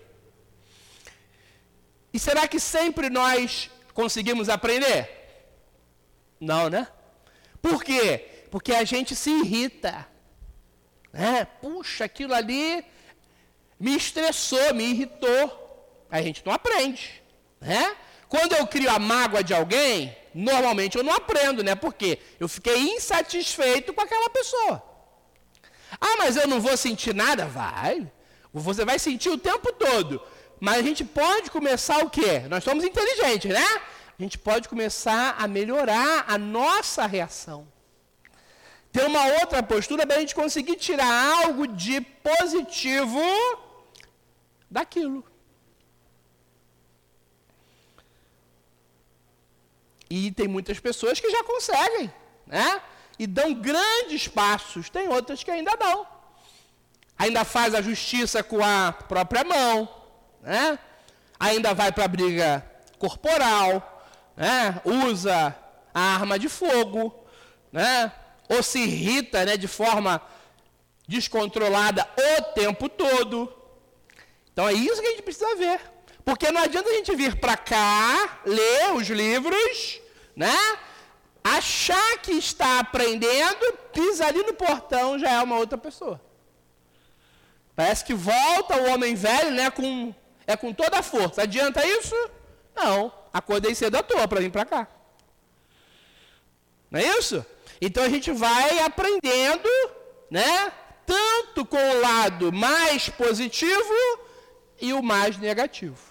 E 2.14 2.20
será 2.20 2.48
que 2.48 2.60
sempre 2.60 3.10
nós 3.10 3.70
conseguimos 3.94 4.50
aprender? 4.50 5.10
Não, 6.40 6.70
né? 6.70 6.88
Por 7.62 7.84
quê? 7.84 8.46
Porque 8.50 8.74
a 8.74 8.84
gente 8.84 9.16
se 9.16 9.30
irrita. 9.30 10.08
Né? 11.12 11.46
Puxa, 11.62 12.06
aquilo 12.06 12.34
ali 12.34 12.84
me 13.80 13.96
estressou, 13.96 14.74
me 14.74 14.86
irritou. 14.86 16.06
A 16.10 16.22
gente 16.22 16.44
não 16.46 16.54
aprende. 16.54 17.22
Né? 17.60 17.96
Quando 18.28 18.54
eu 18.54 18.66
crio 18.68 18.90
a 18.90 19.00
mágoa 19.00 19.44
de 19.44 19.54
alguém, 19.54 20.16
normalmente 20.34 20.98
eu 20.98 21.04
não 21.04 21.14
aprendo, 21.14 21.64
né? 21.64 21.76
Porque 21.76 22.20
eu 22.40 22.48
fiquei 22.48 22.78
insatisfeito 22.78 23.94
com 23.94 24.02
aquela 24.02 24.30
pessoa. 24.30 24.84
Ah, 26.00 26.16
mas 26.18 26.36
eu 26.36 26.48
não 26.48 26.62
vou 26.62 26.78
sentir 26.78 27.14
nada? 27.14 27.46
Vai. 27.46 28.10
Você 28.54 28.86
vai 28.86 29.00
sentir 29.00 29.30
o 29.30 29.38
tempo 29.38 29.74
todo. 29.74 30.22
Mas 30.60 30.78
a 30.78 30.82
gente 30.82 31.06
pode 31.06 31.50
começar 31.50 32.04
o 32.04 32.10
quê? 32.10 32.40
Nós 32.50 32.64
somos 32.64 32.84
inteligentes, 32.84 33.52
né? 33.52 33.66
A 34.18 34.22
gente 34.22 34.38
pode 34.38 34.68
começar 34.68 35.36
a 35.38 35.48
melhorar 35.48 36.26
a 36.28 36.38
nossa 36.38 37.06
reação. 37.06 37.66
Ter 38.92 39.06
uma 39.06 39.26
outra 39.40 39.64
postura 39.64 40.06
para 40.06 40.18
a 40.18 40.20
gente 40.20 40.36
conseguir 40.36 40.76
tirar 40.76 41.44
algo 41.44 41.68
de 41.68 42.02
positivo 42.02 43.22
daquilo. 44.70 45.24
E 50.10 50.32
tem 50.32 50.48
muitas 50.48 50.80
pessoas 50.80 51.20
que 51.20 51.30
já 51.30 51.44
conseguem, 51.44 52.12
né? 52.48 52.82
E 53.18 53.28
dão 53.28 53.54
grandes 53.54 54.28
passos, 54.28 54.90
tem 54.90 55.08
outras 55.08 55.44
que 55.44 55.52
ainda 55.52 55.78
não. 55.80 56.08
Ainda 57.18 57.46
faz 57.46 57.76
a 57.76 57.82
justiça 57.82 58.42
com 58.42 58.64
a 58.64 58.92
própria 58.92 59.44
mão, 59.44 59.99
né? 60.42 60.80
Ainda 61.40 61.74
vai 61.74 61.92
para 61.92 62.06
a 62.06 62.08
briga 62.08 62.66
corporal, 62.98 64.06
né? 64.36 64.82
Usa 64.84 65.56
a 65.94 66.02
arma 66.02 66.38
de 66.38 66.50
fogo, 66.50 67.14
né? 67.72 68.12
Ou 68.48 68.64
se 68.64 68.80
irrita, 68.80 69.46
né, 69.46 69.58
de 69.58 69.68
forma 69.68 70.22
descontrolada 71.08 72.08
o 72.18 72.42
tempo 72.54 72.90
todo. 72.90 73.54
Então 74.52 74.68
é 74.68 74.74
isso 74.74 75.02
que 75.02 75.08
a 75.08 75.12
gente 75.12 75.22
precisa 75.22 75.56
ver. 75.56 75.80
Porque 76.24 76.52
não 76.52 76.62
adianta 76.62 76.90
a 76.90 76.94
gente 76.94 77.16
vir 77.16 77.40
para 77.40 77.58
cá, 77.58 78.40
ler 78.46 78.94
os 78.94 79.08
livros, 79.08 80.02
né? 80.36 80.56
Achar 81.44 82.18
que 82.20 82.34
está 82.34 82.80
aprendendo, 82.80 83.74
pisa 83.94 84.28
ali 84.28 84.44
no 84.44 84.54
portão, 84.54 85.18
já 85.18 85.32
é 85.32 85.42
uma 85.42 85.58
outra 85.58 85.78
pessoa. 85.78 86.22
Parece 87.76 88.04
que 88.04 88.14
volta 88.14 88.78
o 88.78 88.94
homem 88.94 89.16
velho, 89.16 89.52
né, 89.52 89.72
com, 89.72 90.14
é 90.50 90.58
com 90.58 90.74
toda 90.74 90.98
a 90.98 91.04
força. 91.04 91.44
Adianta 91.44 91.86
isso? 91.86 92.16
Não. 92.76 93.14
Acordei 93.32 93.76
cedo 93.76 93.98
à 93.98 94.04
toa 94.04 94.28
para 94.28 94.40
vir 94.40 94.52
para 94.52 94.66
cá. 94.66 94.88
Não 96.90 97.00
é 97.00 97.04
isso? 97.20 97.46
Então 97.80 98.04
a 98.04 98.10
gente 98.10 98.32
vai 98.32 98.80
aprendendo, 98.80 99.70
né? 100.30 100.72
Tanto 101.06 101.64
com 101.64 101.78
o 101.78 102.02
lado 102.02 102.52
mais 102.52 103.10
positivo 103.10 103.94
e 104.82 104.92
o 104.92 105.04
mais 105.04 105.38
negativo. 105.38 106.02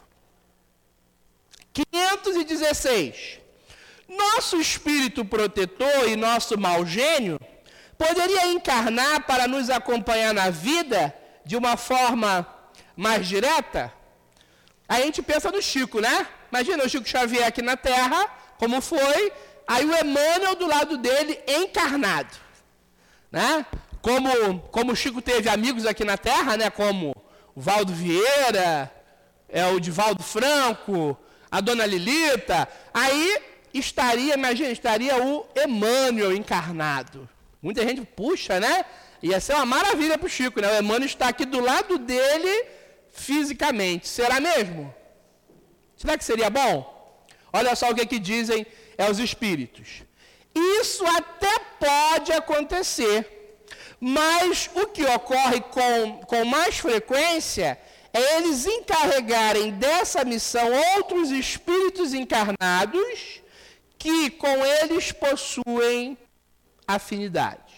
516. 1.72 3.40
Nosso 4.09 4.61
espírito 4.61 5.24
protetor 5.24 6.09
e 6.09 6.14
nosso 6.14 6.57
mau 6.57 6.87
gênio 6.87 7.40
poderia 7.98 8.46
encarnar 8.46 9.27
para 9.27 9.48
nos 9.48 9.68
acompanhar 9.68 10.33
na 10.33 10.48
vida 10.48 11.12
de 11.44 11.57
uma 11.57 11.77
forma 11.77 12.46
mais 12.96 13.27
direta? 13.27 13.98
A 14.88 15.01
gente 15.01 15.20
pensa 15.20 15.53
no 15.53 15.61
Chico, 15.61 16.01
né? 16.01 16.27
Imagina 16.51 16.83
o 16.83 16.88
Chico 16.88 17.07
Xavier 17.07 17.46
aqui 17.46 17.61
na 17.61 17.77
Terra, 17.77 18.27
como 18.57 18.81
foi, 18.81 19.33
aí 19.66 19.85
o 19.85 19.94
Emmanuel 19.94 20.55
do 20.57 20.66
lado 20.66 20.96
dele 20.96 21.38
encarnado. 21.46 22.35
Né? 23.31 23.66
Como, 24.01 24.61
como 24.70 24.92
o 24.92 24.96
Chico 24.96 25.20
teve 25.20 25.51
amigos 25.51 25.85
aqui 25.85 26.05
na 26.05 26.16
Terra, 26.16 26.57
né? 26.57 26.70
como 26.70 27.14
o 27.55 27.61
Valdo 27.61 27.92
Vieira, 27.92 28.90
é, 29.46 29.66
o 29.66 29.79
Divaldo 29.79 30.22
Franco, 30.22 31.16
a 31.51 31.61
dona 31.61 31.85
Lilita, 31.85 32.66
aí 32.94 33.42
estaria, 33.74 34.35
imagina, 34.35 34.70
estaria 34.70 35.22
o 35.22 35.46
Emmanuel 35.55 36.35
encarnado. 36.35 37.29
Muita 37.61 37.83
gente 37.83 38.03
puxa, 38.03 38.59
né? 38.59 38.85
Ia 39.22 39.40
ser 39.40 39.55
uma 39.55 39.66
maravilha 39.66 40.16
para 40.16 40.27
o 40.27 40.31
Chico, 40.31 40.61
né? 40.61 40.68
O 40.68 40.79
Emmanuel 40.79 41.07
está 41.07 41.29
aqui 41.29 41.44
do 41.44 41.61
lado 41.61 41.98
dele 41.98 42.78
fisicamente. 43.19 44.09
Será 44.09 44.41
mesmo? 44.41 44.95
Será 45.97 46.17
que 46.17 46.25
seria 46.25 46.49
bom? 46.49 46.77
Olha 47.53 47.75
só 47.75 47.91
o 47.91 47.95
que, 47.95 48.07
que 48.07 48.19
dizem 48.19 48.67
é, 48.97 49.11
os 49.11 49.19
espíritos. 49.19 50.03
Isso 50.55 51.05
até 51.07 51.59
pode 51.81 52.33
acontecer, 52.33 53.19
mas 54.01 54.71
o 54.75 54.87
que 54.87 55.05
ocorre 55.05 55.61
com, 55.61 56.21
com 56.27 56.45
mais 56.45 56.79
frequência 56.79 57.79
é 58.13 58.37
eles 58.37 58.67
encarregarem 58.67 59.73
dessa 59.73 60.25
missão 60.25 60.67
outros 60.97 61.31
espíritos 61.31 62.15
encarnados 62.15 63.43
que 63.99 64.31
com 64.31 64.65
eles 64.65 65.13
possuem 65.13 66.17
afinidade. 66.87 67.75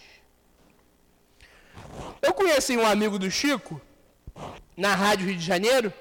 Eu 2.21 2.33
conheci 2.33 2.77
um 2.77 2.85
amigo 2.85 3.19
do 3.19 3.29
Chico 3.29 3.81
na 4.81 4.95
Rádio 4.95 5.27
Rio 5.27 5.37
de 5.37 5.45
Janeiro. 5.45 5.93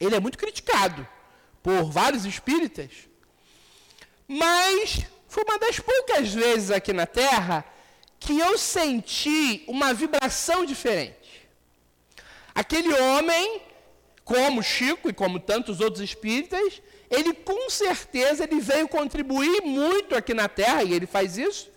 Ele 0.00 0.16
é 0.16 0.20
muito 0.20 0.36
criticado 0.36 1.06
por 1.62 1.84
vários 1.84 2.24
espíritas, 2.24 2.90
mas 4.26 5.06
foi 5.28 5.44
uma 5.44 5.56
das 5.56 5.78
poucas 5.78 6.34
vezes 6.34 6.72
aqui 6.72 6.92
na 6.92 7.06
Terra 7.06 7.64
que 8.18 8.36
eu 8.36 8.58
senti 8.58 9.64
uma 9.68 9.94
vibração 9.94 10.64
diferente. 10.64 11.48
Aquele 12.52 12.92
homem, 12.92 13.62
como 14.24 14.60
Chico 14.62 15.08
e 15.08 15.12
como 15.12 15.38
tantos 15.38 15.80
outros 15.80 16.02
espíritas, 16.02 16.82
ele 17.08 17.32
com 17.32 17.70
certeza 17.70 18.42
ele 18.42 18.60
veio 18.60 18.88
contribuir 18.88 19.62
muito 19.62 20.16
aqui 20.16 20.34
na 20.34 20.48
Terra, 20.48 20.82
e 20.82 20.92
ele 20.92 21.06
faz 21.06 21.38
isso, 21.38 21.70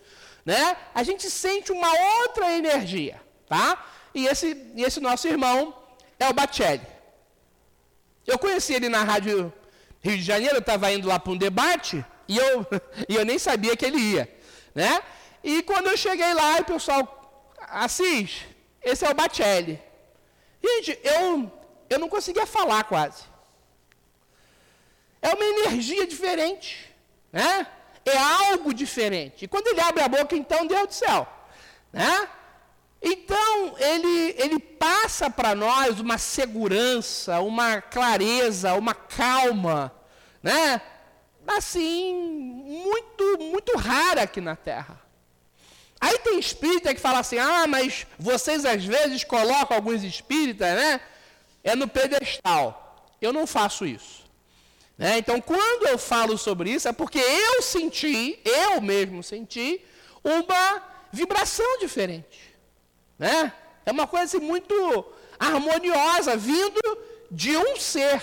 né? 0.43 0.75
A 0.93 1.03
gente 1.03 1.29
sente 1.29 1.71
uma 1.71 1.91
outra 2.21 2.51
energia, 2.51 3.21
tá? 3.47 3.94
E 4.15 4.28
esse, 4.28 4.71
esse 4.78 5.01
nosso 5.01 5.28
irmão 5.28 5.75
é 6.17 6.30
o 6.30 6.34
Bacelli. 6.34 6.88
Eu 8.25 8.39
conheci 8.39 8.73
ele 8.73 8.88
na 8.88 9.04
rádio 9.04 9.54
Rio 10.01 10.17
de 10.17 10.23
Janeiro, 10.23 10.56
eu 10.56 10.60
estava 10.60 10.89
indo 10.91 11.08
lá 11.08 11.19
para 11.19 11.34
um 11.34 11.38
debate 11.38 12.04
e 12.28 12.38
eu, 12.38 12.65
e 13.10 13.15
eu 13.15 13.25
nem 13.25 13.38
sabia 13.38 13.75
que 13.75 13.86
ele 13.86 13.97
ia. 13.97 14.34
Né? 14.73 15.01
E 15.43 15.62
quando 15.63 15.88
eu 15.88 15.97
cheguei 15.97 16.34
lá, 16.34 16.60
o 16.60 16.63
pessoal, 16.63 17.54
Assis, 17.60 18.43
esse 18.82 19.06
é 19.06 19.10
o 19.10 19.13
Batelli. 19.13 19.82
Gente, 20.63 20.97
eu, 21.04 21.51
eu 21.89 21.99
não 21.99 22.08
conseguia 22.08 22.45
falar 22.45 22.86
quase. 22.86 23.23
É 25.21 25.34
uma 25.34 25.43
energia 25.43 26.08
diferente. 26.08 26.89
Né? 27.34 27.67
É 28.06 28.17
algo 28.17 28.73
diferente. 28.73 29.43
E 29.43 29.47
quando 29.47 29.67
ele 29.67 29.82
abre 29.82 30.04
a 30.04 30.08
boca, 30.08 30.38
então, 30.38 30.65
Deus 30.65 30.88
do 30.88 30.93
céu. 30.93 31.28
Né? 31.91 32.30
Então, 33.08 33.76
ele, 33.78 34.36
ele 34.36 34.58
passa 34.58 35.30
para 35.30 35.54
nós 35.54 36.00
uma 36.00 36.18
segurança, 36.18 37.39
uma 37.39 37.80
clareza, 37.80 38.74
uma 38.74 38.96
calma, 38.96 39.94
né? 40.41 40.82
Assim, 41.46 42.15
muito, 42.65 43.38
muito 43.39 43.78
rara 43.78 44.24
aqui 44.24 44.41
na 44.41 44.56
Terra. 44.56 45.00
Aí 46.02 46.18
tem 46.18 46.39
espírita 46.39 46.96
que 46.96 47.00
fala 47.00 47.20
assim: 47.20 47.38
ah, 47.38 47.68
mas 47.68 48.08
vocês 48.18 48.65
às 48.65 48.84
vezes 48.84 49.24
colocam 49.24 49.78
alguns 49.78 50.04
espíritas, 50.04 50.76
né? 50.76 51.00
É 51.63 51.76
no 51.76 51.88
pedestal. 51.88 53.08
Eu 53.22 53.32
não 53.32 53.46
faço 53.46 53.86
isso. 53.86 54.26
Né? 54.98 55.20
Então, 55.20 55.39
quando 55.39 55.88
eu 55.88 56.00
falo 56.00 56.39
sobre 56.39 56.72
isso, 56.72 56.88
é 56.88 56.91
porque 56.91 57.20
eu 57.20 57.62
senti, 57.62 58.39
eu 58.44 58.82
mesmo 58.82 59.22
senti, 59.22 59.80
uma 60.24 60.82
vibração 61.12 61.78
diferente. 61.78 62.55
Né? 63.17 63.51
É 63.86 63.91
uma 63.91 64.08
coisa 64.08 64.25
assim, 64.25 64.45
muito 64.45 64.73
harmoniosa, 65.39 66.36
vindo 66.36 66.82
de 67.30 67.56
um 67.56 67.75
ser, 67.78 68.21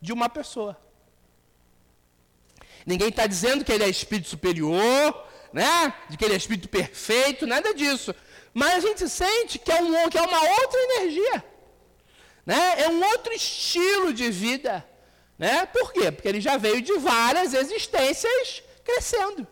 de 0.00 0.12
uma 0.12 0.28
pessoa. 0.28 0.76
Ninguém 2.84 3.08
está 3.08 3.26
dizendo 3.26 3.64
que 3.64 3.72
ele 3.72 3.84
é 3.84 3.88
espírito 3.88 4.28
superior, 4.28 5.26
né? 5.52 5.94
de 6.08 6.16
que 6.16 6.24
ele 6.24 6.34
é 6.34 6.36
espírito 6.36 6.68
perfeito, 6.68 7.46
nada 7.46 7.74
disso. 7.74 8.14
Mas 8.52 8.74
a 8.74 8.80
gente 8.80 9.08
sente 9.08 9.58
que 9.58 9.70
é, 9.70 9.80
um, 9.80 10.08
que 10.08 10.18
é 10.18 10.22
uma 10.22 10.40
outra 10.40 10.80
energia. 10.80 11.44
Né? 12.44 12.82
É 12.82 12.88
um 12.88 13.02
outro 13.04 13.32
estilo 13.32 14.12
de 14.12 14.30
vida. 14.30 14.84
Né? 15.38 15.66
Por 15.66 15.92
quê? 15.92 16.10
Porque 16.10 16.28
ele 16.28 16.40
já 16.40 16.56
veio 16.56 16.82
de 16.82 16.92
várias 16.98 17.54
existências 17.54 18.62
crescendo. 18.84 19.46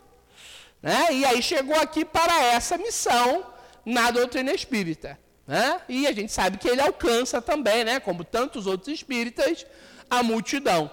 Né? 0.82 1.08
E 1.12 1.24
aí 1.24 1.42
chegou 1.42 1.76
aqui 1.76 2.04
para 2.04 2.42
essa 2.42 2.76
missão 2.76 3.49
na 3.84 4.10
doutrina 4.10 4.52
espírita. 4.52 5.18
Né? 5.46 5.80
E 5.88 6.06
a 6.06 6.12
gente 6.12 6.30
sabe 6.30 6.58
que 6.58 6.68
ele 6.68 6.80
alcança 6.80 7.42
também, 7.42 7.84
né, 7.84 7.98
como 7.98 8.22
tantos 8.22 8.66
outros 8.66 8.94
espíritas, 8.94 9.66
a 10.08 10.22
multidão. 10.22 10.90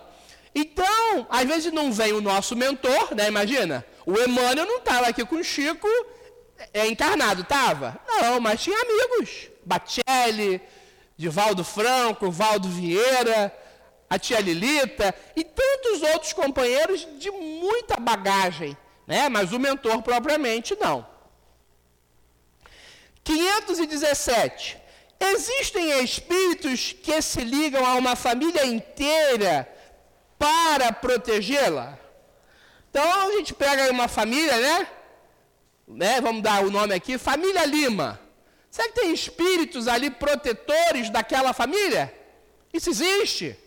Então, 0.56 1.28
às 1.30 1.46
vezes 1.46 1.72
não 1.72 1.92
vem 1.92 2.14
o 2.14 2.22
nosso 2.22 2.56
mentor, 2.56 3.14
né, 3.14 3.28
imagina, 3.28 3.86
o 4.06 4.18
Emmanuel 4.18 4.66
não 4.66 4.78
estava 4.78 5.08
aqui 5.08 5.24
com 5.24 5.36
o 5.36 5.44
Chico 5.44 5.88
é, 6.74 6.88
encarnado, 6.88 7.42
estava? 7.42 8.00
Não, 8.08 8.40
mas 8.40 8.64
tinha 8.64 8.80
amigos, 8.82 9.50
Batelli, 9.64 10.60
Divaldo 11.16 11.64
Franco, 11.64 12.32
Valdo 12.32 12.68
Vieira, 12.68 13.54
a 14.10 14.18
tia 14.18 14.40
Lilita 14.40 15.14
e 15.36 15.44
tantos 15.44 16.02
outros 16.02 16.34
companheiros 16.34 17.08
de 17.20 17.30
muita 17.30 18.00
bagagem, 18.00 18.78
né? 19.06 19.30
mas 19.30 19.52
o 19.52 19.60
mentor 19.60 20.02
propriamente 20.02 20.76
não. 20.80 21.06
517. 23.28 24.78
Existem 25.20 26.02
espíritos 26.02 26.94
que 26.94 27.22
se 27.22 27.42
ligam 27.42 27.86
a 27.86 27.96
uma 27.96 28.16
família 28.16 28.66
inteira 28.66 29.68
para 30.40 30.94
protegê-la? 30.94 32.00
Então 32.90 33.28
a 33.28 33.32
gente 33.34 33.54
pega 33.54 33.92
uma 33.92 34.08
família, 34.08 34.58
né? 34.58 34.88
né? 35.88 36.22
Vamos 36.22 36.42
dar 36.42 36.64
o 36.64 36.72
nome 36.72 36.94
aqui, 36.94 37.18
família 37.18 37.66
Lima. 37.66 38.18
Será 38.72 38.88
que 38.88 39.02
tem 39.02 39.12
espíritos 39.12 39.90
ali 39.90 40.10
protetores 40.10 41.10
daquela 41.10 41.52
família? 41.52 42.14
Isso 42.74 42.90
existe. 42.90 43.58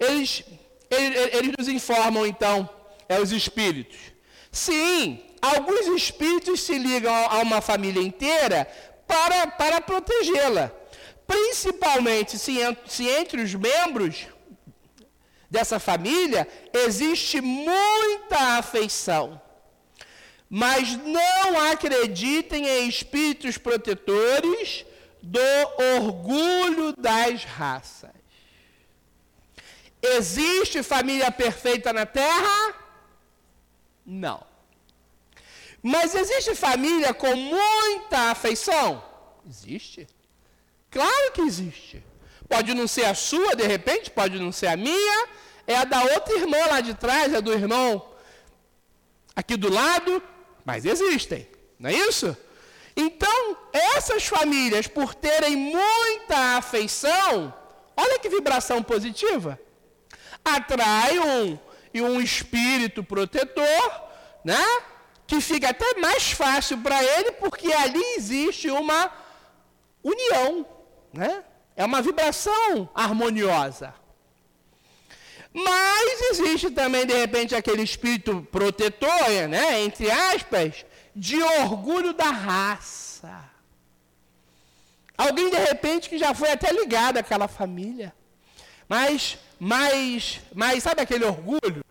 Eles, 0.00 0.44
eles, 0.90 1.34
eles 1.34 1.52
nos 1.58 1.68
informam 1.68 2.24
então, 2.24 2.68
é 3.06 3.20
os 3.20 3.32
espíritos. 3.32 3.98
Sim, 4.50 5.27
alguns 5.40 5.86
espíritos 5.86 6.60
se 6.60 6.78
ligam 6.78 7.14
a 7.14 7.38
uma 7.40 7.60
família 7.60 8.02
inteira 8.02 8.66
para, 9.06 9.46
para 9.46 9.80
protegê-la. 9.80 10.70
Principalmente 11.26 12.38
se, 12.38 12.58
se 12.86 13.08
entre 13.08 13.42
os 13.42 13.54
membros 13.54 14.26
dessa 15.50 15.78
família 15.78 16.46
existe 16.72 17.40
muita 17.40 18.58
afeição. 18.58 19.40
Mas 20.48 20.96
não 20.96 21.70
acreditem 21.70 22.66
em 22.66 22.88
espíritos 22.88 23.58
protetores 23.58 24.86
do 25.22 25.40
orgulho 25.96 26.94
das 26.96 27.44
raças. 27.44 28.10
Existe 30.00 30.82
família 30.82 31.30
perfeita 31.30 31.92
na 31.92 32.06
Terra? 32.06 32.74
Não. 34.06 34.47
Mas 35.82 36.14
existe 36.14 36.54
família 36.54 37.14
com 37.14 37.34
muita 37.34 38.30
afeição? 38.30 39.02
Existe. 39.48 40.06
Claro 40.90 41.32
que 41.32 41.40
existe. 41.42 42.04
Pode 42.48 42.74
não 42.74 42.88
ser 42.88 43.04
a 43.04 43.14
sua, 43.14 43.54
de 43.54 43.66
repente, 43.66 44.10
pode 44.10 44.38
não 44.38 44.50
ser 44.50 44.68
a 44.68 44.76
minha, 44.76 45.28
é 45.66 45.76
a 45.76 45.84
da 45.84 46.02
outra 46.02 46.34
irmã 46.34 46.58
lá 46.66 46.80
de 46.80 46.94
trás, 46.94 47.32
é 47.32 47.40
do 47.40 47.52
irmão 47.52 48.08
aqui 49.38 49.56
do 49.56 49.72
lado, 49.72 50.20
mas 50.64 50.84
existem, 50.84 51.46
não 51.78 51.88
é 51.88 51.94
isso? 51.94 52.36
Então, 52.96 53.56
essas 53.72 54.26
famílias, 54.26 54.88
por 54.88 55.14
terem 55.14 55.54
muita 55.54 56.56
afeição, 56.56 57.54
olha 57.96 58.18
que 58.18 58.28
vibração 58.28 58.82
positiva, 58.82 59.56
atrai 60.44 61.20
um, 61.20 61.56
um 61.94 62.20
espírito 62.20 63.04
protetor, 63.04 64.02
né? 64.44 64.82
Que 65.28 65.42
fica 65.42 65.68
até 65.68 66.00
mais 66.00 66.32
fácil 66.32 66.78
para 66.78 67.04
ele, 67.04 67.32
porque 67.32 67.70
ali 67.70 68.02
existe 68.16 68.70
uma 68.70 69.12
união, 70.02 70.66
né? 71.12 71.44
É 71.76 71.84
uma 71.84 72.00
vibração 72.00 72.88
harmoniosa. 72.94 73.94
Mas 75.52 76.20
existe 76.30 76.70
também, 76.70 77.04
de 77.04 77.14
repente, 77.14 77.54
aquele 77.54 77.82
espírito 77.82 78.46
protetor, 78.50 79.48
né, 79.48 79.82
entre 79.82 80.10
aspas, 80.10 80.86
de 81.14 81.40
orgulho 81.42 82.14
da 82.14 82.30
raça. 82.30 83.44
Alguém, 85.16 85.50
de 85.50 85.58
repente, 85.58 86.08
que 86.08 86.16
já 86.16 86.32
foi 86.32 86.50
até 86.50 86.72
ligado 86.72 87.18
àquela 87.18 87.48
família. 87.48 88.14
Mas, 88.88 89.36
mas, 89.60 90.40
mas 90.54 90.82
sabe 90.82 91.02
aquele 91.02 91.26
orgulho? 91.26 91.84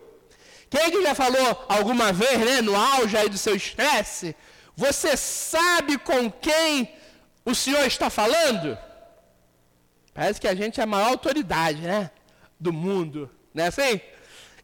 Quem 0.70 0.82
é 0.82 0.90
que 0.90 1.02
já 1.02 1.14
falou 1.14 1.64
alguma 1.68 2.12
vez, 2.12 2.38
né, 2.38 2.60
no 2.60 2.76
auge 2.76 3.16
aí 3.16 3.28
do 3.28 3.38
seu 3.38 3.54
estresse, 3.54 4.36
você 4.76 5.16
sabe 5.16 5.98
com 5.98 6.30
quem 6.30 6.94
o 7.44 7.54
senhor 7.54 7.84
está 7.86 8.10
falando? 8.10 8.78
Parece 10.12 10.40
que 10.40 10.48
a 10.48 10.54
gente 10.54 10.80
é 10.80 10.82
a 10.82 10.86
maior 10.86 11.08
autoridade, 11.08 11.80
né, 11.80 12.10
do 12.60 12.72
mundo, 12.72 13.30
não 13.54 13.64
é 13.64 13.68
assim? 13.68 14.00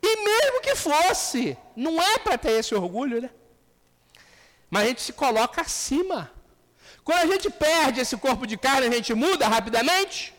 E 0.02 0.16
mesmo 0.24 0.60
que 0.60 0.74
fosse, 0.74 1.56
não 1.74 2.00
é 2.02 2.18
para 2.18 2.36
ter 2.36 2.52
esse 2.52 2.74
orgulho, 2.74 3.22
né? 3.22 3.30
Mas 4.68 4.82
a 4.82 4.86
gente 4.88 5.00
se 5.00 5.12
coloca 5.12 5.62
acima. 5.62 6.30
Quando 7.02 7.20
a 7.20 7.26
gente 7.26 7.48
perde 7.48 8.00
esse 8.00 8.16
corpo 8.16 8.46
de 8.46 8.56
carne, 8.58 8.86
a 8.86 8.90
gente 8.90 9.14
muda 9.14 9.48
rapidamente, 9.48 10.34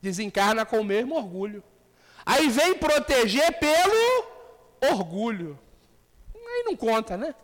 desencarna 0.00 0.64
com 0.64 0.80
o 0.80 0.84
mesmo 0.84 1.16
orgulho. 1.16 1.62
Aí 2.24 2.48
vem 2.48 2.74
proteger 2.74 3.58
pelo 3.58 4.35
orgulho. 4.80 5.58
Aí 6.34 6.62
não 6.64 6.76
conta, 6.76 7.16
né? 7.16 7.34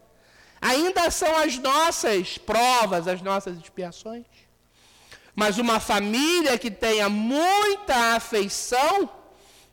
Ainda 0.61 1.11
são 1.11 1.37
as 1.37 1.59
nossas 1.59 2.39
provas, 2.39 3.09
as 3.09 3.21
nossas 3.21 3.59
expiações. 3.59 4.25
Mas 5.35 5.59
uma 5.59 5.81
família 5.81 6.57
que 6.57 6.71
tenha 6.71 7.09
muita 7.09 8.15
afeição, 8.15 9.11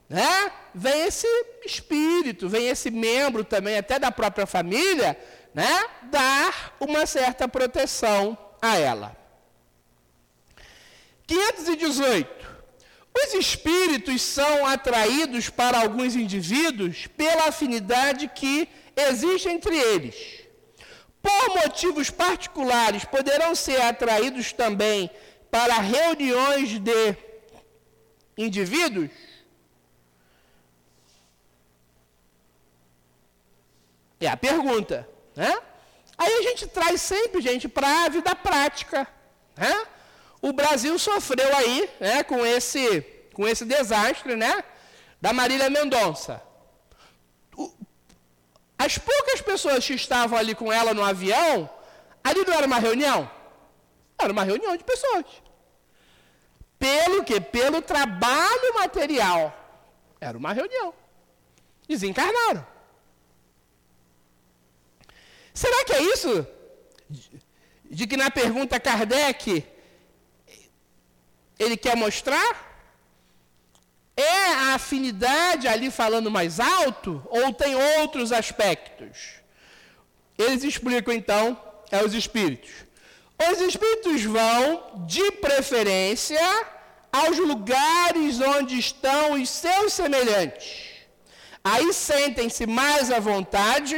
né? 0.08 0.52
Vem 0.74 1.02
esse 1.04 1.28
espírito, 1.64 2.50
vem 2.50 2.70
esse 2.70 2.90
membro 2.90 3.44
também, 3.44 3.78
até 3.78 4.00
da 4.00 4.12
própria 4.12 4.48
família, 4.48 5.18
né? 5.54 5.86
Dar 6.04 6.76
uma 6.80 7.06
certa 7.06 7.48
proteção 7.48 8.38
a 8.62 8.78
ela. 8.78 9.16
518. 11.28 12.49
Os 13.26 13.34
espíritos 13.34 14.22
são 14.22 14.66
atraídos 14.66 15.50
para 15.50 15.80
alguns 15.82 16.16
indivíduos 16.16 17.08
pela 17.08 17.50
afinidade 17.50 18.28
que 18.28 18.68
existe 18.96 19.50
entre 19.50 19.76
eles. 19.76 20.16
Por 21.22 21.56
motivos 21.56 22.10
particulares, 22.10 23.04
poderão 23.04 23.54
ser 23.56 23.82
atraídos 23.82 24.54
também 24.54 25.10
para 25.52 25.80
reuniões 25.80 26.80
de 26.80 27.18
indivíduos 28.38 29.12
É 34.20 34.28
a 34.28 34.36
pergunta, 34.36 35.08
né? 35.36 35.58
Aí 36.18 36.34
a 36.34 36.42
gente 36.42 36.68
traz 36.68 37.02
sempre, 37.02 37.40
gente, 37.40 37.70
para 37.70 38.06
a 38.06 38.10
vida 38.10 38.36
prática, 38.36 39.08
né? 39.56 39.88
O 40.42 40.54
Brasil 40.54 40.98
sofreu 40.98 41.56
aí 41.56 41.90
né, 42.00 42.24
com, 42.24 42.46
esse, 42.46 43.02
com 43.34 43.48
esse 43.48 43.66
desastre 43.66 44.36
né, 44.36 44.64
da 45.22 45.34
Marília 45.34 45.70
Mendonça. 45.70 46.42
As 48.78 48.98
poucas 48.98 49.42
pessoas 49.42 49.86
que 49.86 49.94
estavam 49.94 50.38
ali 50.38 50.56
com 50.56 50.72
ela 50.72 50.94
no 50.94 51.04
avião, 51.04 51.70
ali 52.24 52.46
não 52.46 52.54
era 52.54 52.66
uma 52.66 52.80
reunião? 52.80 53.30
Era 54.18 54.32
uma 54.32 54.44
reunião 54.44 54.76
de 54.78 54.84
pessoas. 54.84 55.26
Pelo 56.78 57.26
que? 57.26 57.42
Pelo 57.42 57.82
trabalho 57.82 58.74
material. 58.76 59.54
Era 60.22 60.38
uma 60.38 60.54
reunião. 60.54 60.94
Desencarnaram. 61.88 62.66
Será 65.54 65.84
que 65.84 65.94
é 65.94 66.02
isso? 66.02 66.48
De 67.84 68.08
que 68.08 68.16
na 68.16 68.32
pergunta 68.32 68.80
Kardec 68.80 69.66
ele 71.60 71.76
quer 71.76 71.96
mostrar? 71.96 72.68
É 74.16 74.46
a 74.54 74.76
afinidade 74.76 75.68
ali 75.68 75.92
falando 75.92 76.32
mais 76.32 76.60
alto 76.60 77.22
ou 77.30 77.54
tem 77.54 77.76
outros 77.76 78.32
aspectos? 78.32 79.40
Eles 80.38 80.64
explicam 80.64 81.14
então, 81.14 81.62
é 81.92 82.04
os 82.04 82.14
espíritos. 82.14 82.72
Os 83.52 83.62
espíritos 83.62 84.24
vão, 84.24 85.06
de 85.06 85.32
preferência, 85.34 86.42
aos 87.12 87.38
lugares 87.38 88.40
onde 88.40 88.78
estão 88.78 89.34
os 89.34 89.50
seus 89.50 89.94
semelhantes. 89.94 90.90
Aí 91.64 91.94
sentem-se 91.94 92.66
mais 92.66 93.12
à 93.12 93.20
vontade 93.20 93.96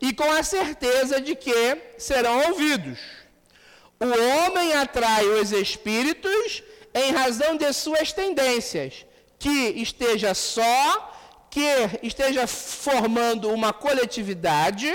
e 0.00 0.12
com 0.12 0.30
a 0.32 0.42
certeza 0.42 1.20
de 1.20 1.34
que 1.34 1.76
serão 1.98 2.48
ouvidos. 2.48 2.98
O 4.00 4.06
homem 4.06 4.72
atrai 4.72 5.24
os 5.26 5.52
espíritos 5.52 6.62
em 6.94 7.12
razão 7.12 7.56
de 7.56 7.72
suas 7.72 8.12
tendências, 8.12 9.06
que 9.38 9.70
esteja 9.76 10.34
só, 10.34 11.46
que 11.50 11.60
esteja 12.02 12.46
formando 12.46 13.48
uma 13.50 13.72
coletividade, 13.72 14.92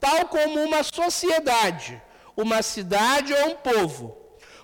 tal 0.00 0.26
como 0.26 0.62
uma 0.62 0.82
sociedade, 0.82 2.00
uma 2.36 2.62
cidade 2.62 3.32
ou 3.34 3.50
um 3.50 3.56
povo. 3.56 4.16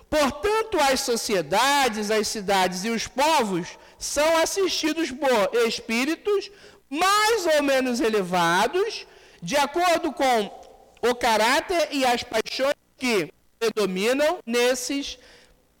Portanto, 0.09 0.79
as 0.79 1.01
sociedades, 1.01 2.09
as 2.09 2.27
cidades 2.27 2.85
e 2.85 2.89
os 2.89 3.07
povos 3.07 3.67
são 3.97 4.37
assistidos 4.37 5.11
por 5.11 5.67
espíritos 5.67 6.49
mais 6.89 7.45
ou 7.45 7.63
menos 7.63 7.99
elevados, 7.99 9.05
de 9.41 9.57
acordo 9.57 10.11
com 10.13 10.65
o 11.01 11.15
caráter 11.15 11.89
e 11.91 12.05
as 12.05 12.23
paixões 12.23 12.75
que 12.97 13.31
predominam 13.59 14.39
nesses 14.45 15.19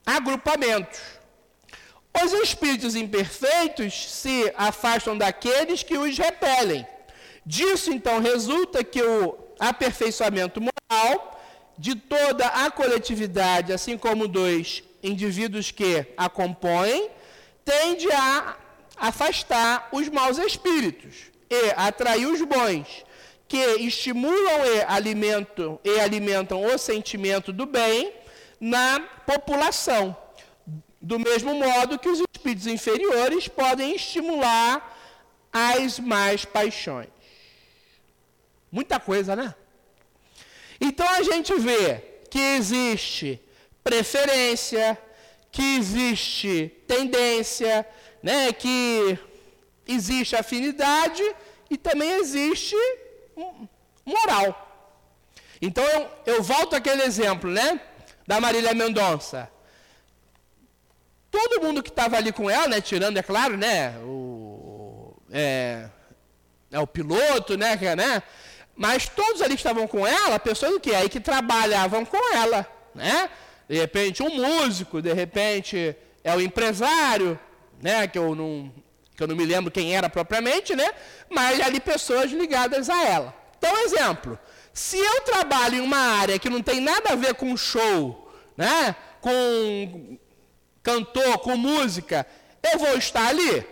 agrupamentos. 0.05 0.99
Os 2.23 2.31
espíritos 2.33 2.95
imperfeitos 2.95 4.11
se 4.11 4.53
afastam 4.55 5.17
daqueles 5.17 5.83
que 5.83 5.97
os 5.97 6.17
repelem. 6.17 6.87
Disso, 7.45 7.91
então, 7.91 8.21
resulta 8.21 8.83
que 8.83 9.01
o 9.01 9.37
aperfeiçoamento 9.59 10.61
moral 10.61 11.41
de 11.77 11.95
toda 11.95 12.47
a 12.47 12.71
coletividade, 12.71 13.73
assim 13.73 13.97
como 13.97 14.27
dos 14.27 14.81
indivíduos 15.03 15.71
que 15.71 16.05
a 16.15 16.29
compõem, 16.29 17.09
tende 17.65 18.09
a 18.11 18.55
afastar 18.95 19.89
os 19.91 20.07
maus 20.07 20.37
espíritos 20.37 21.15
e 21.49 21.73
atrair 21.75 22.27
os 22.27 22.41
bons, 22.41 23.03
que 23.47 23.57
estimulam 23.57 24.65
e 24.65 24.83
alimentam, 24.87 25.79
e 25.83 25.99
alimentam 25.99 26.63
o 26.63 26.77
sentimento 26.77 27.51
do 27.51 27.65
bem 27.65 28.13
na 28.59 28.99
população. 29.25 30.15
Do 31.01 31.19
mesmo 31.19 31.53
modo 31.53 31.99
que 31.99 32.09
os 32.09 32.19
espíritos 32.19 32.67
inferiores 32.67 33.47
podem 33.47 33.95
estimular 33.95 34.97
as 35.51 35.99
mais 35.99 36.43
paixões. 36.45 37.09
Muita 38.71 38.99
coisa, 38.99 39.35
né? 39.35 39.55
Então 40.81 41.07
a 41.07 41.23
gente 41.23 41.53
vê 41.55 42.03
que 42.29 42.39
existe 42.39 43.39
preferência, 43.83 44.97
que 45.51 45.77
existe 45.77 46.71
tendência, 46.87 47.87
né, 48.21 48.51
que 48.51 49.17
existe 49.87 50.35
afinidade 50.35 51.23
e 51.69 51.77
também 51.77 52.11
existe 52.13 52.75
moral. 54.03 54.49
Então 55.61 55.83
eu, 55.83 56.09
eu 56.25 56.43
volto 56.43 56.75
àquele 56.75 57.03
exemplo, 57.03 57.49
né, 57.49 57.79
da 58.25 58.39
Marília 58.39 58.73
Mendonça. 58.73 59.49
Todo 61.29 61.61
mundo 61.61 61.83
que 61.83 61.89
estava 61.89 62.17
ali 62.17 62.31
com 62.31 62.49
ela, 62.49 62.67
né, 62.67 62.81
tirando, 62.81 63.17
é 63.17 63.23
claro, 63.23 63.57
né, 63.57 63.97
o, 63.99 65.15
é, 65.31 65.89
é 66.71 66.79
o 66.79 66.87
piloto, 66.87 67.57
né, 67.57 67.75
né, 67.95 68.23
mas 68.75 69.07
todos 69.07 69.41
ali 69.41 69.55
que 69.55 69.61
estavam 69.61 69.87
com 69.87 70.05
ela, 70.05 70.37
pessoas 70.37 70.79
que 70.81 70.93
aí 70.93 71.07
que 71.07 71.19
trabalhavam 71.19 72.03
com 72.03 72.33
ela, 72.35 72.67
né? 72.93 73.29
De 73.69 73.77
repente 73.77 74.21
um 74.21 74.29
músico, 74.29 75.01
de 75.01 75.13
repente 75.13 75.95
é 76.23 76.35
o 76.35 76.41
empresário, 76.41 77.39
né? 77.81 78.05
Que 78.05 78.17
eu 78.17 78.35
não, 78.35 78.71
que 79.15 79.23
eu 79.23 79.27
não 79.27 79.35
me 79.35 79.45
lembro 79.45 79.71
quem 79.71 79.95
era 79.95 80.09
propriamente, 80.09 80.75
né? 80.75 80.91
Mas 81.29 81.61
ali 81.61 81.79
pessoas 81.79 82.31
ligadas 82.31 82.89
a 82.89 83.05
ela. 83.05 83.33
Então, 83.57 83.77
exemplo, 83.85 84.37
se 84.75 84.97
eu 84.97 85.21
trabalho 85.21 85.75
em 85.75 85.79
uma 85.79 85.97
área 85.97 86.37
que 86.37 86.49
não 86.49 86.61
tem 86.61 86.81
nada 86.81 87.13
a 87.13 87.15
ver 87.15 87.33
com 87.35 87.55
show, 87.55 88.29
né? 88.57 88.93
Com 89.21 90.19
cantor, 90.83 91.37
com 91.37 91.55
música, 91.55 92.27
eu 92.61 92.77
vou 92.77 92.97
estar 92.97 93.25
ali? 93.25 93.65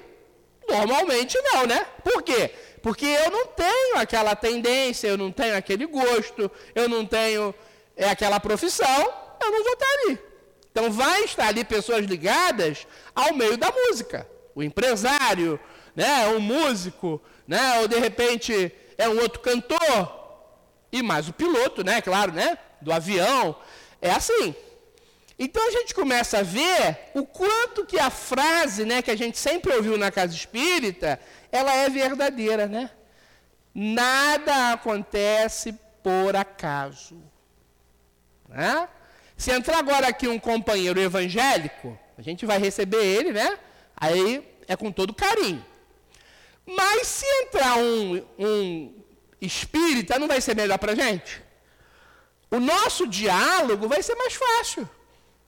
Normalmente 0.65 1.37
não, 1.41 1.67
né? 1.67 1.85
Por 2.01 2.23
quê? 2.23 2.51
Porque 2.81 3.05
eu 3.05 3.29
não 3.29 3.47
tenho 3.47 3.97
aquela 3.97 4.33
tendência, 4.33 5.09
eu 5.09 5.17
não 5.17 5.29
tenho 5.29 5.57
aquele 5.57 5.85
gosto, 5.85 6.49
eu 6.73 6.87
não 6.87 7.05
tenho 7.05 7.53
é, 7.97 8.09
aquela 8.09 8.39
profissão, 8.39 9.13
eu 9.41 9.51
não 9.51 9.61
vou 9.61 9.73
estar 9.73 9.93
ali. 10.05 10.19
Então 10.71 10.89
vai 10.89 11.25
estar 11.25 11.47
ali 11.47 11.65
pessoas 11.65 12.05
ligadas 12.05 12.87
ao 13.13 13.33
meio 13.33 13.57
da 13.57 13.69
música. 13.69 14.25
O 14.55 14.63
empresário, 14.63 15.59
né, 15.93 16.29
um 16.29 16.39
músico, 16.39 17.21
né, 17.45 17.81
ou 17.81 17.89
de 17.89 17.99
repente 17.99 18.73
é 18.97 19.09
um 19.09 19.19
outro 19.19 19.41
cantor, 19.41 20.22
e 20.93 21.01
mais 21.01 21.27
o 21.27 21.33
piloto, 21.33 21.83
né, 21.83 21.99
claro, 22.01 22.31
né, 22.31 22.55
do 22.79 22.93
avião. 22.93 23.55
É 23.99 24.11
assim. 24.11 24.55
Então 25.39 25.67
a 25.67 25.71
gente 25.71 25.95
começa 25.95 26.37
a 26.37 26.43
ver 26.43 27.09
o 27.15 27.25
quanto 27.25 27.83
que 27.83 27.99
a 27.99 28.11
frase, 28.11 28.85
né, 28.85 29.01
que 29.01 29.09
a 29.09 29.15
gente 29.15 29.39
sempre 29.39 29.73
ouviu 29.73 29.97
na 29.97 30.11
casa 30.11 30.35
espírita, 30.35 31.19
ela 31.51 31.73
é 31.73 31.89
verdadeira, 31.89 32.67
né? 32.67 32.91
Nada 33.73 34.73
acontece 34.73 35.73
por 36.03 36.35
acaso. 36.35 37.19
Né? 38.47 38.87
Se 39.35 39.49
entrar 39.51 39.79
agora 39.79 40.07
aqui 40.07 40.27
um 40.27 40.37
companheiro 40.37 41.01
evangélico, 41.01 41.97
a 42.15 42.21
gente 42.21 42.45
vai 42.45 42.59
receber 42.59 43.03
ele, 43.03 43.31
né? 43.31 43.57
Aí 43.97 44.47
é 44.67 44.75
com 44.75 44.91
todo 44.91 45.11
carinho. 45.11 45.65
Mas 46.67 47.07
se 47.07 47.25
entrar 47.25 47.77
um, 47.77 48.23
um 48.37 49.02
espírita, 49.45 50.19
não 50.19 50.27
vai 50.27 50.41
ser 50.41 50.55
melhor 50.55 50.77
para 50.77 50.93
a 50.93 50.95
gente? 50.95 51.41
O 52.49 52.59
nosso 52.59 53.07
diálogo 53.07 53.87
vai 53.87 54.01
ser 54.01 54.15
mais 54.15 54.33
fácil. 54.33 54.89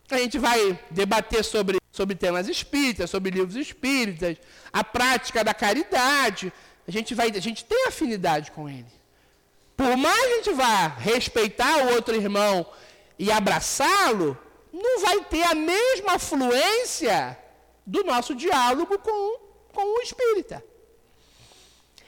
A 0.09 0.17
gente 0.17 0.37
vai 0.37 0.79
debater 0.91 1.43
sobre, 1.43 1.79
sobre 1.91 2.15
temas 2.15 2.47
espíritas, 2.47 3.09
sobre 3.09 3.31
livros 3.31 3.55
espíritas, 3.55 4.37
a 4.71 4.83
prática 4.83 5.43
da 5.43 5.53
caridade. 5.53 6.51
A 6.87 6.91
gente, 6.91 7.15
vai, 7.15 7.29
a 7.29 7.39
gente 7.39 7.65
tem 7.65 7.87
afinidade 7.87 8.51
com 8.51 8.69
ele. 8.69 8.91
Por 9.75 9.97
mais 9.97 10.19
que 10.19 10.31
a 10.31 10.35
gente 10.35 10.53
vá 10.53 10.87
respeitar 10.87 11.85
o 11.85 11.93
outro 11.95 12.15
irmão 12.15 12.65
e 13.17 13.31
abraçá-lo, 13.31 14.37
não 14.71 14.99
vai 15.01 15.23
ter 15.25 15.43
a 15.43 15.55
mesma 15.55 16.19
fluência 16.19 17.37
do 17.85 18.03
nosso 18.03 18.35
diálogo 18.35 18.97
com, 18.99 19.39
com 19.73 19.97
o 19.97 20.01
espírita. 20.01 20.63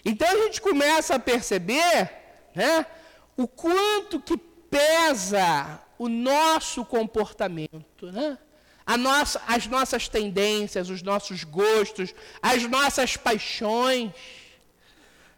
Então 0.10 0.26
a 0.26 0.38
gente 0.46 0.62
começa 0.62 1.16
a 1.16 1.20
perceber 1.20 2.10
né, 2.56 2.86
o 3.36 3.46
quanto 3.46 4.22
que 4.22 4.38
pesa 4.38 5.82
o 6.00 6.08
nosso 6.08 6.86
comportamento, 6.86 8.10
né? 8.10 8.38
Nossa, 8.98 9.42
as 9.46 9.68
nossas 9.68 10.08
tendências, 10.08 10.90
os 10.90 11.02
nossos 11.02 11.44
gostos, 11.44 12.16
as 12.42 12.64
nossas 12.64 13.18
paixões. 13.18 14.14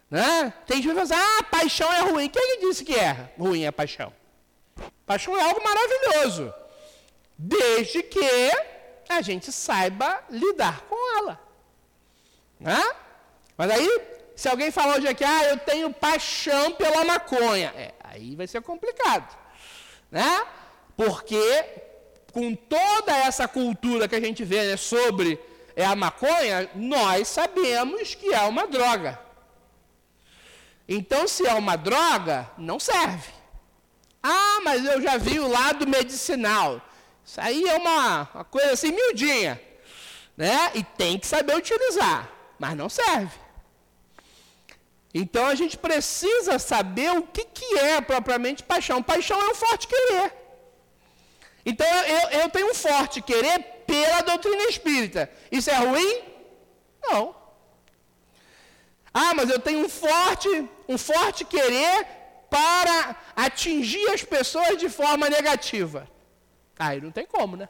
Né? 0.08 0.54
Tem 0.66 0.76
gente 0.76 0.94
que 0.94 0.94
fala 0.94 1.02
assim, 1.02 1.14
ah, 1.14 1.42
paixão 1.50 1.92
é 1.92 2.00
ruim. 2.02 2.28
Quem 2.28 2.52
é 2.52 2.60
disse 2.60 2.84
que 2.84 2.94
é 2.94 3.32
ruim 3.36 3.66
a 3.66 3.72
paixão? 3.72 4.12
Paixão 5.04 5.36
é 5.36 5.42
algo 5.42 5.60
maravilhoso. 5.64 6.54
Desde 7.36 8.04
que 8.04 8.52
a 9.08 9.20
gente 9.20 9.50
saiba 9.50 10.22
lidar 10.30 10.82
com 10.82 11.18
ela. 11.18 11.40
Né? 12.60 12.80
Mas 13.58 13.70
aí 13.72 14.19
se 14.34 14.48
alguém 14.48 14.70
falar 14.70 14.96
hoje 14.96 15.08
aqui, 15.08 15.24
ah, 15.24 15.44
eu 15.44 15.58
tenho 15.58 15.92
paixão 15.92 16.72
pela 16.72 17.04
maconha, 17.04 17.72
é, 17.76 17.92
aí 18.02 18.34
vai 18.34 18.46
ser 18.46 18.62
complicado, 18.62 19.36
né? 20.10 20.46
Porque 20.96 21.64
com 22.32 22.54
toda 22.54 23.12
essa 23.12 23.48
cultura 23.48 24.08
que 24.08 24.14
a 24.14 24.20
gente 24.20 24.44
vê 24.44 24.62
né, 24.70 24.76
sobre 24.76 25.38
é, 25.74 25.84
a 25.84 25.96
maconha, 25.96 26.70
nós 26.74 27.28
sabemos 27.28 28.14
que 28.14 28.32
é 28.32 28.42
uma 28.42 28.66
droga. 28.66 29.18
Então, 30.88 31.28
se 31.28 31.46
é 31.46 31.54
uma 31.54 31.76
droga, 31.76 32.50
não 32.58 32.80
serve. 32.80 33.30
Ah, 34.22 34.60
mas 34.62 34.84
eu 34.84 35.00
já 35.00 35.16
vi 35.16 35.38
o 35.38 35.48
lado 35.48 35.86
medicinal. 35.86 36.80
Isso 37.24 37.40
aí 37.40 37.64
é 37.64 37.76
uma, 37.76 38.28
uma 38.34 38.44
coisa 38.44 38.72
assim 38.72 38.90
miudinha. 38.90 39.60
Né? 40.36 40.72
E 40.74 40.82
tem 40.82 41.18
que 41.18 41.26
saber 41.26 41.56
utilizar, 41.56 42.28
mas 42.58 42.76
não 42.76 42.88
serve. 42.88 43.38
Então 45.12 45.46
a 45.46 45.54
gente 45.54 45.76
precisa 45.76 46.58
saber 46.58 47.10
o 47.12 47.22
que, 47.22 47.44
que 47.44 47.78
é 47.78 48.00
propriamente 48.00 48.62
paixão. 48.62 49.02
Paixão 49.02 49.40
é 49.40 49.50
um 49.50 49.54
forte 49.54 49.88
querer. 49.88 50.32
Então 51.66 51.86
eu, 51.86 52.40
eu 52.40 52.48
tenho 52.48 52.70
um 52.70 52.74
forte 52.74 53.20
querer 53.20 53.58
pela 53.86 54.22
doutrina 54.22 54.62
espírita. 54.64 55.30
Isso 55.50 55.68
é 55.70 55.76
ruim? 55.76 56.22
Não. 57.02 57.34
Ah, 59.12 59.34
mas 59.34 59.50
eu 59.50 59.58
tenho 59.58 59.84
um 59.84 59.88
forte, 59.88 60.48
um 60.88 60.96
forte 60.96 61.44
querer 61.44 62.06
para 62.48 63.16
atingir 63.34 64.08
as 64.10 64.22
pessoas 64.22 64.78
de 64.78 64.88
forma 64.88 65.28
negativa. 65.28 66.08
Aí 66.78 67.00
não 67.00 67.10
tem 67.10 67.26
como, 67.26 67.56
né? 67.56 67.68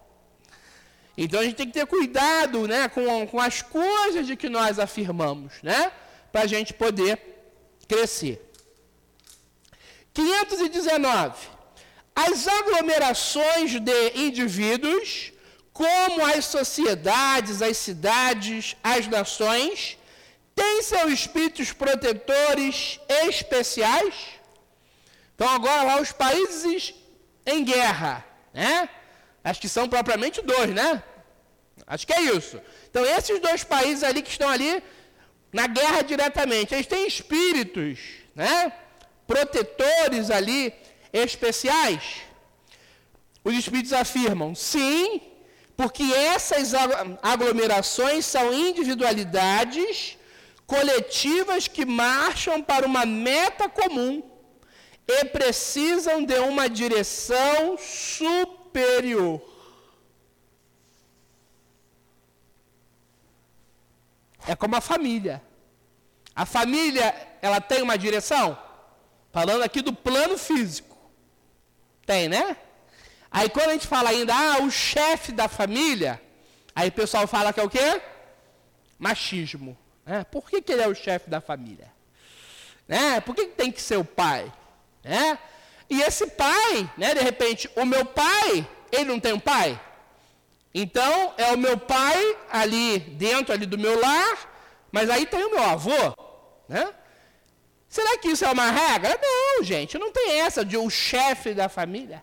Então 1.17 1.41
a 1.41 1.45
gente 1.45 1.57
tem 1.57 1.67
que 1.67 1.73
ter 1.73 1.87
cuidado 1.87 2.69
né, 2.69 2.89
com, 2.89 3.27
com 3.27 3.41
as 3.41 3.61
coisas 3.61 4.27
de 4.27 4.37
que 4.37 4.49
nós 4.49 4.79
afirmamos, 4.79 5.55
né? 5.63 5.91
Para 6.33 6.43
a 6.43 6.47
gente 6.47 6.73
poder 6.73 7.21
crescer. 7.89 8.41
519. 10.13 11.49
As 12.15 12.47
aglomerações 12.47 13.81
de 13.81 14.13
indivíduos, 14.15 15.33
como 15.73 16.25
as 16.27 16.45
sociedades, 16.45 17.63
as 17.63 17.77
cidades, 17.77 18.77
as 18.83 19.07
nações, 19.07 19.97
tem 20.55 20.83
seus 20.83 21.11
espíritos 21.13 21.73
protetores 21.73 23.01
especiais. 23.09 24.15
Então, 25.35 25.49
agora 25.49 25.83
lá 25.85 26.01
os 26.01 26.13
países 26.13 26.93
em 27.47 27.65
guerra, 27.65 28.25
né? 28.53 28.89
Acho 29.43 29.61
que 29.61 29.69
são 29.69 29.89
propriamente 29.89 30.43
dois, 30.43 30.71
né? 30.75 31.03
Acho 31.87 32.07
que 32.07 32.13
é 32.13 32.23
isso. 32.23 32.61
Então, 32.91 33.05
esses 33.07 33.41
dois 33.41 33.65
países 33.65 34.05
ali 34.05 34.21
que 34.23 34.31
estão 34.31 34.49
ali 34.49 34.83
na 35.53 35.67
guerra 35.67 36.03
diretamente, 36.03 36.75
eles 36.75 36.87
têm 36.87 37.07
espíritos, 37.07 37.99
né? 38.35 38.73
Protetores 39.27 40.31
ali 40.31 40.73
especiais. 41.13 42.23
Os 43.43 43.55
espíritos 43.55 43.93
afirmam, 43.93 44.55
sim, 44.55 45.21
porque 45.77 46.03
essas 46.03 46.73
aglomerações 47.23 48.27
são 48.27 48.53
individualidades 48.53 50.19
coletivas 50.67 51.67
que 51.67 51.85
marcham 51.85 52.63
para 52.63 52.87
uma 52.87 53.05
meta 53.05 53.69
comum 53.69 54.23
e 55.09 55.25
precisam 55.25 56.25
de 56.25 56.39
uma 56.39 56.69
direção 56.69 57.77
superior. 57.77 59.50
É 64.47 64.55
como 64.55 64.77
a 64.77 64.81
família. 64.81 65.43
A 66.35 66.47
família, 66.47 67.15
ela 67.43 67.61
tem 67.61 67.83
uma 67.83 67.99
direção? 67.99 68.59
Falando 69.33 69.63
aqui 69.63 69.83
do 69.83 69.93
plano 69.93 70.39
físico. 70.39 70.97
Tem, 72.07 72.29
né? 72.29 72.57
Aí 73.31 73.49
quando 73.49 73.71
a 73.71 73.73
gente 73.73 73.87
fala 73.87 74.11
ainda, 74.11 74.35
ah, 74.35 74.63
o 74.63 74.71
chefe 74.71 75.33
da 75.33 75.49
família, 75.49 76.21
aí 76.75 76.89
o 76.89 76.93
pessoal 76.93 77.27
fala 77.27 77.53
que 77.53 77.61
é 77.61 77.63
o 77.63 77.71
quê? 77.71 78.01
Machismo. 78.99 79.77
Né? 80.05 80.25
Por 80.25 80.49
que, 80.49 80.61
que 80.61 80.73
ele 80.73 80.83
é 80.83 80.89
o 80.89 80.95
chefe 80.95 81.31
da 81.31 81.41
família? 81.41 81.93
Né? 82.89 83.21
Por 83.21 83.35
que, 83.37 83.47
que 83.47 83.55
tem 83.55 83.71
que 83.71 83.81
ser 83.81 83.97
o 83.97 84.05
pai? 84.05 84.53
Né? 85.05 85.39
E 85.89 86.01
esse 86.03 86.27
pai, 86.27 86.91
né, 86.97 87.15
de 87.15 87.21
repente, 87.21 87.71
o 87.77 87.85
meu 87.85 88.05
pai, 88.05 88.67
ele 88.91 89.05
não 89.05 89.21
tem 89.21 89.33
um 89.33 89.41
pai? 89.41 89.81
Então, 90.73 91.35
é 91.37 91.53
o 91.53 91.59
meu 91.59 91.77
pai 91.77 92.37
ali 92.51 92.99
dentro 92.99 93.53
ali 93.53 93.67
do 93.67 93.77
meu 93.77 94.01
lar, 94.01 94.39
mas 94.93 95.11
aí 95.11 95.27
tem 95.27 95.45
o 95.45 95.51
meu 95.51 95.63
avô, 95.63 96.15
né? 96.69 96.95
Será 97.89 98.17
que 98.19 98.29
isso 98.29 98.45
é 98.45 98.53
uma 98.53 98.71
regra? 98.71 99.19
Não, 99.21 99.65
gente, 99.65 99.99
não 99.99 100.13
tem 100.13 100.41
essa 100.41 100.65
de 100.65 100.77
o 100.77 100.83
um 100.85 100.91
chefe 100.91 101.53
da 101.53 101.69
família, 101.69 102.23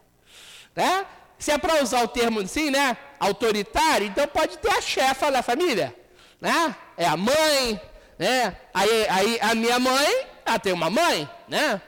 né? 0.74 1.06
Se 1.38 1.52
é 1.52 1.58
para 1.58 1.84
usar 1.84 2.02
o 2.04 2.08
termo 2.08 2.39
assim, 2.39 2.72
né, 2.72 2.98
autoritário, 3.20 4.08
então 4.08 4.26
pode 4.28 4.58
ter 4.58 4.72
a 4.72 4.82
chefa 4.82 5.30
da 5.30 5.43
família, 5.43 5.93
né? 6.39 6.74
É 6.95 7.06
a 7.06 7.18
mãe, 7.18 7.82
né? 8.18 8.56
Aí, 8.74 9.08
aí 9.10 9.39
a 9.41 9.54
minha 9.54 9.78
mãe, 9.78 10.26
ela 10.45 10.58
tem 10.58 10.72
uma 10.72 10.89
mãe, 10.89 11.30
né? 11.50 11.82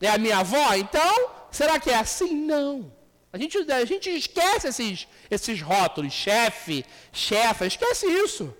É 0.00 0.08
a 0.08 0.18
minha 0.18 0.38
avó, 0.38 0.74
então, 0.74 1.30
será 1.50 1.78
que 1.78 1.90
é 1.90 1.96
assim? 1.96 2.34
Não. 2.34 2.90
A 3.32 3.38
gente, 3.38 3.58
a 3.72 3.84
gente 3.84 4.10
esquece 4.10 4.68
esses, 4.68 5.06
esses 5.30 5.60
rótulos, 5.62 6.12
chefe, 6.12 6.84
chefa, 7.12 7.66
esquece 7.66 8.06
isso. 8.06 8.54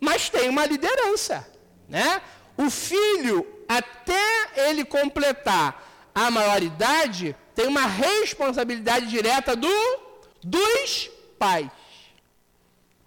Mas 0.00 0.28
tem 0.28 0.48
uma 0.48 0.66
liderança, 0.66 1.46
né? 1.88 2.20
O 2.56 2.68
filho, 2.68 3.46
até 3.68 4.68
ele 4.68 4.84
completar 4.84 6.10
a 6.12 6.30
maioridade, 6.30 7.36
tem 7.54 7.68
uma 7.68 7.86
responsabilidade 7.86 9.06
direta 9.06 9.54
do, 9.54 9.68
dos 10.42 11.10
pais. 11.38 11.70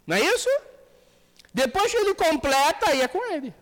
Não 0.08 0.16
é 0.16 0.22
isso? 0.22 0.50
Depois 1.54 1.92
que 1.92 1.98
ele 1.98 2.16
completa, 2.16 2.90
aí 2.90 3.02
é 3.02 3.08
com 3.08 3.24
ele. 3.32 3.54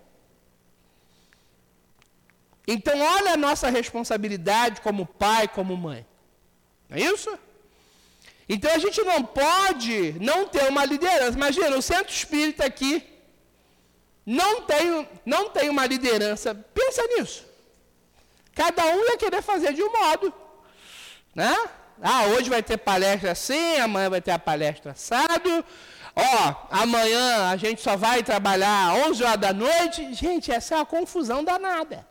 Então, 2.67 2.99
olha 2.99 3.33
a 3.33 3.37
nossa 3.37 3.69
responsabilidade 3.69 4.79
como 4.81 5.05
pai, 5.05 5.47
como 5.47 5.75
mãe. 5.75 6.05
É 6.91 6.99
isso? 6.99 7.37
Então, 8.47 8.71
a 8.71 8.77
gente 8.77 9.01
não 9.01 9.23
pode 9.23 10.15
não 10.19 10.47
ter 10.47 10.67
uma 10.69 10.85
liderança. 10.85 11.37
Imagina, 11.37 11.77
o 11.77 11.81
centro 11.81 12.13
espírita 12.13 12.65
aqui 12.65 13.03
não 14.25 14.61
tem, 14.61 15.09
não 15.25 15.49
tem 15.49 15.69
uma 15.69 15.85
liderança. 15.85 16.53
Pensa 16.53 17.01
nisso. 17.07 17.45
Cada 18.53 18.85
um 18.85 19.05
ia 19.05 19.17
querer 19.17 19.41
fazer 19.41 19.73
de 19.73 19.81
um 19.81 19.91
modo. 19.91 20.33
Né? 21.33 21.55
Ah, 22.01 22.25
hoje 22.25 22.49
vai 22.49 22.61
ter 22.61 22.77
palestra 22.77 23.31
assim, 23.31 23.77
amanhã 23.77 24.09
vai 24.09 24.21
ter 24.21 24.31
a 24.31 24.39
palestra 24.39 24.91
assado 24.91 25.65
ó, 26.15 26.55
amanhã 26.69 27.49
a 27.49 27.57
gente 27.57 27.81
só 27.81 27.95
vai 27.95 28.23
trabalhar 28.23 28.93
11 29.07 29.23
horas 29.23 29.37
da 29.37 29.53
noite. 29.53 30.13
Gente, 30.13 30.51
essa 30.51 30.75
é 30.75 30.77
uma 30.77 30.85
confusão 30.85 31.43
danada. 31.43 32.05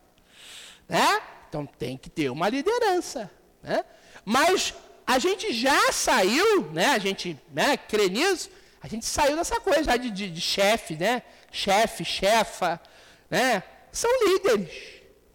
Né? 0.89 1.20
Então 1.49 1.66
tem 1.66 1.97
que 1.97 2.11
ter 2.11 2.31
uma 2.31 2.49
liderança. 2.49 3.31
Né? 3.62 3.85
Mas 4.31 4.72
a 5.05 5.18
gente 5.18 5.53
já 5.53 5.91
saiu, 5.91 6.70
né? 6.70 6.87
a 6.87 7.01
gente 7.01 7.37
né, 7.53 7.76
crê 7.76 8.09
nisso, 8.09 8.49
a 8.81 8.87
gente 8.87 9.05
saiu 9.05 9.35
dessa 9.35 9.59
coisa 9.59 9.99
de, 9.99 10.09
de, 10.09 10.31
de 10.31 10.41
chefe, 10.41 10.95
né? 10.95 11.24
chefe, 11.51 12.05
chefa. 12.05 12.81
Né? 13.28 13.61
São 13.91 14.09
líderes. 14.28 14.70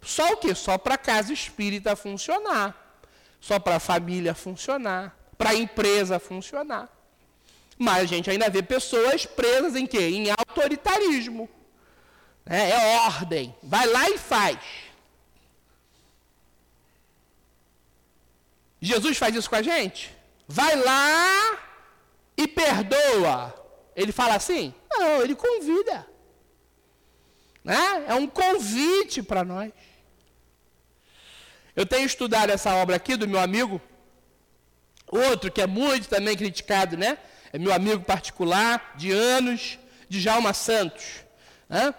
Só 0.00 0.32
o 0.32 0.38
quê? 0.38 0.54
Só 0.54 0.78
para 0.78 0.96
casa 0.96 1.30
espírita 1.30 1.94
funcionar. 1.94 2.74
Só 3.38 3.58
para 3.58 3.76
a 3.76 3.80
família 3.80 4.34
funcionar. 4.34 5.14
Para 5.36 5.50
a 5.50 5.54
empresa 5.54 6.18
funcionar. 6.18 6.88
Mas 7.76 8.04
a 8.04 8.06
gente 8.06 8.30
ainda 8.30 8.48
vê 8.48 8.62
pessoas 8.62 9.26
presas 9.26 9.76
em 9.76 9.84
quê? 9.84 10.08
Em 10.08 10.30
autoritarismo. 10.30 11.50
É, 12.46 12.70
é 12.70 12.98
ordem. 13.00 13.54
Vai 13.62 13.86
lá 13.88 14.08
e 14.08 14.16
faz. 14.16 14.58
Jesus 18.80 19.16
faz 19.16 19.34
isso 19.34 19.48
com 19.48 19.56
a 19.56 19.62
gente? 19.62 20.14
Vai 20.46 20.76
lá 20.76 21.58
e 22.36 22.46
perdoa. 22.46 23.54
Ele 23.94 24.12
fala 24.12 24.34
assim? 24.34 24.74
Não, 24.90 25.22
ele 25.22 25.34
convida. 25.34 26.06
Né? 27.64 28.04
É 28.06 28.14
um 28.14 28.26
convite 28.26 29.22
para 29.22 29.42
nós. 29.42 29.72
Eu 31.74 31.84
tenho 31.84 32.06
estudado 32.06 32.50
essa 32.50 32.74
obra 32.74 32.96
aqui 32.96 33.16
do 33.16 33.28
meu 33.28 33.40
amigo, 33.40 33.80
outro 35.08 35.50
que 35.50 35.60
é 35.60 35.66
muito 35.66 36.08
também 36.08 36.36
criticado, 36.36 36.96
né? 36.96 37.18
é 37.52 37.58
meu 37.58 37.72
amigo 37.72 38.04
particular 38.04 38.92
de 38.96 39.10
anos, 39.10 39.78
de 40.08 40.20
Djalma 40.20 40.52
Santos. 40.52 41.24
Né? 41.68 41.94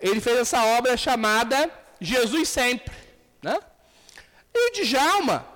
Ele 0.00 0.20
fez 0.20 0.38
essa 0.38 0.64
obra 0.64 0.96
chamada 0.96 1.70
Jesus 2.00 2.48
Sempre. 2.48 2.94
Né? 3.42 3.58
E 4.54 4.70
o 4.70 4.84
Djalma, 4.84 5.46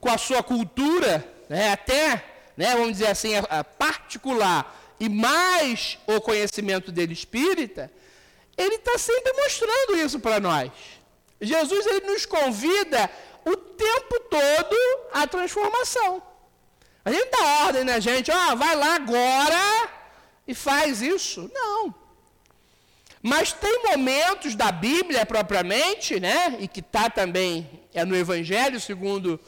com 0.00 0.08
a 0.10 0.18
sua 0.18 0.42
cultura, 0.42 1.26
né, 1.48 1.72
até, 1.72 2.24
né, 2.56 2.74
vamos 2.74 2.92
dizer 2.92 3.08
assim, 3.08 3.36
a, 3.36 3.60
a 3.60 3.64
particular, 3.64 4.76
e 4.98 5.08
mais 5.08 5.98
o 6.06 6.20
conhecimento 6.20 6.90
dele 6.92 7.12
espírita, 7.12 7.90
ele 8.56 8.76
está 8.76 8.98
sempre 8.98 9.32
mostrando 9.32 9.96
isso 9.96 10.20
para 10.20 10.38
nós. 10.38 10.70
Jesus 11.40 11.86
ele 11.86 12.06
nos 12.06 12.26
convida 12.26 13.10
o 13.44 13.56
tempo 13.56 14.20
todo 14.28 14.76
à 15.12 15.26
transformação. 15.26 16.22
A 17.02 17.10
gente 17.10 17.30
dá 17.30 17.64
ordem 17.64 17.84
na 17.84 17.98
gente, 17.98 18.30
ó, 18.30 18.52
oh, 18.52 18.56
vai 18.56 18.76
lá 18.76 18.96
agora 18.96 19.88
e 20.46 20.54
faz 20.54 21.00
isso. 21.00 21.50
Não. 21.54 21.94
Mas 23.22 23.52
tem 23.52 23.82
momentos 23.84 24.54
da 24.54 24.70
Bíblia 24.70 25.24
propriamente, 25.24 26.20
né, 26.20 26.56
e 26.60 26.68
que 26.68 26.80
está 26.80 27.08
também 27.08 27.80
é 27.94 28.04
no 28.04 28.16
Evangelho 28.16 28.78
segundo 28.78 29.40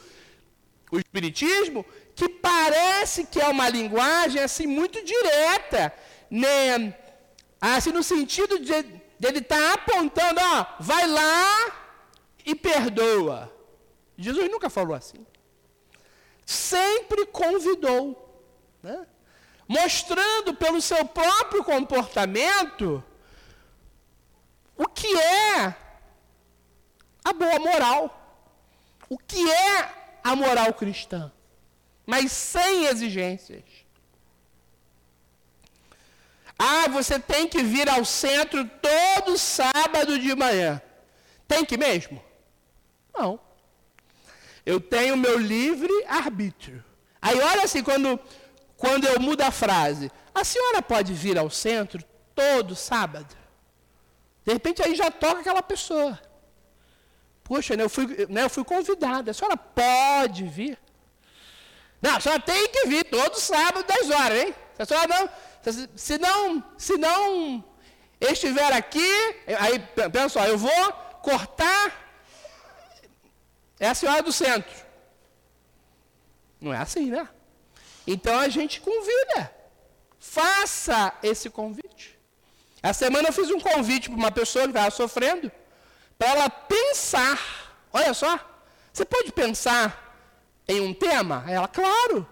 o 0.93 0.99
Espiritismo, 0.99 1.83
que 2.15 2.29
parece 2.29 3.25
que 3.25 3.41
é 3.41 3.47
uma 3.47 3.67
linguagem 3.67 4.39
assim 4.39 4.67
muito 4.67 5.03
direta, 5.03 5.91
né, 6.29 6.95
assim 7.59 7.91
no 7.91 8.03
sentido 8.03 8.59
de 8.59 8.71
ele 8.71 9.39
estar 9.39 9.57
tá 9.57 9.73
apontando, 9.73 10.39
ó, 10.39 10.65
vai 10.79 11.07
lá 11.07 11.71
e 12.45 12.53
perdoa. 12.53 13.51
Jesus 14.15 14.51
nunca 14.51 14.69
falou 14.69 14.95
assim. 14.95 15.25
Sempre 16.45 17.25
convidou, 17.25 18.43
né? 18.83 19.07
mostrando 19.67 20.53
pelo 20.53 20.79
seu 20.79 21.03
próprio 21.05 21.63
comportamento 21.63 23.03
o 24.77 24.87
que 24.87 25.07
é 25.17 25.75
a 27.23 27.33
boa 27.33 27.57
moral, 27.57 28.45
o 29.09 29.17
que 29.17 29.51
é 29.51 30.02
a 30.23 30.35
moral 30.35 30.73
cristã, 30.73 31.31
mas 32.05 32.31
sem 32.31 32.85
exigências. 32.85 33.63
Ah, 36.57 36.87
você 36.87 37.19
tem 37.19 37.47
que 37.47 37.61
vir 37.61 37.89
ao 37.89 38.05
centro 38.05 38.63
todo 38.81 39.37
sábado 39.37 40.17
de 40.17 40.33
manhã. 40.35 40.81
Tem 41.47 41.65
que 41.65 41.77
mesmo? 41.77 42.23
Não. 43.13 43.39
Eu 44.65 44.79
tenho 44.79 45.17
meu 45.17 45.37
livre 45.37 45.91
arbítrio. 46.07 46.83
Aí 47.21 47.37
olha 47.39 47.63
assim, 47.63 47.83
quando, 47.83 48.19
quando 48.77 49.05
eu 49.05 49.19
mudo 49.19 49.41
a 49.41 49.51
frase, 49.51 50.11
a 50.33 50.43
senhora 50.43 50.81
pode 50.81 51.13
vir 51.13 51.37
ao 51.37 51.49
centro 51.49 52.03
todo 52.33 52.75
sábado? 52.75 53.35
De 54.45 54.53
repente 54.53 54.81
aí 54.81 54.95
já 54.95 55.11
toca 55.11 55.41
aquela 55.41 55.61
pessoa. 55.61 56.19
Poxa, 57.43 57.75
né, 57.75 57.83
eu, 57.83 57.89
fui, 57.89 58.27
né, 58.29 58.43
eu 58.43 58.49
fui 58.49 58.63
convidada. 58.63 59.31
A 59.31 59.33
senhora 59.33 59.57
pode 59.57 60.43
vir? 60.43 60.77
Não, 62.01 62.17
a 62.17 62.19
senhora 62.19 62.41
tem 62.41 62.67
que 62.69 62.87
vir 62.87 63.05
todo 63.05 63.39
sábado, 63.39 63.85
10 63.87 64.09
horas, 64.09 64.43
hein? 64.43 64.55
Se 64.75 64.81
a 64.81 64.85
senhora 64.85 65.07
não. 65.07 65.29
Se 65.95 66.17
não, 66.17 66.63
se 66.77 66.97
não 66.97 67.63
estiver 68.19 68.73
aqui, 68.73 69.09
aí 69.57 69.79
pensa 70.11 70.29
só, 70.29 70.45
eu 70.45 70.57
vou 70.57 70.93
cortar 71.21 72.03
é 73.79 73.87
a 73.89 73.95
senhora 73.95 74.21
do 74.23 74.31
centro. 74.31 74.73
Não 76.61 76.73
é 76.73 76.77
assim, 76.77 77.09
né? 77.09 77.27
Então 78.07 78.39
a 78.39 78.47
gente 78.47 78.79
convida. 78.79 79.53
Faça 80.19 81.13
esse 81.21 81.49
convite. 81.49 82.17
A 82.81 82.93
semana 82.93 83.27
eu 83.27 83.33
fiz 83.33 83.49
um 83.49 83.59
convite 83.59 84.09
para 84.09 84.17
uma 84.17 84.31
pessoa 84.31 84.63
que 84.63 84.71
estava 84.71 84.89
sofrendo, 84.89 85.51
para 86.17 86.29
ela 86.29 86.49
pensar. 86.49 87.39
Olha 87.91 88.13
só, 88.13 88.39
você 88.91 89.05
pode 89.05 89.31
pensar 89.31 90.15
em 90.67 90.81
um 90.81 90.93
tema? 90.93 91.43
Ela, 91.47 91.67
claro. 91.67 92.27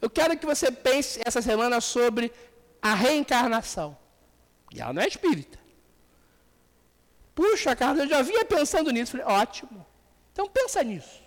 Eu 0.00 0.08
quero 0.08 0.36
que 0.38 0.46
você 0.46 0.70
pense 0.70 1.20
essa 1.24 1.42
semana 1.42 1.80
sobre 1.80 2.32
a 2.80 2.94
reencarnação. 2.94 3.96
E 4.72 4.80
ela 4.80 4.92
não 4.92 5.02
é 5.02 5.08
espírita. 5.08 5.58
Puxa, 7.34 7.74
Carlos, 7.76 8.04
eu 8.04 8.08
já 8.08 8.22
vinha 8.22 8.44
pensando 8.44 8.90
nisso. 8.90 9.12
Falei, 9.12 9.26
ótimo. 9.26 9.86
Então 10.32 10.48
pensa 10.48 10.82
nisso. 10.82 11.22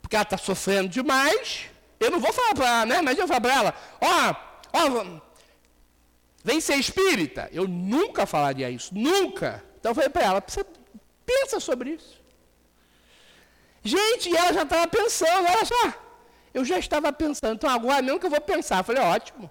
Porque 0.00 0.16
ela 0.16 0.22
está 0.22 0.38
sofrendo 0.38 0.88
demais. 0.88 1.66
Eu 2.00 2.10
não 2.10 2.20
vou 2.20 2.32
falar 2.32 2.54
para 2.54 2.66
ela, 2.66 2.86
né? 2.86 3.02
Mas 3.02 3.18
eu 3.18 3.26
vou 3.26 3.28
falar 3.28 3.40
para 3.40 3.54
ela, 3.54 3.74
ó, 4.00 4.34
ó, 4.72 5.20
vem 6.44 6.60
ser 6.60 6.76
espírita. 6.76 7.48
Eu 7.52 7.66
nunca 7.66 8.24
falaria 8.24 8.70
isso, 8.70 8.94
nunca. 8.94 9.64
Então 9.78 9.90
eu 9.90 9.94
falei 9.94 10.10
para 10.10 10.22
ela, 10.22 10.44
você 10.46 10.64
pensa 11.30 11.60
sobre 11.68 11.90
isso. 11.96 12.14
Gente, 13.82 14.34
ela 14.34 14.52
já 14.52 14.62
estava 14.62 14.86
pensando, 14.98 15.46
olha 15.54 15.64
só. 15.64 15.84
Eu 16.52 16.64
já 16.64 16.78
estava 16.78 17.12
pensando, 17.12 17.54
então 17.54 17.70
agora 17.70 18.02
mesmo 18.02 18.20
que 18.20 18.26
eu 18.26 18.36
vou 18.36 18.40
pensar. 18.40 18.78
Eu 18.78 18.84
falei, 18.84 19.02
ótimo. 19.02 19.50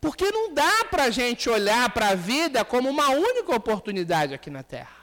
Porque 0.00 0.30
não 0.36 0.52
dá 0.52 0.84
para 0.90 1.04
a 1.04 1.10
gente 1.10 1.48
olhar 1.48 1.84
para 1.90 2.08
a 2.10 2.14
vida 2.14 2.64
como 2.64 2.88
uma 2.88 3.08
única 3.10 3.54
oportunidade 3.54 4.34
aqui 4.34 4.50
na 4.50 4.62
Terra. 4.62 4.96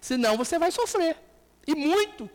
Senão 0.00 0.36
você 0.36 0.58
vai 0.58 0.70
sofrer. 0.70 1.16
E 1.66 1.74
muito. 1.74 2.28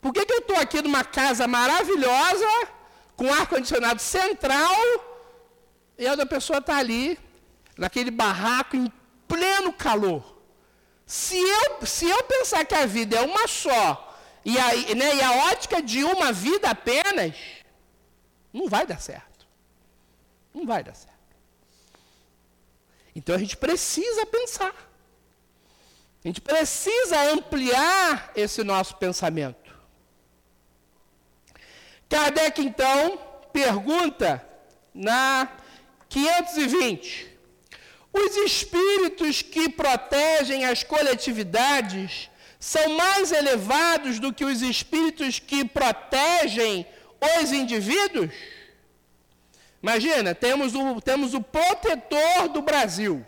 Por 0.00 0.12
que, 0.12 0.24
que 0.26 0.32
eu 0.32 0.38
estou 0.38 0.56
aqui 0.56 0.80
numa 0.82 1.04
casa 1.04 1.46
maravilhosa, 1.46 2.50
com 3.16 3.32
ar-condicionado 3.32 4.00
central, 4.00 4.76
e 5.96 6.06
a 6.06 6.10
outra 6.12 6.26
pessoa 6.26 6.58
está 6.60 6.76
ali, 6.76 7.18
naquele 7.76 8.10
barraco, 8.10 8.76
pleno 9.28 9.72
calor? 9.72 10.36
Se 11.06 11.38
eu, 11.38 11.86
se 11.86 12.08
eu 12.08 12.24
pensar 12.24 12.64
que 12.64 12.74
a 12.74 12.86
vida 12.86 13.16
é 13.16 13.22
uma 13.22 13.46
só, 13.46 14.18
e 14.44 14.58
a, 14.58 14.94
né, 14.94 15.16
e 15.16 15.22
a 15.22 15.32
ótica 15.50 15.80
de 15.80 16.02
uma 16.02 16.32
vida 16.32 16.70
apenas, 16.70 17.34
não 18.52 18.68
vai 18.68 18.86
dar 18.86 19.00
certo. 19.00 19.46
Não 20.52 20.66
vai 20.66 20.82
dar 20.82 20.94
certo. 20.94 21.16
Então 23.14 23.34
a 23.34 23.38
gente 23.38 23.56
precisa 23.56 24.26
pensar. 24.26 24.74
A 26.24 26.28
gente 26.28 26.40
precisa 26.40 27.20
ampliar 27.30 28.32
esse 28.34 28.64
nosso 28.64 28.96
pensamento. 28.96 29.68
Kardec, 32.08 32.60
então, 32.60 33.18
pergunta 33.52 34.46
na 34.94 35.48
520: 36.08 37.37
os 38.12 38.36
espíritos 38.36 39.42
que 39.42 39.68
protegem 39.68 40.64
as 40.64 40.82
coletividades 40.82 42.30
são 42.58 42.96
mais 42.96 43.30
elevados 43.30 44.18
do 44.18 44.32
que 44.32 44.44
os 44.44 44.62
espíritos 44.62 45.38
que 45.38 45.64
protegem 45.64 46.86
os 47.40 47.52
indivíduos? 47.52 48.32
Imagina, 49.82 50.34
temos 50.34 50.74
o, 50.74 51.00
temos 51.00 51.34
o 51.34 51.40
protetor 51.40 52.48
do 52.48 52.62
Brasil. 52.62 53.24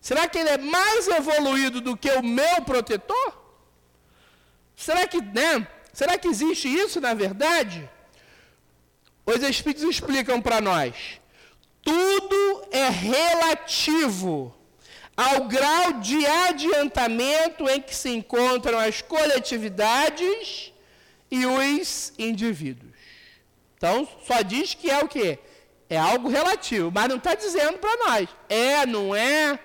Será 0.00 0.28
que 0.28 0.38
ele 0.38 0.50
é 0.50 0.58
mais 0.58 1.08
evoluído 1.08 1.80
do 1.80 1.96
que 1.96 2.10
o 2.10 2.22
meu 2.22 2.62
protetor? 2.62 3.44
Será 4.76 5.06
que, 5.06 5.20
né? 5.20 5.66
Será 5.92 6.18
que 6.18 6.28
existe 6.28 6.68
isso 6.68 7.00
na 7.00 7.14
verdade? 7.14 7.88
Os 9.24 9.42
Espíritos 9.42 9.82
explicam 9.82 10.40
para 10.40 10.60
nós. 10.60 11.20
Tudo 11.86 12.66
é 12.72 12.88
relativo 12.88 14.52
ao 15.16 15.44
grau 15.44 15.92
de 16.00 16.26
adiantamento 16.26 17.68
em 17.70 17.80
que 17.80 17.94
se 17.94 18.10
encontram 18.10 18.76
as 18.76 19.00
coletividades 19.00 20.72
e 21.30 21.46
os 21.46 22.12
indivíduos. 22.18 22.92
Então, 23.76 24.08
só 24.26 24.42
diz 24.42 24.74
que 24.74 24.90
é 24.90 24.98
o 24.98 25.06
quê? 25.06 25.38
É 25.88 25.96
algo 25.96 26.28
relativo, 26.28 26.90
mas 26.92 27.08
não 27.08 27.18
está 27.18 27.36
dizendo 27.36 27.78
para 27.78 27.96
nós. 28.04 28.28
É, 28.48 28.84
não 28.84 29.14
é, 29.14 29.56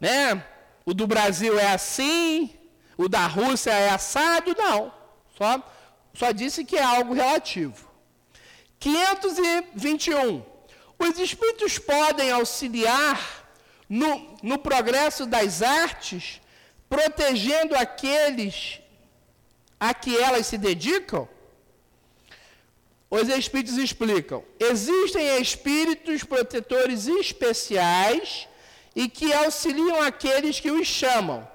né? 0.00 0.42
O 0.86 0.94
do 0.94 1.06
Brasil 1.06 1.58
é 1.58 1.70
assim, 1.70 2.50
o 2.96 3.10
da 3.10 3.26
Rússia 3.26 3.72
é 3.72 3.90
assado, 3.90 4.56
não. 4.56 4.90
Só, 5.36 5.62
só 6.14 6.32
disse 6.32 6.64
que 6.64 6.78
é 6.78 6.82
algo 6.82 7.12
relativo. 7.12 7.86
521. 8.80 10.47
Os 10.98 11.18
espíritos 11.18 11.78
podem 11.78 12.30
auxiliar 12.32 13.48
no, 13.88 14.36
no 14.42 14.58
progresso 14.58 15.24
das 15.26 15.62
artes, 15.62 16.40
protegendo 16.88 17.74
aqueles 17.76 18.80
a 19.78 19.94
que 19.94 20.16
elas 20.16 20.46
se 20.46 20.58
dedicam? 20.58 21.28
Os 23.10 23.28
espíritos 23.28 23.78
explicam: 23.78 24.44
existem 24.58 25.40
espíritos 25.40 26.24
protetores 26.24 27.06
especiais 27.06 28.48
e 28.94 29.08
que 29.08 29.32
auxiliam 29.32 30.02
aqueles 30.02 30.60
que 30.60 30.70
os 30.70 30.86
chamam, 30.86 31.48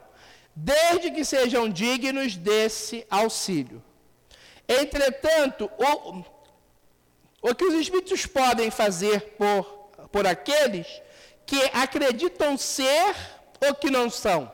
desde 0.55 1.11
que 1.11 1.25
sejam 1.25 1.69
dignos 1.69 2.35
desse 2.35 3.05
auxílio. 3.09 3.83
Entretanto, 4.67 5.69
o, 5.77 6.23
o 7.43 7.53
que 7.53 7.65
os 7.65 7.73
espíritos 7.73 8.25
podem 8.25 8.71
fazer 8.71 9.35
por, 9.37 9.65
por 10.13 10.25
aqueles 10.25 10.87
que 11.45 11.61
acreditam 11.73 12.57
ser 12.57 13.13
ou 13.59 13.75
que 13.75 13.91
não 13.91 14.09
são? 14.09 14.49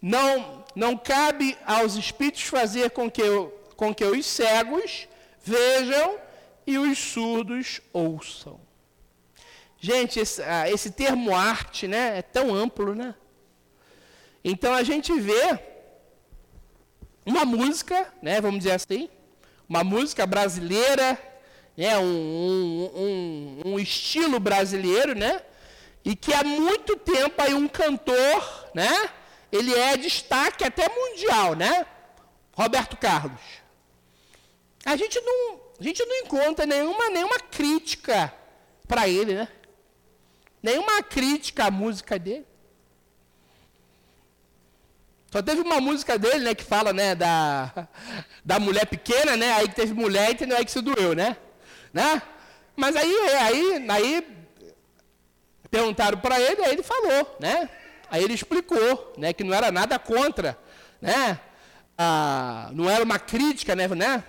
Não, 0.00 0.64
não 0.74 0.96
cabe 0.96 1.58
aos 1.66 1.94
espíritos 1.96 2.44
fazer 2.44 2.90
com 2.90 3.10
que, 3.10 3.22
com 3.76 3.94
que 3.94 4.02
os 4.02 4.24
cegos 4.24 5.06
vejam 5.44 6.18
e 6.66 6.78
os 6.78 6.98
surdos 6.98 7.82
ouçam. 7.92 8.58
Gente, 9.78 10.18
esse, 10.20 10.42
ah, 10.42 10.70
esse 10.70 10.90
termo 10.90 11.36
arte, 11.36 11.86
né, 11.86 12.18
é 12.18 12.22
tão 12.22 12.54
amplo, 12.54 12.94
né? 12.94 13.14
Então 14.42 14.72
a 14.72 14.82
gente 14.82 15.12
vê 15.20 15.60
uma 17.26 17.44
música, 17.44 18.10
né, 18.22 18.40
vamos 18.40 18.60
dizer 18.60 18.72
assim, 18.72 19.10
uma 19.68 19.84
música 19.84 20.26
brasileira, 20.26 21.27
né, 21.78 21.96
um, 21.96 22.02
um, 22.02 22.90
um, 22.96 23.72
um 23.74 23.78
estilo 23.78 24.40
brasileiro, 24.40 25.14
né, 25.14 25.40
e 26.04 26.16
que 26.16 26.34
há 26.34 26.42
muito 26.42 26.96
tempo 26.96 27.40
aí 27.40 27.54
um 27.54 27.68
cantor, 27.68 28.68
né, 28.74 29.08
ele 29.52 29.72
é 29.72 29.96
destaque 29.96 30.64
até 30.64 30.88
mundial, 30.88 31.54
né, 31.54 31.86
Roberto 32.52 32.96
Carlos. 32.96 33.40
A 34.84 34.96
gente 34.96 35.20
não, 35.20 35.60
a 35.78 35.82
gente 35.84 36.04
não 36.04 36.16
encontra 36.16 36.66
nenhuma, 36.66 37.10
nenhuma 37.10 37.38
crítica 37.38 38.34
para 38.88 39.08
ele, 39.08 39.34
né? 39.34 39.48
Nenhuma 40.60 41.02
crítica 41.02 41.66
à 41.66 41.70
música 41.70 42.18
dele. 42.18 42.46
Só 45.30 45.42
teve 45.42 45.60
uma 45.60 45.80
música 45.80 46.18
dele, 46.18 46.40
né, 46.40 46.54
que 46.54 46.64
fala, 46.64 46.92
né, 46.92 47.14
da, 47.14 47.86
da 48.44 48.58
mulher 48.58 48.86
pequena, 48.86 49.36
né, 49.36 49.52
aí 49.52 49.68
que 49.68 49.76
teve 49.76 49.94
mulher, 49.94 50.32
entendeu, 50.32 50.56
aí 50.56 50.64
que 50.64 50.72
se 50.72 50.80
doeu, 50.80 51.14
né, 51.14 51.36
né? 51.92 52.22
Mas 52.76 52.96
aí, 52.96 53.14
aí, 53.40 53.86
aí 53.88 54.38
perguntaram 55.70 56.18
para 56.18 56.40
ele, 56.40 56.64
aí 56.64 56.72
ele 56.72 56.82
falou, 56.82 57.36
né? 57.40 57.68
Aí 58.10 58.22
ele 58.22 58.34
explicou, 58.34 59.12
né, 59.18 59.32
que 59.32 59.44
não 59.44 59.54
era 59.54 59.70
nada 59.70 59.98
contra, 59.98 60.58
né? 61.00 61.38
Ah, 61.96 62.70
não 62.72 62.88
era 62.88 63.04
uma 63.04 63.18
crítica, 63.18 63.74
né, 63.74 63.88
né? 63.88 64.24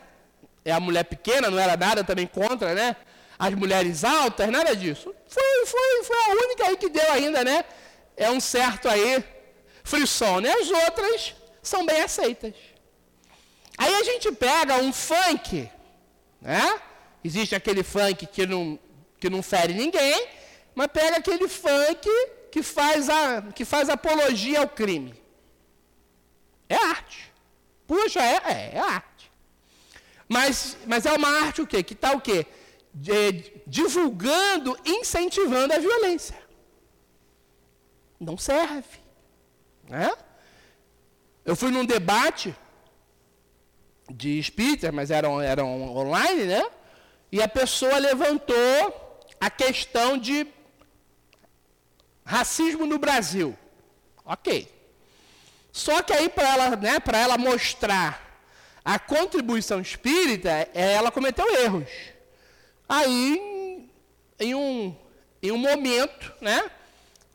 É 0.66 0.72
a 0.72 0.80
mulher 0.80 1.04
pequena, 1.06 1.50
não 1.50 1.60
era 1.60 1.78
nada 1.78 2.04
também 2.04 2.28
contra, 2.28 2.74
né? 2.74 2.96
As 3.38 3.54
mulheres 3.54 4.04
altas, 4.04 4.50
nada 4.50 4.76
disso. 4.76 5.14
Foi, 5.28 5.66
foi, 5.66 6.04
foi 6.04 6.18
a 6.18 6.30
única 6.46 6.66
aí 6.68 6.78
que 6.78 6.90
deu 6.90 7.12
ainda, 7.12 7.44
né? 7.44 7.64
É 8.18 8.30
um 8.30 8.40
certo 8.40 8.90
aí 8.90 9.24
frisson, 9.84 10.42
né? 10.42 10.52
As 10.52 10.70
outras 10.70 11.36
são 11.62 11.86
bem 11.86 12.02
aceitas. 12.02 12.54
Aí 13.78 13.94
a 13.96 14.04
gente 14.04 14.30
pega 14.34 14.76
um 14.76 14.92
funk, 14.92 15.70
né? 16.42 16.82
Existe 17.24 17.56
aquele 17.56 17.84
funk 17.84 18.26
que 18.28 18.46
não, 18.46 18.80
que 19.20 19.30
não 19.30 19.44
fere 19.44 19.74
ninguém, 19.74 20.28
mas 20.74 20.88
pega 20.88 21.18
aquele 21.18 21.48
funk 21.48 22.08
que 22.52 22.64
faz, 22.64 23.10
a, 23.10 23.42
que 23.54 23.66
faz 23.66 23.90
apologia 23.90 24.62
ao 24.62 24.70
crime. 24.70 25.14
É 26.68 26.76
arte. 26.76 27.32
Puxa, 27.88 28.22
é, 28.22 28.42
é, 28.46 28.72
é 28.76 28.80
arte. 28.80 29.32
Mas, 30.28 30.78
mas 30.86 31.06
é 31.06 31.14
uma 31.14 31.28
arte 31.46 31.62
o 31.62 31.68
quê? 31.68 31.82
Que 31.84 31.94
está 31.94 32.14
o 32.14 32.22
quê? 32.22 32.46
divulgando, 33.66 34.78
incentivando 34.86 35.74
a 35.74 35.78
violência. 35.78 36.36
Não 38.20 38.38
serve. 38.38 39.00
Né? 39.88 40.12
Eu 41.46 41.56
fui 41.56 41.72
num 41.72 41.86
debate 41.86 42.56
de 44.10 44.40
espíritas, 44.40 44.92
mas 44.92 45.12
eram, 45.12 45.40
eram 45.42 45.96
online, 45.96 46.46
né? 46.46 46.70
E 47.32 47.42
a 47.42 47.48
pessoa 47.48 47.98
levantou 47.98 49.26
a 49.40 49.50
questão 49.50 50.18
de 50.18 50.48
racismo 52.26 52.86
no 52.86 52.98
Brasil. 52.98 53.58
Ok. 54.26 54.72
Só 55.72 56.02
que 56.02 56.14
aí, 56.14 56.30
para 56.30 56.48
ela, 56.50 56.76
né, 56.76 56.98
ela 57.14 57.38
mostrar 57.38 58.44
a 58.84 58.98
contribuição 58.98 59.80
espírita, 59.80 60.50
é, 60.74 60.94
ela 60.94 61.12
cometeu 61.12 61.46
erros. 61.56 61.90
Aí, 62.88 63.90
em 64.40 64.56
um, 64.56 64.96
em 65.42 65.52
um 65.52 65.58
momento, 65.58 66.34
né, 66.42 66.70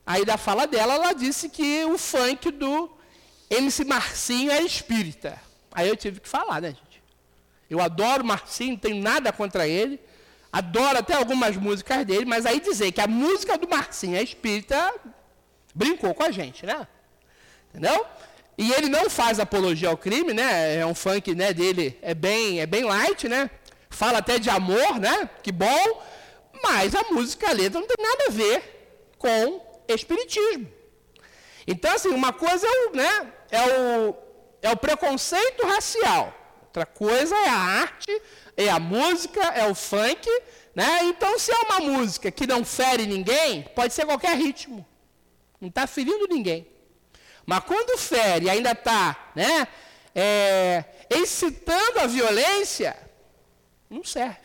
aí 0.04 0.24
da 0.24 0.36
fala 0.36 0.66
dela, 0.66 0.94
ela 0.94 1.12
disse 1.12 1.48
que 1.48 1.84
o 1.84 1.96
funk 1.96 2.50
do 2.50 2.90
MC 3.48 3.84
Marcinho 3.84 4.50
é 4.50 4.62
espírita. 4.62 5.40
Aí 5.72 5.88
eu 5.88 5.96
tive 5.96 6.20
que 6.20 6.28
falar, 6.28 6.60
né? 6.60 6.76
Eu 7.68 7.80
adoro 7.80 8.24
Marcinho, 8.24 8.72
não 8.72 8.78
tenho 8.78 9.02
nada 9.02 9.32
contra 9.32 9.66
ele. 9.66 10.00
Adoro 10.52 10.98
até 10.98 11.14
algumas 11.14 11.56
músicas 11.56 12.04
dele, 12.06 12.24
mas 12.24 12.46
aí 12.46 12.60
dizer 12.60 12.92
que 12.92 13.00
a 13.00 13.06
música 13.06 13.58
do 13.58 13.68
Marcinho 13.68 14.16
é 14.16 14.22
espírita, 14.22 14.94
brincou 15.74 16.14
com 16.14 16.22
a 16.22 16.30
gente, 16.30 16.64
né? 16.64 16.86
Entendeu? 17.70 18.06
E 18.56 18.72
ele 18.72 18.88
não 18.88 19.10
faz 19.10 19.40
apologia 19.40 19.88
ao 19.88 19.96
crime, 19.96 20.32
né? 20.32 20.76
É 20.76 20.86
um 20.86 20.94
funk 20.94 21.34
né, 21.34 21.52
dele, 21.52 21.98
é 22.00 22.14
bem, 22.14 22.60
é 22.60 22.66
bem 22.66 22.84
light, 22.84 23.28
né? 23.28 23.50
Fala 23.90 24.18
até 24.18 24.38
de 24.38 24.48
amor, 24.48 25.00
né? 25.00 25.28
Que 25.42 25.50
bom. 25.50 26.02
Mas 26.62 26.94
a 26.94 27.02
música, 27.10 27.50
a 27.50 27.52
letra 27.52 27.80
não 27.80 27.88
tem 27.88 27.96
nada 28.04 28.24
a 28.28 28.30
ver 28.30 29.12
com 29.18 29.60
espiritismo. 29.88 30.68
Então, 31.66 31.92
assim, 31.92 32.10
uma 32.10 32.32
coisa 32.32 32.66
é 32.66 32.86
o, 32.86 32.96
né, 32.96 33.32
é 33.50 33.62
o, 33.62 34.16
é 34.62 34.70
o 34.70 34.76
preconceito 34.76 35.66
racial. 35.66 36.32
Outra 36.74 36.86
coisa 36.86 37.36
é 37.36 37.48
a 37.48 37.56
arte 37.56 38.22
é 38.56 38.68
a 38.68 38.80
música, 38.80 39.40
é 39.40 39.64
o 39.68 39.76
funk, 39.76 40.28
né? 40.74 41.04
Então, 41.04 41.38
se 41.38 41.52
é 41.52 41.58
uma 41.60 41.78
música 41.78 42.32
que 42.32 42.48
não 42.48 42.64
fere 42.64 43.06
ninguém, 43.06 43.62
pode 43.76 43.94
ser 43.94 44.04
qualquer 44.04 44.36
ritmo. 44.36 44.84
Não 45.60 45.68
está 45.68 45.86
ferindo 45.86 46.26
ninguém. 46.26 46.66
Mas 47.46 47.60
quando 47.60 47.96
fere 47.96 48.50
ainda 48.50 48.72
está 48.72 49.30
né, 49.36 49.68
é, 50.12 50.84
excitando 51.10 52.00
a 52.00 52.08
violência, 52.08 52.96
não 53.88 54.02
serve. 54.02 54.40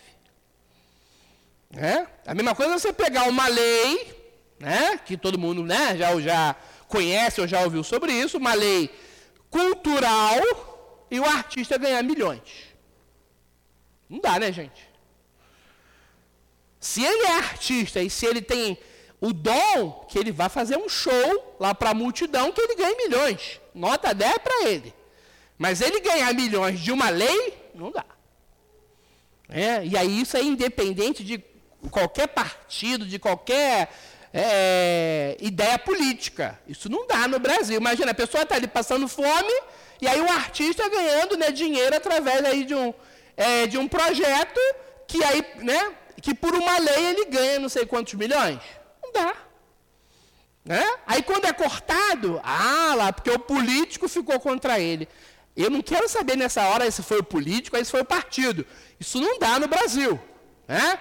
Né? 1.71 2.07
A 2.27 2.35
mesma 2.35 2.53
coisa 2.53 2.77
você 2.77 2.93
pegar 2.93 3.27
uma 3.27 3.47
lei, 3.47 4.15
né, 4.59 4.99
que 5.03 5.17
todo 5.17 5.39
mundo 5.39 5.63
né, 5.63 5.97
já, 5.97 6.19
já 6.19 6.55
conhece 6.87 7.41
ou 7.41 7.47
já 7.47 7.61
ouviu 7.61 7.83
sobre 7.83 8.11
isso, 8.11 8.37
uma 8.37 8.53
lei 8.53 8.93
cultural, 9.49 10.68
e 11.09 11.19
o 11.19 11.25
artista 11.25 11.77
ganhar 11.77 12.03
milhões. 12.03 12.41
Não 14.09 14.19
dá, 14.19 14.39
né, 14.39 14.51
gente? 14.51 14.87
Se 16.79 17.03
ele 17.03 17.25
é 17.27 17.37
artista 17.37 18.01
e 18.01 18.09
se 18.09 18.25
ele 18.25 18.41
tem 18.41 18.77
o 19.21 19.33
dom, 19.33 20.05
que 20.09 20.17
ele 20.17 20.31
vai 20.31 20.47
fazer 20.47 20.77
um 20.77 20.87
show 20.87 21.55
lá 21.59 21.75
para 21.75 21.89
a 21.89 21.93
multidão 21.93 22.51
que 22.51 22.61
ele 22.61 22.75
ganhe 22.75 22.95
milhões. 22.95 23.59
Nota 23.73 24.13
10 24.13 24.37
para 24.37 24.67
ele. 24.69 24.93
Mas 25.57 25.81
ele 25.81 25.99
ganhar 25.99 26.33
milhões 26.33 26.79
de 26.79 26.91
uma 26.91 27.09
lei, 27.09 27.53
não 27.75 27.91
dá. 27.91 28.05
É, 29.49 29.85
e 29.85 29.97
aí 29.97 30.21
isso 30.21 30.37
é 30.37 30.43
independente 30.43 31.23
de 31.23 31.43
qualquer 31.91 32.27
partido, 32.27 33.05
de 33.05 33.19
qualquer 33.19 33.91
é, 34.33 35.35
ideia 35.41 35.77
política. 35.77 36.57
Isso 36.67 36.87
não 36.87 37.05
dá 37.05 37.27
no 37.27 37.39
Brasil. 37.39 37.77
Imagina, 37.77 38.11
a 38.11 38.15
pessoa 38.15 38.43
está 38.43 38.55
ali 38.55 38.67
passando 38.67 39.07
fome, 39.07 39.53
e 40.01 40.07
aí 40.07 40.21
o 40.21 40.29
artista 40.29 40.87
ganhando 40.89 41.37
né, 41.37 41.51
dinheiro 41.51 41.95
através 41.95 42.43
aí 42.45 42.63
de 42.63 42.73
um, 42.73 42.93
é, 43.35 43.67
de 43.67 43.77
um 43.77 43.87
projeto 43.87 44.59
que 45.07 45.23
aí, 45.23 45.45
né, 45.57 45.93
que 46.21 46.33
por 46.33 46.53
uma 46.55 46.77
lei 46.77 47.05
ele 47.07 47.25
ganha 47.25 47.59
não 47.59 47.69
sei 47.69 47.85
quantos 47.85 48.13
milhões. 48.13 48.59
Não 49.03 49.11
dá. 49.11 49.35
Né? 50.63 50.85
Aí 51.05 51.23
quando 51.23 51.45
é 51.45 51.53
cortado, 51.53 52.39
ah 52.43 52.93
lá, 52.95 53.11
porque 53.11 53.29
o 53.31 53.39
político 53.39 54.07
ficou 54.07 54.39
contra 54.39 54.79
ele. 54.79 55.07
Eu 55.55 55.69
não 55.69 55.81
quero 55.81 56.07
saber 56.07 56.37
nessa 56.37 56.63
hora 56.69 56.89
se 56.89 57.03
foi 57.03 57.19
o 57.19 57.23
político 57.23 57.75
ou 57.75 57.83
se 57.83 57.91
foi 57.91 58.01
o 58.01 58.05
partido. 58.05 58.65
Isso 58.99 59.19
não 59.19 59.37
dá 59.39 59.59
no 59.59 59.67
Brasil. 59.67 60.19
Né? 60.67 60.99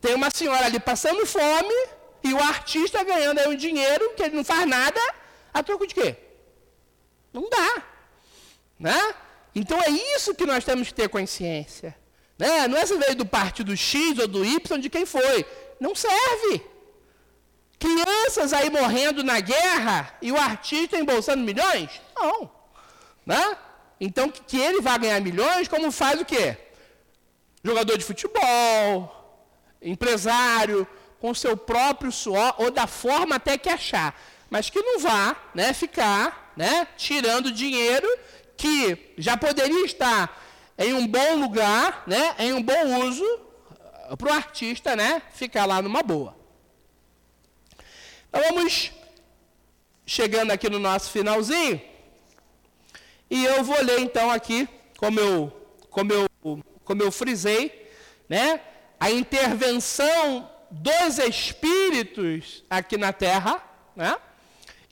Tem 0.00 0.14
uma 0.14 0.30
senhora 0.30 0.64
ali 0.64 0.80
passando 0.80 1.26
fome 1.26 1.74
e 2.22 2.32
o 2.32 2.40
artista 2.40 3.02
ganhando 3.04 3.38
aí 3.38 3.48
um 3.48 3.56
dinheiro 3.56 4.14
que 4.14 4.22
ele 4.22 4.36
não 4.36 4.44
faz 4.44 4.66
nada, 4.66 5.00
a 5.52 5.62
troco 5.62 5.86
de 5.86 5.94
quê? 5.94 6.16
Não 7.32 7.48
dá. 7.50 7.82
Né? 8.80 9.14
Então 9.54 9.78
é 9.78 9.90
isso 9.90 10.34
que 10.34 10.46
nós 10.46 10.64
temos 10.64 10.88
que 10.88 10.94
ter 10.94 11.08
consciência. 11.10 11.94
Né? 12.38 12.66
Não 12.66 12.78
é 12.78 12.86
se 12.86 12.96
veio 12.96 13.14
do 13.14 13.26
partido 13.26 13.76
X 13.76 14.18
ou 14.18 14.26
do 14.26 14.42
Y, 14.42 14.80
de 14.80 14.88
quem 14.88 15.04
foi. 15.04 15.44
Não 15.78 15.94
serve. 15.94 16.62
Crianças 17.78 18.54
aí 18.54 18.70
morrendo 18.70 19.22
na 19.22 19.38
guerra 19.40 20.16
e 20.22 20.32
o 20.32 20.36
artista 20.38 20.96
embolsando 20.96 21.44
milhões? 21.44 22.00
Não. 22.16 22.50
Né? 23.26 23.56
Então, 24.00 24.30
que, 24.30 24.40
que 24.42 24.58
ele 24.58 24.80
vai 24.80 24.98
ganhar 24.98 25.20
milhões, 25.20 25.68
como 25.68 25.92
faz 25.92 26.18
o 26.18 26.24
quê? 26.24 26.56
Jogador 27.62 27.98
de 27.98 28.04
futebol, 28.04 29.14
empresário, 29.82 30.86
com 31.20 31.34
seu 31.34 31.54
próprio 31.54 32.10
suor, 32.10 32.54
ou 32.56 32.70
da 32.70 32.86
forma 32.86 33.36
até 33.36 33.58
que 33.58 33.68
achar. 33.68 34.18
Mas 34.48 34.70
que 34.70 34.80
não 34.80 34.98
vá 35.00 35.36
né, 35.54 35.74
ficar 35.74 36.52
né, 36.56 36.88
tirando 36.96 37.52
dinheiro 37.52 38.08
que 38.60 39.14
já 39.16 39.38
poderia 39.38 39.86
estar 39.86 40.38
em 40.76 40.92
um 40.92 41.06
bom 41.06 41.36
lugar, 41.36 42.04
né, 42.06 42.34
em 42.38 42.52
um 42.52 42.62
bom 42.62 43.06
uso, 43.06 43.24
eh, 43.24 44.16
para 44.16 44.28
o 44.28 44.32
artista 44.32 44.94
né, 44.94 45.22
ficar 45.32 45.64
lá 45.64 45.80
numa 45.80 46.02
boa. 46.02 46.36
Então 48.28 48.42
vamos 48.48 48.92
chegando 50.04 50.50
aqui 50.50 50.68
no 50.68 50.78
nosso 50.78 51.10
finalzinho. 51.10 51.80
E 53.30 53.46
eu 53.46 53.64
vou 53.64 53.82
ler 53.82 54.00
então 54.00 54.30
aqui, 54.30 54.68
como 54.98 55.18
eu, 55.18 55.50
como 55.88 56.12
eu, 56.12 56.28
como 56.84 57.02
eu 57.02 57.10
frisei, 57.10 57.90
né, 58.28 58.60
a 58.98 59.10
intervenção 59.10 60.50
dois 60.70 61.18
espíritos 61.18 62.62
aqui 62.68 62.98
na 62.98 63.10
terra, 63.10 63.62
né? 63.96 64.18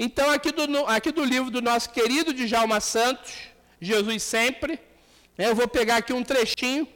Então, 0.01 0.31
aqui 0.31 0.53
do, 0.53 0.87
aqui 0.87 1.11
do 1.11 1.25
livro 1.25 1.51
do 1.51 1.61
nosso 1.61 1.91
querido 1.91 2.33
Djalma 2.33 2.81
Santos, 2.81 3.33
Jesus 3.81 4.23
Sempre, 4.23 4.81
né, 5.37 5.49
eu 5.49 5.55
vou 5.55 5.69
pegar 5.69 5.97
aqui 5.99 6.13
um 6.13 6.25
trechinho 6.25 6.87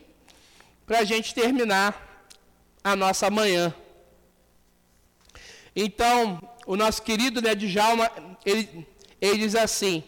para 0.87 1.01
a 1.01 1.05
gente 1.05 1.35
terminar 1.35 2.26
a 2.83 2.97
nossa 2.97 3.30
manhã. 3.30 3.74
Então, 5.74 6.41
o 6.66 6.76
nosso 6.76 7.03
querido 7.03 7.41
né, 7.41 7.55
Djalma, 7.55 8.11
ele, 8.45 8.87
ele 9.20 9.39
diz 9.39 9.55
assim, 9.55 10.03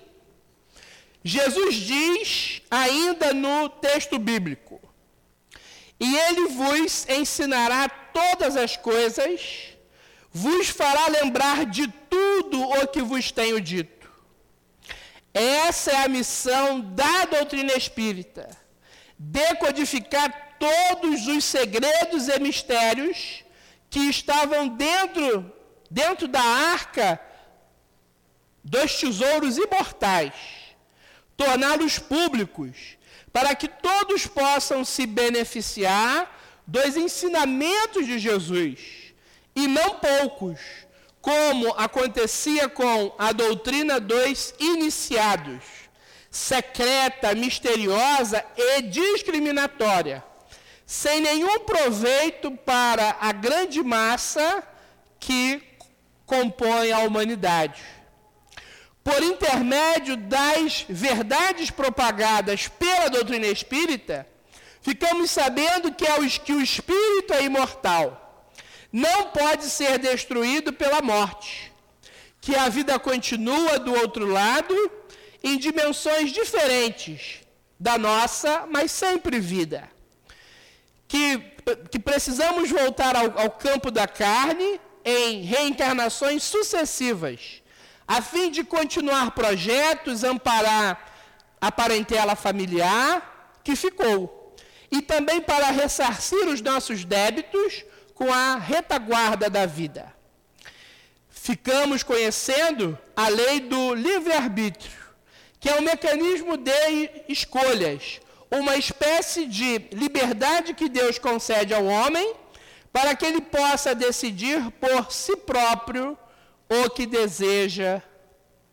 Jesus 1.22 1.77
diz 1.77 2.62
ainda 2.70 3.33
no 3.33 3.68
texto 3.68 4.18
bíblico, 4.18 4.81
e 5.99 6.16
ele 6.16 6.49
vos 6.49 7.09
ensinará 7.09 7.89
todas 7.89 8.57
as 8.57 8.77
coisas, 8.77 9.75
vos 10.31 10.68
fará 10.68 11.07
lembrar 11.09 11.64
de 11.64 11.87
tudo 12.11 12.61
o 12.61 12.87
que 12.89 13.01
vos 13.01 13.31
tenho 13.31 13.61
dito. 13.61 14.04
Essa 15.35 15.91
é 15.91 16.05
a 16.05 16.09
missão 16.09 16.80
da 16.80 17.24
doutrina 17.24 17.72
espírita: 17.72 18.49
decodificar 19.18 20.57
todos 20.59 21.26
os 21.26 21.45
segredos 21.45 22.28
e 22.28 22.39
mistérios 22.39 23.45
que 23.91 23.99
estavam 23.99 24.68
dentro, 24.68 25.53
dentro 25.91 26.28
da 26.28 26.41
arca 26.41 27.20
dos 28.62 28.95
tesouros 28.95 29.59
imortais, 29.59 30.35
torná-los 31.37 31.99
públicos, 31.99 32.97
para 33.32 33.55
que 33.57 33.66
todos 33.68 34.26
possam 34.28 34.85
se 34.85 35.05
beneficiar 35.05 36.30
dos 36.66 36.97
ensinamentos 36.97 38.07
de 38.07 38.18
Jesus 38.18 39.12
e 39.55 39.66
não 39.66 39.99
poucos, 39.99 40.61
como 41.25 41.70
acontecia 41.79 42.68
com 42.68 43.14
a 43.18 43.33
doutrina 43.33 43.99
dos 43.99 44.53
iniciados, 44.61 45.64
secreta, 46.31 47.35
misteriosa 47.35 48.45
e 48.55 48.83
discriminatória, 48.83 50.22
sem 50.85 51.22
nenhum 51.22 51.61
proveito 51.61 52.51
para 52.51 53.16
a 53.18 53.33
grande 53.33 53.83
massa 53.83 54.62
que 55.18 55.62
compõe 56.27 56.93
a 56.93 56.99
humanidade. 56.99 57.83
Por 59.03 59.22
intermédio 59.22 60.18
das 60.18 60.85
verdades 60.87 61.70
propagadas 61.70 62.68
pela 62.68 63.09
doutrina 63.09 63.47
espírita, 63.47 64.29
ficamos 64.83 65.31
sabendo 65.31 65.91
que, 65.91 66.07
é 66.07 66.20
o, 66.20 66.29
que 66.29 66.53
o 66.53 66.61
espírito 66.61 67.33
é 67.33 67.45
imortal 67.45 68.24
não 68.95 69.24
pode 69.24 69.64
ser 69.64 69.99
destruído 69.99 70.72
pela 70.72 71.03
morte, 71.03 71.72
que 72.40 72.55
a 72.55 72.68
vida 72.68 72.97
continua 72.97 73.76
do 73.76 73.92
outro 73.92 74.24
lado 74.24 74.72
em 75.42 75.59
dimensões 75.59 76.30
diferentes 76.30 77.40
da 77.78 77.99
nossa, 77.99 78.68
mas 78.70 78.92
sempre 78.92 79.40
vida. 79.40 79.90
Que, 81.09 81.38
que 81.90 81.99
precisamos 81.99 82.70
voltar 82.70 83.16
ao, 83.16 83.36
ao 83.36 83.51
campo 83.51 83.90
da 83.90 84.07
carne 84.07 84.80
em 85.05 85.42
reencarnações 85.42 86.45
sucessivas, 86.45 87.64
a 88.07 88.22
fim 88.22 88.49
de 88.49 88.62
continuar 88.62 89.32
projetos, 89.32 90.22
amparar 90.22 91.12
a 91.61 91.72
parentela 91.72 92.36
familiar 92.36 93.59
que 93.64 93.74
ficou, 93.74 94.55
e 94.88 95.03
também 95.03 95.40
para 95.40 95.72
ressarcir 95.72 96.47
os 96.47 96.61
nossos 96.61 97.05
débitos 97.05 97.84
com 98.15 98.33
a 98.33 98.57
retaguarda 98.57 99.51
da 99.51 99.67
vida. 99.67 100.12
Ficamos 101.29 102.03
conhecendo 102.03 102.99
a 103.15 103.29
lei 103.29 103.61
do 103.61 103.95
livre-arbítrio, 103.95 105.05
que 105.61 105.69
é 105.69 105.79
um 105.79 105.83
mecanismo 105.83 106.57
de 106.57 107.11
escolhas, 107.29 108.21
uma 108.51 108.77
espécie 108.77 109.47
de 109.47 109.79
liberdade 109.93 110.75
que 110.75 110.89
Deus 110.89 111.19
concede 111.19 111.75
ao 111.75 111.85
homem 111.85 112.35
para 112.93 113.17
que 113.17 113.27
ele 113.27 113.41
possa 113.41 113.95
decidir 113.95 114.71
por 114.73 115.11
si 115.11 115.37
próprio 115.37 116.17
o 116.69 116.89
que 116.91 117.07
deseja 117.07 118.01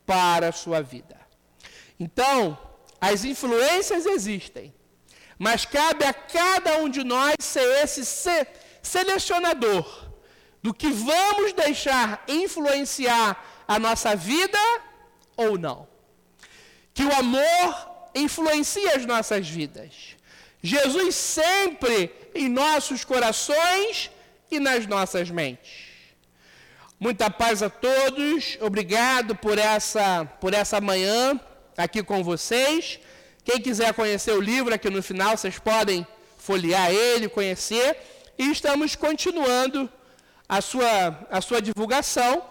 para 0.06 0.48
a 0.48 0.52
sua 0.52 0.80
vida. 0.80 1.20
Então, 1.98 2.56
as 3.00 3.24
influências 3.24 4.06
existem, 4.06 4.72
mas 5.38 5.64
cabe 5.64 6.04
a 6.04 6.14
cada 6.14 6.78
um 6.78 6.88
de 6.88 7.02
nós 7.02 7.34
ser 7.40 7.82
esse 7.82 8.04
ser 8.04 8.46
selecionador 8.82 10.10
do 10.62 10.72
que 10.72 10.90
vamos 10.90 11.52
deixar 11.52 12.24
influenciar 12.28 13.64
a 13.66 13.78
nossa 13.78 14.14
vida 14.14 14.58
ou 15.36 15.58
não. 15.58 15.88
Que 16.94 17.04
o 17.04 17.14
amor 17.14 18.10
influencia 18.14 18.96
as 18.96 19.06
nossas 19.06 19.48
vidas. 19.48 20.16
Jesus 20.62 21.14
sempre 21.16 22.12
em 22.34 22.48
nossos 22.48 23.04
corações 23.04 24.10
e 24.50 24.60
nas 24.60 24.86
nossas 24.86 25.30
mentes. 25.30 25.92
Muita 27.00 27.28
paz 27.28 27.62
a 27.62 27.70
todos. 27.70 28.56
Obrigado 28.60 29.34
por 29.34 29.58
essa 29.58 30.24
por 30.40 30.54
essa 30.54 30.80
manhã 30.80 31.40
aqui 31.76 32.02
com 32.02 32.22
vocês. 32.22 33.00
Quem 33.44 33.60
quiser 33.60 33.92
conhecer 33.92 34.32
o 34.32 34.40
livro 34.40 34.72
aqui 34.72 34.88
no 34.88 35.02
final, 35.02 35.36
vocês 35.36 35.58
podem 35.58 36.06
folhear 36.38 36.92
ele, 36.92 37.28
conhecer 37.28 37.96
e 38.42 38.50
estamos 38.50 38.96
continuando 38.96 39.88
a 40.48 40.60
sua, 40.60 41.26
a 41.30 41.40
sua 41.40 41.62
divulgação 41.62 42.44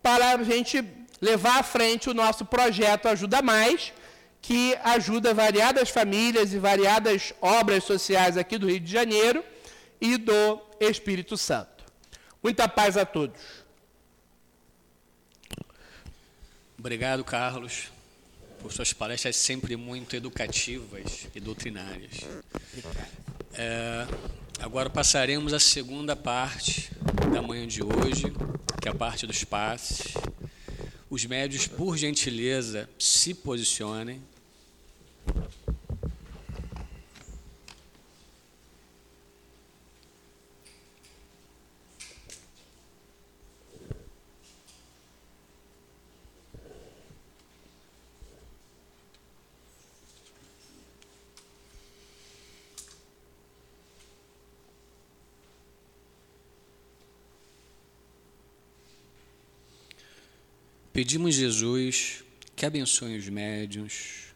para 0.00 0.30
a 0.30 0.42
gente 0.44 0.84
levar 1.20 1.58
à 1.58 1.62
frente 1.64 2.08
o 2.08 2.14
nosso 2.14 2.44
projeto 2.44 3.08
Ajuda 3.08 3.42
Mais, 3.42 3.92
que 4.40 4.76
ajuda 4.84 5.34
variadas 5.34 5.90
famílias 5.90 6.52
e 6.52 6.58
variadas 6.58 7.34
obras 7.40 7.82
sociais 7.82 8.36
aqui 8.36 8.56
do 8.56 8.68
Rio 8.68 8.78
de 8.78 8.90
Janeiro 8.90 9.44
e 10.00 10.16
do 10.16 10.60
Espírito 10.78 11.36
Santo. 11.36 11.84
Muita 12.40 12.68
paz 12.68 12.96
a 12.96 13.04
todos. 13.04 13.40
Obrigado, 16.78 17.24
Carlos, 17.24 17.90
por 18.60 18.72
suas 18.72 18.92
palestras 18.92 19.34
sempre 19.36 19.76
muito 19.76 20.14
educativas 20.14 21.26
e 21.34 21.40
doutrinárias. 21.40 22.20
É, 23.54 24.06
Agora 24.62 24.88
passaremos 24.88 25.52
à 25.52 25.58
segunda 25.58 26.14
parte 26.14 26.88
da 27.32 27.42
manhã 27.42 27.66
de 27.66 27.82
hoje, 27.82 28.32
que 28.80 28.86
é 28.86 28.92
a 28.92 28.94
parte 28.94 29.26
dos 29.26 29.42
passes. 29.42 30.14
Os 31.10 31.26
médios, 31.26 31.66
por 31.66 31.98
gentileza, 31.98 32.88
se 32.96 33.34
posicionem. 33.34 34.22
Pedimos 61.02 61.34
Jesus 61.34 62.22
que 62.54 62.64
abençoe 62.64 63.18
os 63.18 63.28
médiuns, 63.28 64.32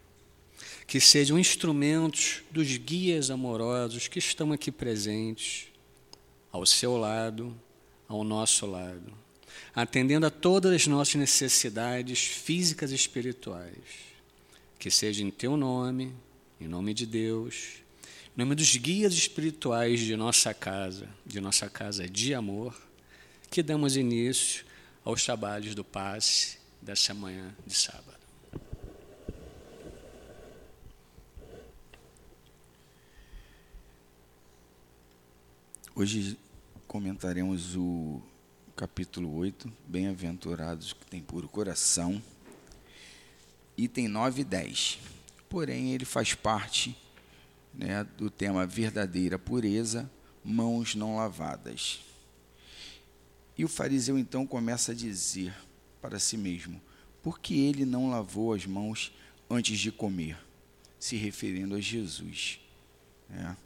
que 0.84 0.98
sejam 0.98 1.38
instrumentos 1.38 2.42
dos 2.50 2.76
guias 2.76 3.30
amorosos 3.30 4.08
que 4.08 4.18
estão 4.18 4.50
aqui 4.52 4.72
presentes, 4.72 5.68
ao 6.50 6.66
seu 6.66 6.96
lado, 6.96 7.56
ao 8.08 8.24
nosso 8.24 8.66
lado, 8.66 9.12
atendendo 9.72 10.26
a 10.26 10.30
todas 10.30 10.72
as 10.72 10.88
nossas 10.88 11.14
necessidades 11.14 12.18
físicas 12.18 12.90
e 12.90 12.96
espirituais. 12.96 13.84
Que 14.76 14.90
seja 14.90 15.22
em 15.22 15.30
teu 15.30 15.56
nome, 15.56 16.12
em 16.60 16.66
nome 16.66 16.92
de 16.94 17.06
Deus, 17.06 17.74
em 18.36 18.40
nome 18.40 18.56
dos 18.56 18.74
guias 18.74 19.14
espirituais 19.14 20.00
de 20.00 20.16
nossa 20.16 20.52
casa, 20.52 21.08
de 21.24 21.40
nossa 21.40 21.70
casa 21.70 22.08
de 22.08 22.34
amor, 22.34 22.76
que 23.52 23.62
damos 23.62 23.96
início 23.96 24.66
aos 25.06 25.22
trabalhos 25.22 25.72
do 25.72 25.84
passe 25.84 26.58
dessa 26.82 27.14
manhã 27.14 27.54
de 27.64 27.72
sábado. 27.72 28.18
Hoje 35.94 36.36
comentaremos 36.88 37.76
o 37.76 38.20
capítulo 38.74 39.32
8, 39.36 39.72
Bem-aventurados 39.86 40.92
que 40.92 41.06
têm 41.06 41.22
puro 41.22 41.48
coração, 41.48 42.20
item 43.76 44.08
9 44.08 44.40
e 44.40 44.44
10. 44.44 44.98
Porém, 45.48 45.94
ele 45.94 46.04
faz 46.04 46.34
parte 46.34 46.98
né, 47.72 48.02
do 48.02 48.28
tema 48.28 48.66
verdadeira 48.66 49.38
pureza, 49.38 50.10
mãos 50.44 50.96
não 50.96 51.14
lavadas. 51.14 52.05
E 53.56 53.64
o 53.64 53.68
fariseu 53.68 54.18
então 54.18 54.46
começa 54.46 54.92
a 54.92 54.94
dizer 54.94 55.54
para 56.00 56.18
si 56.18 56.36
mesmo: 56.36 56.80
por 57.22 57.38
que 57.40 57.58
ele 57.58 57.84
não 57.84 58.10
lavou 58.10 58.52
as 58.52 58.66
mãos 58.66 59.12
antes 59.48 59.78
de 59.78 59.90
comer? 59.90 60.38
Se 60.98 61.16
referindo 61.16 61.74
a 61.74 61.80
Jesus. 61.80 62.60
É. 63.30 63.56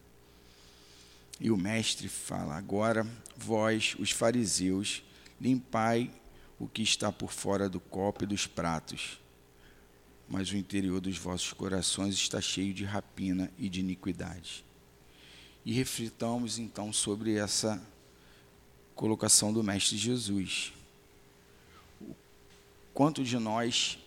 E 1.41 1.51
o 1.51 1.57
mestre 1.57 2.09
fala: 2.09 2.57
agora 2.57 3.07
vós, 3.37 3.97
os 3.99 4.11
fariseus, 4.11 5.03
limpai 5.41 6.11
o 6.59 6.69
que 6.69 6.83
está 6.83 7.11
por 7.11 7.33
fora 7.33 7.69
do 7.69 7.81
copo 7.81 8.25
e 8.25 8.27
dos 8.27 8.47
pratos, 8.47 9.19
mas 10.29 10.51
o 10.53 10.57
interior 10.57 11.01
dos 11.01 11.17
vossos 11.17 11.53
corações 11.55 12.15
está 12.15 12.41
cheio 12.41 12.75
de 12.75 12.85
rapina 12.85 13.51
e 13.59 13.69
de 13.69 13.81
iniquidade. 13.81 14.65
E 15.65 15.73
reflitamos 15.73 16.59
então 16.59 16.93
sobre 16.93 17.35
essa 17.35 17.83
colocação 19.01 19.51
do 19.51 19.65
Mestre 19.65 19.97
Jesus. 19.97 20.75
Quanto 22.93 23.25
de 23.25 23.39
nós 23.39 23.99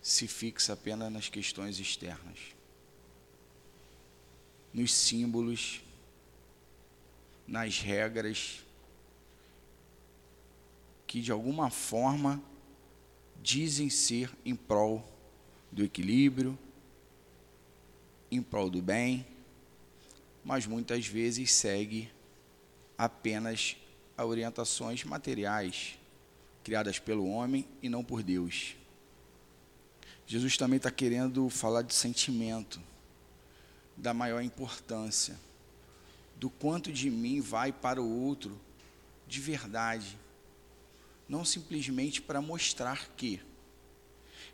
se 0.00 0.26
fixa 0.26 0.72
apenas 0.72 1.12
nas 1.12 1.28
questões 1.28 1.78
externas, 1.78 2.38
nos 4.72 4.94
símbolos, 4.94 5.82
nas 7.46 7.80
regras, 7.80 8.64
que 11.06 11.20
de 11.20 11.30
alguma 11.30 11.68
forma 11.68 12.42
dizem 13.42 13.90
ser 13.90 14.30
em 14.42 14.56
prol 14.56 15.06
do 15.70 15.84
equilíbrio, 15.84 16.58
em 18.30 18.40
prol 18.40 18.70
do 18.70 18.80
bem, 18.80 19.26
mas 20.42 20.64
muitas 20.64 21.06
vezes 21.06 21.52
segue 21.52 22.10
apenas 22.96 23.76
a 24.16 24.24
orientações 24.24 25.04
materiais 25.04 25.98
criadas 26.62 26.98
pelo 26.98 27.28
homem 27.28 27.66
e 27.82 27.88
não 27.88 28.04
por 28.04 28.22
Deus. 28.22 28.76
Jesus 30.26 30.56
também 30.56 30.76
está 30.76 30.90
querendo 30.90 31.48
falar 31.48 31.82
de 31.82 31.94
sentimento, 31.94 32.80
da 33.96 34.14
maior 34.14 34.42
importância, 34.42 35.38
do 36.36 36.48
quanto 36.48 36.92
de 36.92 37.10
mim 37.10 37.40
vai 37.40 37.72
para 37.72 38.00
o 38.00 38.24
outro 38.24 38.58
de 39.26 39.40
verdade 39.40 40.18
não 41.32 41.46
simplesmente 41.46 42.20
para 42.20 42.42
mostrar 42.42 43.08
que. 43.16 43.40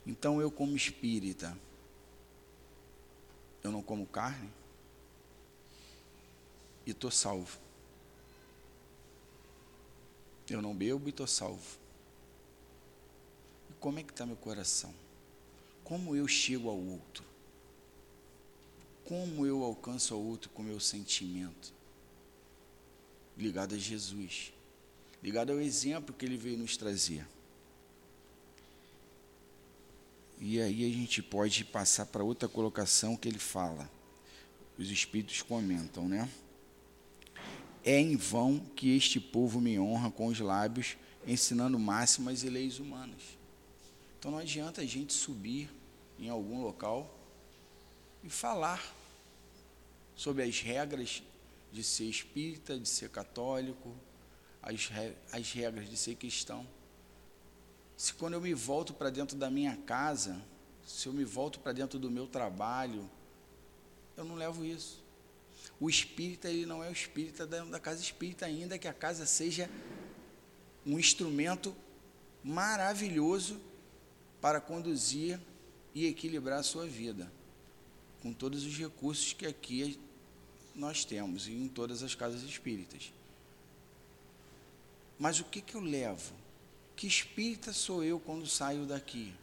Então 0.07 0.41
eu 0.41 0.49
como 0.49 0.77
espírita, 0.77 1.59
eu 3.65 3.73
não 3.73 3.83
como 3.83 4.07
carne 4.07 4.49
e 6.87 6.93
estou 6.93 7.11
salvo. 7.11 7.59
Eu 10.49 10.63
não 10.63 10.75
bebo 10.75 11.07
e 11.07 11.11
estou 11.11 11.27
salvo. 11.27 11.79
E 13.71 13.75
como 13.75 13.99
é 13.99 14.03
que 14.03 14.13
está 14.13 14.25
meu 14.25 14.37
coração? 14.37 14.93
Como 15.85 16.15
eu 16.15 16.27
chego 16.27 16.69
ao 16.69 16.79
outro? 16.79 17.25
Como 19.05 19.47
eu 19.47 19.63
alcanço 19.63 20.15
ao 20.15 20.21
outro 20.21 20.51
com 20.51 20.63
meu 20.63 20.81
sentimento? 20.81 21.73
Ligado 23.37 23.75
a 23.75 23.79
Jesus 23.79 24.53
ligado 25.23 25.53
ao 25.53 25.61
exemplo 25.61 26.15
que 26.15 26.25
ele 26.25 26.37
veio 26.37 26.59
nos 26.59 26.77
trazer. 26.77 27.27
E 30.41 30.61
aí 30.61 30.85
a 30.85 30.95
gente 30.95 31.23
pode 31.23 31.65
passar 31.65 32.07
para 32.07 32.23
outra 32.23 32.49
colocação 32.49 33.17
que 33.17 33.29
ele 33.29 33.41
fala. 33.41 33.91
Os 34.79 34.91
espíritos 34.91 35.43
comentam, 35.43 36.09
né? 36.09 36.29
É 37.89 37.99
em 37.99 38.17
vão 38.17 38.59
que 38.77 38.95
este 38.95 39.19
povo 39.19 39.63
me 39.63 39.81
honra 39.81 40.11
com 40.11 40.27
os 40.27 40.39
lábios, 40.39 40.99
ensinando 41.27 41.79
máximas 41.79 42.43
e 42.43 42.51
leis 42.51 42.79
humanas. 42.79 43.23
Então 44.19 44.31
não 44.31 44.37
adianta 44.37 44.83
a 44.83 44.85
gente 44.85 45.15
subir 45.15 45.71
em 46.19 46.29
algum 46.29 46.61
local 46.61 47.19
e 48.23 48.29
falar 48.29 48.95
sobre 50.15 50.43
as 50.43 50.61
regras 50.61 51.23
de 51.73 51.83
ser 51.83 52.05
espírita, 52.05 52.79
de 52.79 52.87
ser 52.87 53.09
católico, 53.09 53.97
as, 54.61 54.91
as 55.33 55.51
regras 55.51 55.89
de 55.89 55.97
ser 55.97 56.15
cristão. 56.17 56.69
Se 57.97 58.13
quando 58.13 58.35
eu 58.35 58.41
me 58.43 58.53
volto 58.53 58.93
para 58.93 59.09
dentro 59.09 59.35
da 59.35 59.51
minha 59.51 59.79
casa, 59.79 60.39
se 60.87 61.07
eu 61.07 61.13
me 61.15 61.25
volto 61.25 61.59
para 61.59 61.73
dentro 61.73 61.99
do 61.99 62.11
meu 62.11 62.27
trabalho, 62.27 63.09
eu 64.15 64.27
não 64.27 64.35
levo 64.35 64.63
isso. 64.63 65.08
O 65.81 65.89
espírita, 65.89 66.49
ele 66.49 66.67
não 66.67 66.83
é 66.83 66.89
o 66.89 66.93
espírita 66.93 67.47
da 67.47 67.79
casa 67.79 68.03
espírita, 68.03 68.47
ainda 68.47 68.79
que 68.79 68.89
a 68.89 68.93
casa 68.93 69.27
seja 69.27 69.71
um 70.85 70.99
instrumento 70.99 71.75
maravilhoso 72.43 73.61
para 74.41 74.61
conduzir 74.61 75.39
e 75.95 76.07
equilibrar 76.07 76.61
a 76.61 76.63
sua 76.63 76.87
vida, 76.87 77.31
com 78.23 78.33
todos 78.33 78.65
os 78.65 78.77
recursos 78.77 79.33
que 79.33 79.47
aqui 79.47 79.99
nós 80.75 81.05
temos 81.05 81.47
e 81.47 81.53
em 81.53 81.69
todas 81.69 82.03
as 82.03 82.15
casas 82.15 82.43
espíritas. 82.43 83.13
Mas 85.19 85.41
o 85.41 85.45
que, 85.45 85.61
que 85.61 85.75
eu 85.75 85.81
levo? 85.81 86.33
Que 86.95 87.07
espírita 87.07 87.73
sou 87.73 88.05
eu 88.05 88.21
quando 88.21 88.47
saio 88.47 88.87
daqui? 88.87 89.35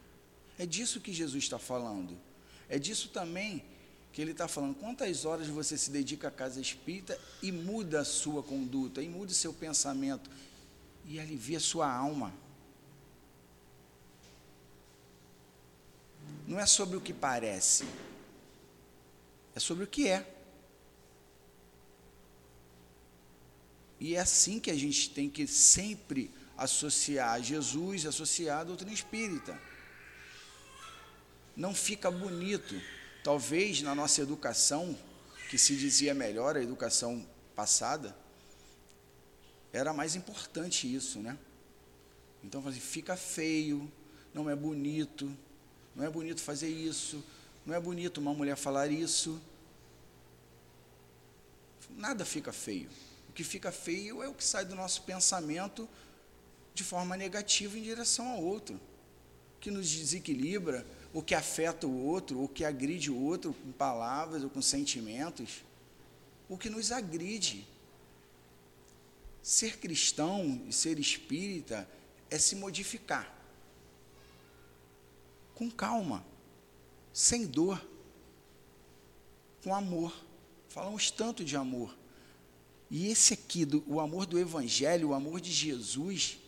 É 0.58 0.64
disso 0.64 1.00
que 1.00 1.12
Jesus 1.12 1.44
está 1.44 1.58
falando. 1.58 2.18
É 2.68 2.78
disso 2.78 3.10
também 3.10 3.62
que 4.16 4.22
ele 4.22 4.30
está 4.30 4.48
falando. 4.48 4.74
Quantas 4.76 5.26
horas 5.26 5.46
você 5.46 5.76
se 5.76 5.90
dedica 5.90 6.28
à 6.28 6.30
casa 6.30 6.58
espírita 6.58 7.20
e 7.42 7.52
muda 7.52 8.00
a 8.00 8.04
sua 8.04 8.42
conduta, 8.42 9.02
e 9.02 9.08
muda 9.10 9.30
o 9.30 9.34
seu 9.34 9.52
pensamento, 9.52 10.30
e 11.04 11.20
alivia 11.20 11.58
a 11.58 11.60
sua 11.60 11.92
alma. 11.92 12.32
Não 16.46 16.58
é 16.58 16.64
sobre 16.64 16.96
o 16.96 17.00
que 17.02 17.12
parece, 17.12 17.84
é 19.54 19.60
sobre 19.60 19.84
o 19.84 19.86
que 19.86 20.08
é. 20.08 20.26
E 24.00 24.14
é 24.14 24.18
assim 24.18 24.58
que 24.58 24.70
a 24.70 24.74
gente 24.74 25.10
tem 25.10 25.28
que 25.28 25.46
sempre 25.46 26.30
associar 26.56 27.42
Jesus, 27.42 28.06
associar 28.06 28.60
a 28.60 28.64
doutrina 28.64 28.94
espírita. 28.94 29.60
Não 31.54 31.74
fica 31.74 32.10
bonito. 32.10 32.95
Talvez 33.26 33.82
na 33.82 33.92
nossa 33.92 34.22
educação, 34.22 34.96
que 35.50 35.58
se 35.58 35.74
dizia 35.74 36.14
melhor, 36.14 36.56
a 36.56 36.62
educação 36.62 37.26
passada, 37.56 38.16
era 39.72 39.92
mais 39.92 40.14
importante 40.14 40.86
isso, 40.86 41.18
né? 41.18 41.36
Então, 42.44 42.62
assim, 42.68 42.78
fica 42.78 43.16
feio, 43.16 43.90
não 44.32 44.48
é 44.48 44.54
bonito, 44.54 45.36
não 45.96 46.04
é 46.04 46.08
bonito 46.08 46.40
fazer 46.40 46.68
isso, 46.68 47.20
não 47.64 47.74
é 47.74 47.80
bonito 47.80 48.18
uma 48.18 48.32
mulher 48.32 48.56
falar 48.56 48.92
isso. 48.92 49.40
Nada 51.96 52.24
fica 52.24 52.52
feio 52.52 52.88
que 53.36 53.44
fica 53.44 53.70
feio 53.70 54.22
é 54.22 54.28
o 54.28 54.32
que 54.32 54.42
sai 54.42 54.64
do 54.64 54.74
nosso 54.74 55.02
pensamento 55.02 55.86
de 56.72 56.82
forma 56.82 57.18
negativa 57.18 57.78
em 57.78 57.82
direção 57.82 58.26
ao 58.30 58.42
outro, 58.42 58.80
que 59.60 59.70
nos 59.70 59.90
desequilibra, 59.90 60.86
ou 61.16 61.22
que 61.22 61.34
afeta 61.34 61.86
o 61.86 62.04
outro, 62.04 62.40
ou 62.40 62.46
que 62.46 62.62
agride 62.62 63.10
o 63.10 63.18
outro 63.18 63.54
com 63.54 63.72
palavras 63.72 64.44
ou 64.44 64.50
com 64.50 64.60
sentimentos, 64.60 65.64
o 66.46 66.58
que 66.58 66.68
nos 66.68 66.92
agride. 66.92 67.66
Ser 69.42 69.78
cristão 69.78 70.60
e 70.68 70.74
ser 70.74 70.98
espírita 70.98 71.88
é 72.28 72.38
se 72.38 72.54
modificar 72.54 73.34
com 75.54 75.70
calma, 75.70 76.22
sem 77.14 77.46
dor, 77.46 77.82
com 79.64 79.74
amor. 79.74 80.14
Falamos 80.68 81.10
tanto 81.10 81.42
de 81.42 81.56
amor. 81.56 81.96
E 82.90 83.06
esse 83.06 83.32
aqui, 83.32 83.64
do, 83.64 83.82
o 83.86 84.00
amor 84.00 84.26
do 84.26 84.38
Evangelho, 84.38 85.08
o 85.08 85.14
amor 85.14 85.40
de 85.40 85.50
Jesus, 85.50 86.38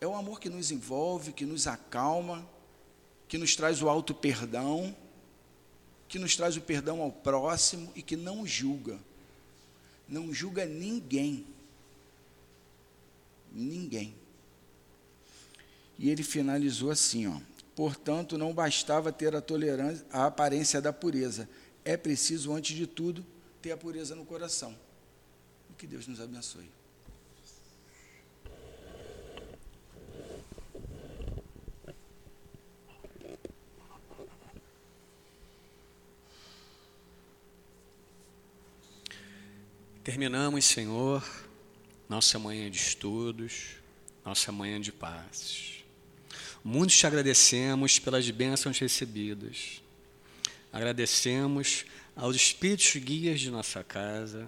é 0.00 0.06
o 0.06 0.14
amor 0.14 0.40
que 0.40 0.48
nos 0.48 0.70
envolve, 0.70 1.32
que 1.32 1.46
nos 1.46 1.66
acalma, 1.66 2.46
que 3.28 3.38
nos 3.38 3.56
traz 3.56 3.82
o 3.82 3.88
alto 3.88 4.14
perdão, 4.14 4.94
que 6.08 6.18
nos 6.18 6.36
traz 6.36 6.56
o 6.56 6.60
perdão 6.60 7.00
ao 7.00 7.10
próximo 7.10 7.90
e 7.94 8.02
que 8.02 8.16
não 8.16 8.46
julga. 8.46 8.98
Não 10.08 10.32
julga 10.32 10.64
ninguém. 10.64 11.46
Ninguém. 13.52 14.14
E 15.98 16.10
ele 16.10 16.22
finalizou 16.22 16.90
assim, 16.90 17.26
ó: 17.26 17.40
"Portanto, 17.74 18.36
não 18.36 18.52
bastava 18.52 19.10
ter 19.10 19.34
a 19.34 19.40
tolerância, 19.40 20.06
a 20.10 20.26
aparência 20.26 20.80
da 20.80 20.92
pureza. 20.92 21.48
É 21.84 21.96
preciso 21.96 22.52
antes 22.52 22.76
de 22.76 22.86
tudo 22.86 23.24
ter 23.62 23.72
a 23.72 23.76
pureza 23.76 24.14
no 24.14 24.24
coração. 24.24 24.76
E 25.70 25.74
que 25.74 25.86
Deus 25.86 26.06
nos 26.06 26.20
abençoe. 26.20 26.68
Terminamos, 40.06 40.64
Senhor, 40.64 41.20
nossa 42.08 42.38
manhã 42.38 42.70
de 42.70 42.78
estudos, 42.78 43.70
nossa 44.24 44.52
manhã 44.52 44.80
de 44.80 44.92
paz. 44.92 45.84
Muito 46.62 46.94
te 46.94 47.04
agradecemos 47.08 47.98
pelas 47.98 48.30
bênçãos 48.30 48.78
recebidas. 48.78 49.82
Agradecemos 50.72 51.84
aos 52.14 52.36
espíritos 52.36 52.94
guias 53.02 53.40
de 53.40 53.50
nossa 53.50 53.82
casa. 53.82 54.46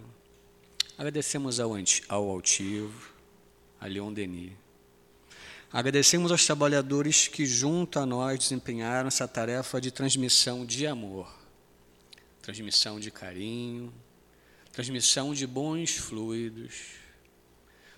Agradecemos 0.97 1.59
ao, 1.59 1.73
ao 2.09 2.31
altivo, 2.31 3.11
a 3.81 3.89
Leon 3.89 4.13
Denis. 4.13 4.53
Agradecemos 5.73 6.31
aos 6.31 6.47
trabalhadores 6.47 7.27
que, 7.27 7.45
junto 7.45 7.99
a 7.99 8.07
nós, 8.07 8.39
desempenharam 8.39 9.09
essa 9.09 9.27
tarefa 9.27 9.81
de 9.81 9.91
transmissão 9.91 10.65
de 10.65 10.87
amor, 10.87 11.29
transmissão 12.43 13.01
de 13.01 13.11
carinho, 13.11 13.93
transmissão 14.79 15.35
de 15.35 15.45
bons 15.45 15.97
fluidos, 15.97 16.73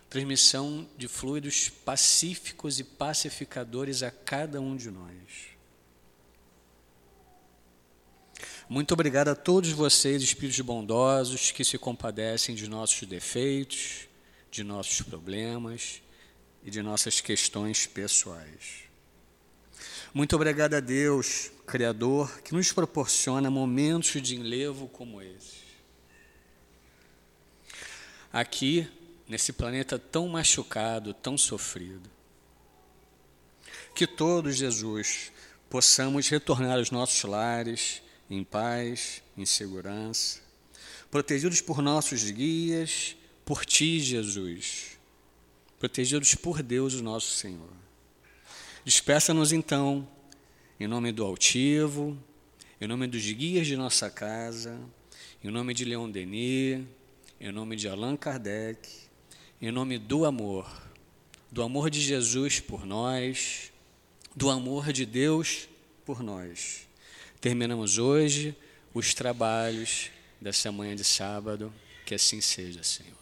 transmissão 0.08 0.88
de 0.96 1.08
fluidos 1.08 1.68
pacíficos 1.68 2.80
e 2.80 2.84
pacificadores 2.84 4.02
a 4.02 4.10
cada 4.10 4.62
um 4.62 4.74
de 4.74 4.90
nós. 4.90 5.50
Muito 8.66 8.94
obrigado 8.94 9.28
a 9.28 9.34
todos 9.34 9.68
vocês, 9.72 10.22
espíritos 10.22 10.58
bondosos, 10.62 11.50
que 11.50 11.66
se 11.66 11.76
compadecem 11.76 12.54
de 12.54 12.66
nossos 12.66 13.06
defeitos, 13.06 14.08
de 14.50 14.64
nossos 14.64 15.02
problemas 15.02 16.00
e 16.64 16.70
de 16.70 16.80
nossas 16.80 17.20
questões 17.20 17.86
pessoais. 17.86 18.84
Muito 20.14 20.34
obrigado 20.34 20.72
a 20.72 20.80
Deus, 20.80 21.52
Criador, 21.66 22.40
que 22.40 22.54
nos 22.54 22.72
proporciona 22.72 23.50
momentos 23.50 24.22
de 24.22 24.34
enlevo 24.34 24.88
como 24.88 25.20
esse. 25.20 25.59
Aqui, 28.32 28.88
nesse 29.28 29.52
planeta 29.52 29.98
tão 29.98 30.28
machucado, 30.28 31.12
tão 31.12 31.36
sofrido. 31.36 32.08
Que 33.94 34.06
todos, 34.06 34.56
Jesus, 34.56 35.32
possamos 35.68 36.28
retornar 36.28 36.78
aos 36.78 36.90
nossos 36.90 37.22
lares 37.22 38.02
em 38.28 38.44
paz, 38.44 39.22
em 39.36 39.44
segurança, 39.44 40.40
protegidos 41.10 41.60
por 41.60 41.82
nossos 41.82 42.30
guias, 42.30 43.16
por 43.44 43.64
Ti, 43.64 43.98
Jesus, 43.98 44.98
protegidos 45.78 46.34
por 46.36 46.62
Deus, 46.62 46.94
o 46.94 47.02
nosso 47.02 47.34
Senhor. 47.34 47.72
Despeça-nos 48.84 49.52
então, 49.52 50.08
em 50.78 50.86
nome 50.86 51.10
do 51.10 51.24
Altivo, 51.24 52.16
em 52.80 52.86
nome 52.86 53.06
dos 53.06 53.24
guias 53.30 53.66
de 53.66 53.76
nossa 53.76 54.08
casa, 54.08 54.80
em 55.42 55.50
nome 55.50 55.74
de 55.74 55.84
Leon 55.84 56.08
Denis, 56.08 56.84
em 57.40 57.50
nome 57.50 57.74
de 57.74 57.88
Allan 57.88 58.18
Kardec, 58.18 58.86
em 59.62 59.72
nome 59.72 59.96
do 59.96 60.26
amor, 60.26 60.70
do 61.50 61.62
amor 61.62 61.88
de 61.88 61.98
Jesus 61.98 62.60
por 62.60 62.84
nós, 62.84 63.72
do 64.36 64.50
amor 64.50 64.92
de 64.92 65.06
Deus 65.06 65.66
por 66.04 66.22
nós. 66.22 66.86
Terminamos 67.40 67.96
hoje 67.96 68.54
os 68.92 69.14
trabalhos 69.14 70.10
dessa 70.38 70.70
manhã 70.70 70.94
de 70.94 71.02
sábado, 71.02 71.72
que 72.04 72.14
assim 72.14 72.42
seja, 72.42 72.82
Senhor. 72.82 73.19